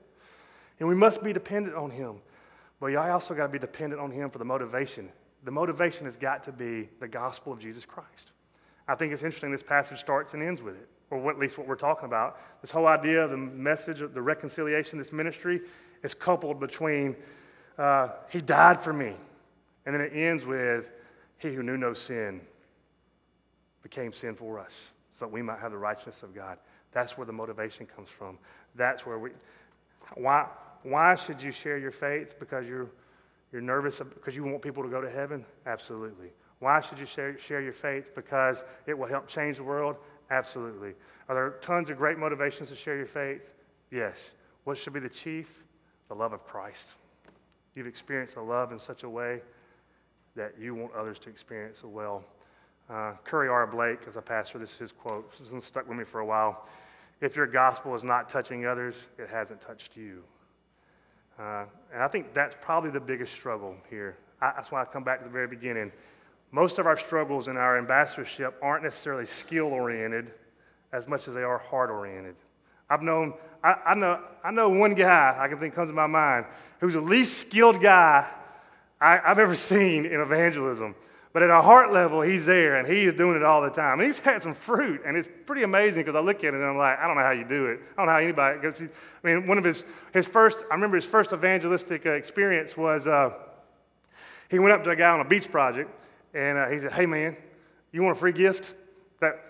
And 0.78 0.88
we 0.88 0.94
must 0.94 1.22
be 1.22 1.32
dependent 1.32 1.76
on 1.76 1.90
Him. 1.90 2.16
But 2.78 2.94
I 2.96 3.10
also 3.10 3.34
got 3.34 3.46
to 3.46 3.52
be 3.52 3.58
dependent 3.58 4.00
on 4.00 4.10
Him 4.10 4.30
for 4.30 4.38
the 4.38 4.44
motivation. 4.44 5.08
The 5.44 5.50
motivation 5.50 6.04
has 6.04 6.16
got 6.16 6.44
to 6.44 6.52
be 6.52 6.88
the 7.00 7.08
gospel 7.08 7.52
of 7.52 7.58
Jesus 7.58 7.84
Christ. 7.84 8.32
I 8.90 8.96
think 8.96 9.12
it's 9.12 9.22
interesting 9.22 9.52
this 9.52 9.62
passage 9.62 10.00
starts 10.00 10.34
and 10.34 10.42
ends 10.42 10.62
with 10.62 10.74
it, 10.74 10.88
or 11.10 11.30
at 11.30 11.38
least 11.38 11.56
what 11.56 11.68
we're 11.68 11.76
talking 11.76 12.06
about. 12.06 12.40
This 12.60 12.72
whole 12.72 12.88
idea 12.88 13.22
of 13.22 13.30
the 13.30 13.36
message 13.36 14.00
of 14.00 14.14
the 14.14 14.20
reconciliation, 14.20 14.98
this 14.98 15.12
ministry, 15.12 15.60
is 16.02 16.12
coupled 16.12 16.58
between 16.58 17.14
uh, 17.78 18.08
He 18.28 18.40
died 18.40 18.80
for 18.80 18.92
me, 18.92 19.14
and 19.86 19.94
then 19.94 20.00
it 20.00 20.12
ends 20.12 20.44
with 20.44 20.90
He 21.38 21.54
who 21.54 21.62
knew 21.62 21.76
no 21.76 21.94
sin 21.94 22.40
became 23.84 24.12
sin 24.12 24.34
for 24.34 24.58
us, 24.58 24.74
so 25.12 25.24
that 25.24 25.30
we 25.30 25.40
might 25.40 25.60
have 25.60 25.70
the 25.70 25.78
righteousness 25.78 26.24
of 26.24 26.34
God. 26.34 26.58
That's 26.90 27.16
where 27.16 27.26
the 27.26 27.32
motivation 27.32 27.86
comes 27.86 28.08
from. 28.08 28.38
That's 28.74 29.06
where 29.06 29.20
we, 29.20 29.30
why, 30.16 30.48
why 30.82 31.14
should 31.14 31.40
you 31.40 31.52
share 31.52 31.78
your 31.78 31.92
faith? 31.92 32.40
Because 32.40 32.66
you're, 32.66 32.90
you're 33.52 33.62
nervous, 33.62 34.00
because 34.00 34.34
you 34.34 34.42
want 34.42 34.62
people 34.62 34.82
to 34.82 34.88
go 34.88 35.00
to 35.00 35.08
heaven? 35.08 35.46
Absolutely. 35.64 36.32
Why 36.60 36.80
should 36.80 36.98
you 36.98 37.06
share, 37.06 37.38
share 37.38 37.60
your 37.60 37.72
faith? 37.72 38.14
Because 38.14 38.62
it 38.86 38.96
will 38.96 39.08
help 39.08 39.26
change 39.26 39.56
the 39.56 39.64
world? 39.64 39.96
Absolutely. 40.30 40.94
Are 41.28 41.34
there 41.34 41.50
tons 41.62 41.90
of 41.90 41.96
great 41.96 42.18
motivations 42.18 42.68
to 42.68 42.76
share 42.76 42.96
your 42.96 43.06
faith? 43.06 43.42
Yes. 43.90 44.32
What 44.64 44.78
should 44.78 44.92
be 44.92 45.00
the 45.00 45.08
chief? 45.08 45.48
The 46.08 46.14
love 46.14 46.32
of 46.32 46.44
Christ. 46.44 46.94
You've 47.74 47.86
experienced 47.86 48.34
the 48.34 48.42
love 48.42 48.72
in 48.72 48.78
such 48.78 49.04
a 49.04 49.08
way 49.08 49.40
that 50.36 50.54
you 50.60 50.74
want 50.74 50.92
others 50.94 51.18
to 51.20 51.30
experience 51.30 51.78
as 51.78 51.84
well. 51.84 52.24
Uh, 52.88 53.12
Curry 53.24 53.48
R. 53.48 53.66
Blake, 53.66 54.00
as 54.06 54.16
a 54.16 54.22
pastor, 54.22 54.58
this 54.58 54.72
is 54.72 54.78
his 54.78 54.92
quote. 54.92 55.32
This 55.38 55.50
has 55.50 55.64
stuck 55.64 55.88
with 55.88 55.96
me 55.96 56.04
for 56.04 56.20
a 56.20 56.26
while. 56.26 56.66
If 57.20 57.36
your 57.36 57.46
gospel 57.46 57.94
is 57.94 58.04
not 58.04 58.28
touching 58.28 58.66
others, 58.66 58.96
it 59.18 59.28
hasn't 59.28 59.60
touched 59.60 59.96
you. 59.96 60.22
Uh, 61.38 61.64
and 61.92 62.02
I 62.02 62.08
think 62.08 62.34
that's 62.34 62.56
probably 62.60 62.90
the 62.90 63.00
biggest 63.00 63.32
struggle 63.32 63.76
here. 63.88 64.16
I, 64.42 64.52
that's 64.56 64.70
why 64.70 64.82
I 64.82 64.84
come 64.84 65.04
back 65.04 65.20
to 65.20 65.24
the 65.24 65.30
very 65.30 65.46
beginning. 65.46 65.92
Most 66.52 66.78
of 66.78 66.86
our 66.86 66.96
struggles 66.96 67.48
in 67.48 67.56
our 67.56 67.78
ambassadorship 67.78 68.56
aren't 68.60 68.82
necessarily 68.82 69.26
skill 69.26 69.66
oriented 69.66 70.32
as 70.92 71.06
much 71.06 71.28
as 71.28 71.34
they 71.34 71.42
are 71.42 71.58
heart 71.58 71.90
oriented. 71.90 72.34
I've 72.88 73.02
known, 73.02 73.34
I, 73.62 73.74
I, 73.86 73.94
know, 73.94 74.20
I 74.42 74.50
know 74.50 74.68
one 74.68 74.94
guy 74.94 75.36
I 75.38 75.46
can 75.46 75.58
think 75.58 75.74
comes 75.74 75.90
to 75.90 75.94
my 75.94 76.08
mind 76.08 76.46
who's 76.80 76.94
the 76.94 77.00
least 77.00 77.38
skilled 77.38 77.80
guy 77.80 78.28
I, 79.00 79.20
I've 79.24 79.38
ever 79.38 79.54
seen 79.54 80.06
in 80.06 80.20
evangelism. 80.20 80.96
But 81.32 81.44
at 81.44 81.50
a 81.50 81.62
heart 81.62 81.92
level, 81.92 82.22
he's 82.22 82.44
there 82.44 82.76
and 82.76 82.88
he 82.88 83.04
is 83.04 83.14
doing 83.14 83.36
it 83.36 83.44
all 83.44 83.62
the 83.62 83.70
time. 83.70 84.00
And 84.00 84.06
he's 84.08 84.18
had 84.18 84.42
some 84.42 84.52
fruit, 84.52 85.02
and 85.06 85.16
it's 85.16 85.28
pretty 85.46 85.62
amazing 85.62 86.00
because 86.00 86.16
I 86.16 86.20
look 86.20 86.38
at 86.38 86.52
it 86.52 86.54
and 86.54 86.64
I'm 86.64 86.76
like, 86.76 86.98
I 86.98 87.06
don't 87.06 87.16
know 87.16 87.22
how 87.22 87.30
you 87.30 87.44
do 87.44 87.66
it. 87.66 87.78
I 87.96 88.00
don't 88.00 88.06
know 88.06 88.12
how 88.12 88.18
anybody. 88.18 88.58
He, 88.60 88.84
I 88.84 88.88
mean, 89.22 89.46
one 89.46 89.56
of 89.56 89.62
his, 89.62 89.84
his 90.12 90.26
first, 90.26 90.64
I 90.68 90.74
remember 90.74 90.96
his 90.96 91.04
first 91.04 91.32
evangelistic 91.32 92.04
uh, 92.04 92.10
experience 92.10 92.76
was 92.76 93.06
uh, 93.06 93.30
he 94.48 94.58
went 94.58 94.72
up 94.72 94.82
to 94.82 94.90
a 94.90 94.96
guy 94.96 95.10
on 95.10 95.20
a 95.20 95.24
beach 95.24 95.48
project 95.52 95.88
and 96.34 96.58
uh, 96.58 96.68
he 96.68 96.78
said, 96.78 96.92
Hey 96.92 97.06
man, 97.06 97.36
you 97.92 98.02
want 98.02 98.16
a 98.16 98.20
free 98.20 98.32
gift? 98.32 98.74
That, 99.20 99.44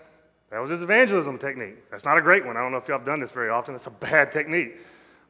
that 0.49 0.59
was 0.59 0.69
his 0.69 0.81
evangelism 0.81 1.37
technique. 1.37 1.89
That's 1.89 2.05
not 2.05 2.17
a 2.17 2.21
great 2.21 2.45
one. 2.45 2.57
I 2.57 2.61
don't 2.61 2.71
know 2.71 2.77
if 2.77 2.87
y'all 2.87 2.97
have 2.97 3.05
done 3.05 3.19
this 3.19 3.31
very 3.31 3.49
often. 3.49 3.75
It's 3.75 3.87
a 3.87 3.91
bad 3.91 4.31
technique. 4.31 4.77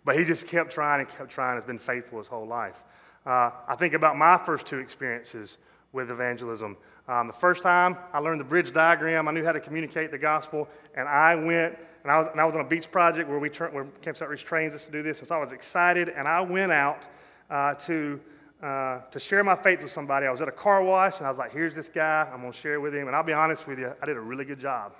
But 0.04 0.18
he 0.18 0.26
just 0.26 0.48
kept 0.48 0.72
trying 0.72 1.02
and 1.02 1.10
kept 1.10 1.30
trying, 1.30 1.56
has 1.56 1.66
been 1.66 1.78
faithful 1.78 2.18
his 2.18 2.28
whole 2.28 2.48
life. 2.48 2.82
Uh, 3.26 3.52
I 3.68 3.76
think 3.76 3.94
about 3.94 4.18
my 4.18 4.38
first 4.38 4.66
two 4.66 4.80
experiences 4.80 5.60
with 5.94 6.10
evangelism. 6.10 6.76
Um, 7.08 7.28
the 7.28 7.34
first 7.34 7.62
time 7.62 7.98
I 8.14 8.20
learned 8.20 8.40
the 8.40 8.46
bridge 8.46 8.72
diagram, 8.72 9.28
I 9.28 9.32
knew 9.32 9.46
how 9.46 9.52
to 9.52 9.60
communicate 9.60 10.10
the 10.10 10.18
gospel, 10.18 10.68
and 10.96 11.08
I 11.08 11.36
went 11.36 11.78
and 12.04 12.12
I 12.12 12.18
was, 12.18 12.28
and 12.32 12.42
I 12.42 12.46
was 12.46 12.56
on 12.56 12.62
a 12.62 12.68
beach 12.68 12.90
project 12.90 13.30
where 13.30 13.38
we 13.38 13.50
tra- 13.50 13.70
where 13.70 13.86
Campus 14.02 14.22
Outreach 14.22 14.44
trains 14.44 14.74
us 14.74 14.86
to 14.86 14.92
do 14.92 15.04
this, 15.04 15.20
and 15.20 15.28
so 15.28 15.36
I 15.36 15.38
was 15.38 15.52
excited, 15.52 16.10
and 16.10 16.28
I 16.28 16.42
went 16.42 16.72
out 16.72 17.04
uh, 17.50 17.76
to 17.76 18.20
uh, 18.62 19.00
to 19.12 19.20
share 19.20 19.44
my 19.44 19.56
faith 19.56 19.82
with 19.82 19.92
somebody. 19.92 20.28
I 20.28 20.32
was 20.32 20.42
at 20.42 20.48
a 20.48 20.52
car 20.52 20.84
wash, 20.84 21.18
and 21.18 21.26
I 21.26 21.30
was 21.30 21.38
like, 21.38 21.52
"Here's 21.52 21.76
this 21.76 21.90
guy. 21.90 22.30
I'm 22.32 22.42
going 22.42 22.52
to 22.52 22.58
share 22.58 22.80
with 22.80 22.94
him." 22.94 23.08
And 23.08 23.16
I'll 23.16 23.24
be 23.24 23.34
honest 23.34 23.68
with 23.68 23.80
you, 23.80 23.92
I 24.02 24.06
did 24.06 24.18
a 24.18 24.22
really 24.22 24.46
good 24.46 24.60
job. 24.60 24.94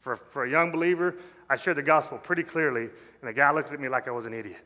For 0.00 0.16
for 0.16 0.44
a 0.44 0.50
young 0.50 0.70
believer, 0.70 1.16
I 1.48 1.56
shared 1.56 1.76
the 1.76 1.82
gospel 1.82 2.18
pretty 2.18 2.42
clearly, 2.42 2.82
and 2.82 3.28
the 3.28 3.32
guy 3.32 3.50
looked 3.52 3.72
at 3.72 3.80
me 3.80 3.88
like 3.88 4.06
I 4.06 4.10
was 4.10 4.26
an 4.26 4.34
idiot. 4.34 4.64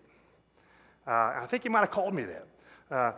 Uh, 1.07 1.11
I 1.43 1.47
think 1.49 1.63
he 1.63 1.69
might 1.69 1.81
have 1.81 1.91
called 1.91 2.15
me 2.15 2.25
that. 2.25 2.47
Uh, 2.91 3.13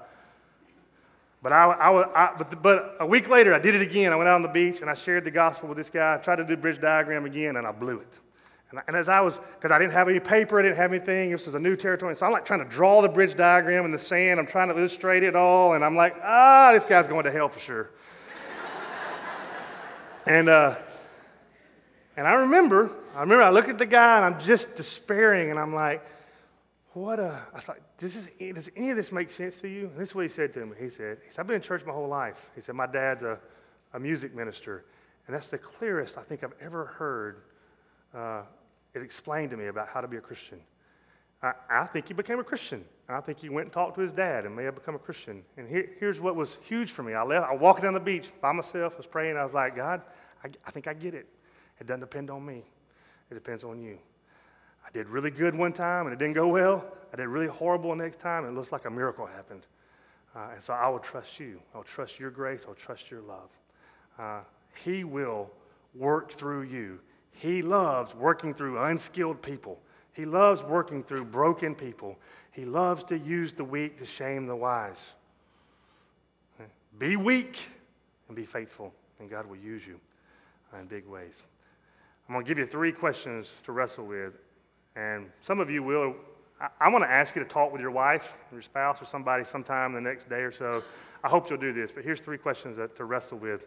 but, 1.43 1.53
I, 1.53 1.65
I, 1.67 2.25
I, 2.25 2.37
but, 2.37 2.63
but 2.63 2.97
a 2.99 3.07
week 3.07 3.29
later, 3.29 3.55
I 3.55 3.59
did 3.59 3.75
it 3.75 3.83
again. 3.83 4.13
I 4.13 4.17
went 4.17 4.29
out 4.29 4.35
on 4.35 4.43
the 4.43 4.49
beach 4.49 4.81
and 4.81 4.91
I 4.91 4.95
shared 4.95 5.25
the 5.25 5.31
gospel 5.31 5.69
with 5.69 5.79
this 5.79 5.91
guy. 5.91 6.15
I 6.15 6.17
tried 6.19 6.37
to 6.37 6.45
do 6.45 6.57
bridge 6.57 6.81
diagram 6.81 7.25
again, 7.25 7.57
and 7.57 7.67
I 7.67 7.73
blew 7.73 8.01
it. 8.01 8.13
And, 8.71 8.81
and 8.89 8.97
as 8.97 9.09
I 9.09 9.21
was, 9.21 9.39
because 9.55 9.71
I 9.71 9.79
didn't 9.79 9.93
have 9.93 10.09
any 10.09 10.19
paper, 10.19 10.59
I 10.59 10.63
didn't 10.63 10.77
have 10.77 10.93
anything. 10.93 11.31
This 11.31 11.47
was 11.47 11.55
a 11.55 11.59
new 11.59 11.77
territory. 11.77 12.17
So 12.17 12.27
I'm 12.27 12.33
like 12.33 12.45
trying 12.45 12.61
to 12.61 12.69
draw 12.69 13.01
the 13.01 13.09
bridge 13.09 13.37
diagram 13.37 13.85
in 13.85 13.93
the 13.93 13.99
sand. 13.99 14.41
I'm 14.41 14.47
trying 14.47 14.69
to 14.69 14.77
illustrate 14.77 15.23
it 15.23 15.37
all. 15.37 15.75
And 15.75 15.85
I'm 15.85 15.95
like, 15.95 16.17
ah, 16.23 16.73
this 16.73 16.85
guy's 16.85 17.07
going 17.07 17.25
to 17.25 17.31
hell 17.31 17.49
for 17.49 17.61
sure. 17.61 17.91
and, 20.27 20.49
uh, 20.49 20.77
and 22.17 22.27
I 22.27 22.33
remember, 22.33 22.91
I 23.15 23.21
remember 23.21 23.45
I 23.45 23.51
look 23.51 23.69
at 23.69 23.79
the 23.79 23.87
guy 23.87 24.17
and 24.17 24.35
I'm 24.35 24.41
just 24.41 24.75
despairing. 24.75 25.51
And 25.51 25.61
I'm 25.61 25.75
like, 25.75 26.05
what 26.93 27.21
a, 27.21 27.43
I 27.55 27.61
thought, 27.61 27.79
does, 27.99 28.15
this, 28.15 28.27
does 28.55 28.71
any 28.75 28.91
of 28.91 28.97
this 28.97 29.13
make 29.13 29.31
sense 29.31 29.61
to 29.61 29.69
you? 29.69 29.89
And 29.89 29.99
this 29.99 30.09
is 30.09 30.15
what 30.15 30.23
he 30.23 30.29
said 30.29 30.53
to 30.55 30.67
me. 30.67 30.73
He 30.81 30.89
said, 30.89 31.19
he 31.25 31.31
said 31.31 31.41
I've 31.41 31.47
been 31.47 31.57
in 31.57 31.63
church 31.63 31.85
my 31.87 31.93
whole 31.93 32.09
life. 32.09 32.51
He 32.57 32.63
said, 32.63 32.75
my 32.75 32.87
dad's 32.87 33.23
a, 33.23 33.39
a 33.93 34.01
music 34.01 34.35
minister. 34.35 34.87
And 35.27 35.35
that's 35.37 35.49
the 35.49 35.59
clearest 35.59 36.19
I 36.19 36.23
think 36.23 36.43
I've 36.43 36.55
ever 36.61 36.87
heard 36.87 37.43
uh, 38.15 38.43
it 38.97 39.03
explained 39.03 39.51
to 39.51 39.57
me 39.57 39.67
about 39.67 39.89
how 39.89 40.01
to 40.01 40.09
be 40.09 40.17
a 40.17 40.21
Christian. 40.21 40.59
I, 41.43 41.53
I, 41.71 41.87
think 41.87 42.09
he 42.09 42.15
became 42.15 42.41
a 42.41 42.45
Christian. 42.45 42.83
I 43.09 43.21
think 43.21 43.39
he 43.39 43.51
went 43.51 43.67
and 43.67 43.73
talked 43.73 43.95
to 43.97 44.01
his 44.01 44.13
dad 44.13 44.47
and 44.47 44.57
may 44.57 44.65
have 44.65 44.75
become 44.75 44.95
a 44.95 44.99
Christian. 44.99 45.45
And 45.59 45.69
here, 45.69 45.91
here's 46.01 46.19
what 46.19 46.35
was 46.35 46.57
huge 46.67 46.91
for 46.91 47.03
me. 47.03 47.13
I 47.13 47.23
left, 47.23 47.47
I 47.47 47.55
walked 47.55 47.83
down 47.83 47.93
the 47.93 48.01
beach 48.01 48.33
by 48.41 48.53
myself, 48.53 48.95
I 48.95 48.97
was 48.97 49.07
praying. 49.07 49.37
I 49.37 49.45
was 49.45 49.53
like, 49.53 49.77
God, 49.77 50.01
I, 50.43 50.49
I 50.67 50.71
think 50.71 50.89
I 50.89 50.95
get 50.95 51.15
it. 51.15 51.27
It 51.79 51.87
doesn't 51.87 52.01
depend 52.01 52.31
on 52.31 52.45
me. 52.45 52.65
It 53.31 53.35
depends 53.35 53.65
on 53.65 53.81
you. 53.81 53.99
I 54.87 54.91
did 54.93 55.09
really 55.09 55.31
good 55.31 55.55
one 55.55 55.73
time 55.73 56.07
and 56.07 56.15
it 56.15 56.19
didn't 56.19 56.35
go 56.35 56.49
well. 56.49 56.85
I 57.13 57.17
did 57.17 57.27
really 57.29 57.49
horrible 57.49 57.95
next 57.95 58.19
time 58.19 58.45
and 58.45 58.57
it 58.57 58.59
looks 58.59 58.73
like 58.73 58.87
a 58.87 58.91
miracle 58.91 59.27
happened. 59.27 59.67
Uh, 60.35 60.51
and 60.55 60.63
so 60.63 60.73
I 60.73 60.89
will 60.89 61.01
trust 61.01 61.39
you. 61.39 61.61
I'll 61.75 61.83
trust 61.83 62.19
your 62.19 62.31
grace. 62.31 62.65
I'll 62.67 62.75
trust 62.75 63.11
your 63.11 63.21
love. 63.21 63.51
Uh, 64.19 64.41
he 64.85 65.05
will 65.05 65.51
work 65.95 66.33
through 66.33 66.63
you. 66.63 66.99
He 67.37 67.63
loves 67.63 68.15
working 68.15 68.55
through 68.55 68.83
unskilled 68.83 69.43
people. 69.43 69.79
He 70.13 70.25
loves 70.25 70.63
working 70.63 71.03
through 71.03 71.27
broken 71.27 71.75
people. 71.75 72.17
He 72.51 72.65
loves 72.65 73.05
to 73.05 73.19
use 73.19 73.55
the 73.55 73.65
weak 73.65 73.99
to 73.99 74.07
shame 74.07 74.47
the 74.47 74.57
wise. 74.57 75.13
Be 76.99 77.17
weak 77.17 77.69
and 78.29 78.37
be 78.37 78.47
faithful, 78.47 78.93
and 79.21 79.29
God 79.29 79.47
will 79.47 79.57
use 79.57 79.87
you 79.87 80.01
in 80.79 80.87
big 80.87 81.07
ways. 81.07 81.37
I'm 82.27 82.35
going 82.35 82.45
to 82.45 82.49
give 82.49 82.59
you 82.59 82.67
three 82.67 82.91
questions 82.91 83.53
to 83.65 83.73
wrestle 83.73 84.07
with 84.07 84.33
and 84.97 85.31
some 85.43 85.61
of 85.61 85.71
you 85.71 85.83
will, 85.83 86.17
I, 86.61 86.69
I 86.81 86.89
want 86.89 87.05
to 87.05 87.11
ask 87.11 87.37
you 87.37 87.43
to 87.43 87.49
talk 87.49 87.71
with 87.71 87.81
your 87.81 87.91
wife, 87.91 88.33
your 88.51 88.63
spouse, 88.63 89.01
or 89.01 89.05
somebody 89.05 89.45
sometime 89.45 89.93
the 89.93 90.01
next 90.01 90.29
day 90.29 90.41
or 90.41 90.51
so. 90.51 90.83
I 91.23 91.29
hope 91.29 91.51
you'll 91.51 91.61
do 91.61 91.73
this, 91.73 91.93
but 91.93 92.03
here's 92.03 92.21
three 92.21 92.39
questions 92.39 92.79
that, 92.79 92.97
to 92.97 93.05
wrestle 93.05 93.39
with. 93.39 93.67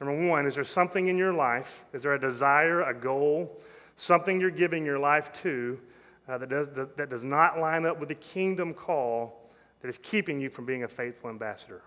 Number 0.00 0.28
one, 0.28 0.46
is 0.46 0.54
there 0.54 0.64
something 0.64 1.08
in 1.08 1.18
your 1.18 1.32
life? 1.32 1.84
Is 1.92 2.02
there 2.02 2.14
a 2.14 2.20
desire, 2.20 2.82
a 2.82 2.94
goal, 2.94 3.60
something 3.96 4.40
you're 4.40 4.50
giving 4.50 4.84
your 4.84 4.98
life 4.98 5.30
to 5.42 5.78
uh, 6.26 6.38
that, 6.38 6.48
does, 6.48 6.68
that, 6.96 7.10
does 7.10 7.22
not 7.24 7.58
line 7.58 7.84
up 7.84 8.00
with 8.00 8.08
the 8.08 8.14
kingdom 8.14 8.72
call 8.72 9.50
that 9.82 9.88
is 9.88 9.98
keeping 10.02 10.40
you 10.40 10.48
from 10.48 10.64
being 10.64 10.84
a 10.84 10.88
faithful 10.88 11.28
ambassador? 11.28 11.82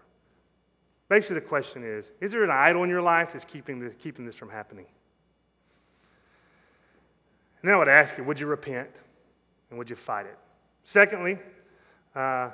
Basically, 1.09 1.35
the 1.35 1.41
question 1.41 1.83
is 1.83 2.11
Is 2.21 2.31
there 2.31 2.43
an 2.43 2.51
idol 2.51 2.83
in 2.83 2.89
your 2.89 3.01
life 3.01 3.33
that's 3.33 3.45
keeping, 3.45 3.79
the, 3.79 3.89
keeping 3.89 4.25
this 4.25 4.35
from 4.35 4.49
happening? 4.49 4.85
And 7.61 7.69
then 7.69 7.75
I 7.75 7.79
would 7.79 7.87
ask 7.87 8.17
you, 8.17 8.23
would 8.25 8.39
you 8.39 8.45
repent 8.45 8.89
and 9.69 9.79
would 9.79 9.89
you 9.89 9.95
fight 9.95 10.25
it? 10.25 10.37
Secondly, 10.83 11.39
uh, 12.15 12.49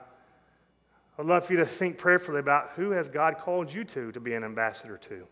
I'd 1.18 1.26
love 1.26 1.48
for 1.48 1.54
you 1.54 1.60
to 1.60 1.66
think 1.66 1.98
prayerfully 1.98 2.40
about 2.40 2.72
who 2.76 2.92
has 2.92 3.10
God 3.10 3.40
called 3.40 3.74
you 3.74 3.84
to 3.86 4.12
to 4.14 4.20
be 4.20 4.36
an 4.36 4.44
ambassador 4.44 4.98
to? 5.10 5.28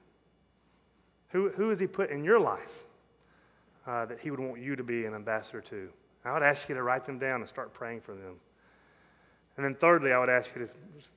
Who, 1.29 1.49
who 1.49 1.69
has 1.69 1.79
He 1.79 1.87
put 1.87 2.09
in 2.09 2.23
your 2.23 2.39
life 2.39 2.85
uh, 3.85 4.05
that 4.05 4.19
He 4.19 4.31
would 4.31 4.39
want 4.39 4.61
you 4.61 4.75
to 4.75 4.83
be 4.83 5.05
an 5.05 5.13
ambassador 5.13 5.61
to? 5.61 5.89
I 6.25 6.33
would 6.33 6.43
ask 6.43 6.67
you 6.67 6.75
to 6.75 6.83
write 6.83 7.05
them 7.05 7.19
down 7.19 7.41
and 7.41 7.49
start 7.49 7.73
praying 7.73 8.01
for 8.01 8.13
them. 8.13 8.35
And 9.55 9.65
then 9.65 9.73
thirdly, 9.73 10.11
I 10.11 10.19
would 10.19 10.29
ask 10.29 10.51
you 10.55 10.69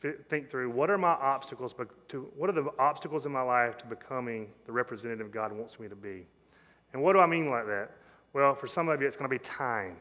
to 0.02 0.14
think 0.30 0.50
through 0.50 0.70
what 0.70 0.88
are 0.88 0.96
my 0.96 1.10
obstacles 1.10 1.74
to 2.08 2.28
what 2.36 2.48
are 2.48 2.54
the 2.54 2.70
obstacles 2.78 3.26
in 3.26 3.32
my 3.32 3.42
life 3.42 3.76
to 3.78 3.86
becoming 3.86 4.48
the 4.66 4.72
representative 4.72 5.30
God 5.30 5.52
wants 5.52 5.78
me 5.78 5.88
to 5.88 5.96
be? 5.96 6.26
And 6.92 7.02
what 7.02 7.12
do 7.12 7.18
I 7.18 7.26
mean 7.26 7.50
like 7.50 7.66
that? 7.66 7.90
Well, 8.32 8.54
for 8.54 8.66
some 8.66 8.88
of 8.88 9.00
you, 9.00 9.06
it's 9.06 9.16
going 9.16 9.28
to 9.28 9.34
be 9.34 9.44
time. 9.44 9.96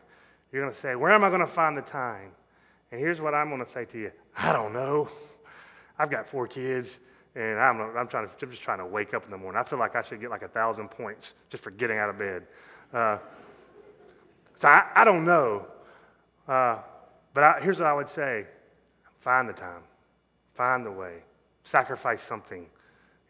You're 0.51 0.61
going 0.61 0.73
to 0.73 0.79
say, 0.79 0.95
Where 0.95 1.11
am 1.11 1.23
I 1.23 1.29
going 1.29 1.41
to 1.41 1.47
find 1.47 1.77
the 1.77 1.81
time? 1.81 2.31
And 2.91 2.99
here's 2.99 3.19
what 3.19 3.33
I'm 3.33 3.49
going 3.49 3.63
to 3.63 3.69
say 3.69 3.85
to 3.85 3.99
you 3.99 4.11
I 4.37 4.53
don't 4.53 4.73
know. 4.73 5.09
I've 5.97 6.09
got 6.09 6.29
four 6.29 6.47
kids, 6.47 6.99
and 7.35 7.59
I'm, 7.59 7.79
I'm, 7.97 8.07
trying 8.07 8.27
to, 8.27 8.33
I'm 8.41 8.51
just 8.51 8.61
trying 8.61 8.79
to 8.79 8.85
wake 8.85 9.13
up 9.13 9.25
in 9.25 9.31
the 9.31 9.37
morning. 9.37 9.59
I 9.59 9.63
feel 9.63 9.79
like 9.79 9.95
I 9.95 10.01
should 10.01 10.19
get 10.19 10.29
like 10.29 10.41
a 10.41 10.47
thousand 10.47 10.89
points 10.89 11.33
just 11.49 11.63
for 11.63 11.71
getting 11.71 11.97
out 11.97 12.09
of 12.09 12.17
bed. 12.17 12.43
Uh, 12.93 13.17
so 14.55 14.67
I, 14.67 14.85
I, 14.95 15.03
don't 15.03 15.23
know. 15.23 15.65
Uh, 16.47 16.77
but 17.33 17.43
I, 17.43 17.59
here's 17.61 17.79
what 17.79 17.87
I 17.87 17.93
would 17.93 18.09
say 18.09 18.45
find 19.19 19.47
the 19.47 19.53
time, 19.53 19.83
find 20.53 20.85
the 20.85 20.91
way, 20.91 21.17
sacrifice 21.63 22.23
something, 22.23 22.65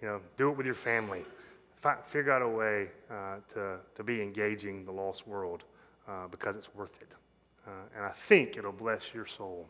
you 0.02 0.08
know, 0.08 0.22
do 0.38 0.50
it 0.50 0.58
with 0.58 0.66
your 0.66 0.76
family 0.76 1.26
figure 2.08 2.32
out 2.32 2.42
a 2.42 2.48
way 2.48 2.88
uh, 3.10 3.38
to, 3.54 3.78
to 3.96 4.04
be 4.04 4.22
engaging 4.22 4.86
the 4.86 4.92
lost 4.92 5.28
world 5.28 5.64
uh, 6.08 6.28
because 6.30 6.56
it's 6.56 6.74
worth 6.76 6.96
it. 7.02 7.12
Uh, 7.68 7.72
and 7.96 8.06
I 8.06 8.12
think 8.12 8.58
it'll 8.58 8.72
bless 8.72 9.14
your 9.14 9.26
soul. 9.26 9.68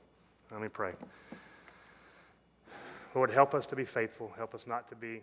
Let 0.51 0.61
me 0.61 0.69
pray. 0.69 0.93
Lord, 3.15 3.31
help 3.31 3.53
us 3.53 3.65
to 3.67 3.75
be 3.75 3.85
faithful. 3.85 4.31
Help 4.37 4.53
us 4.53 4.65
not 4.67 4.87
to 4.89 4.95
be 4.95 5.21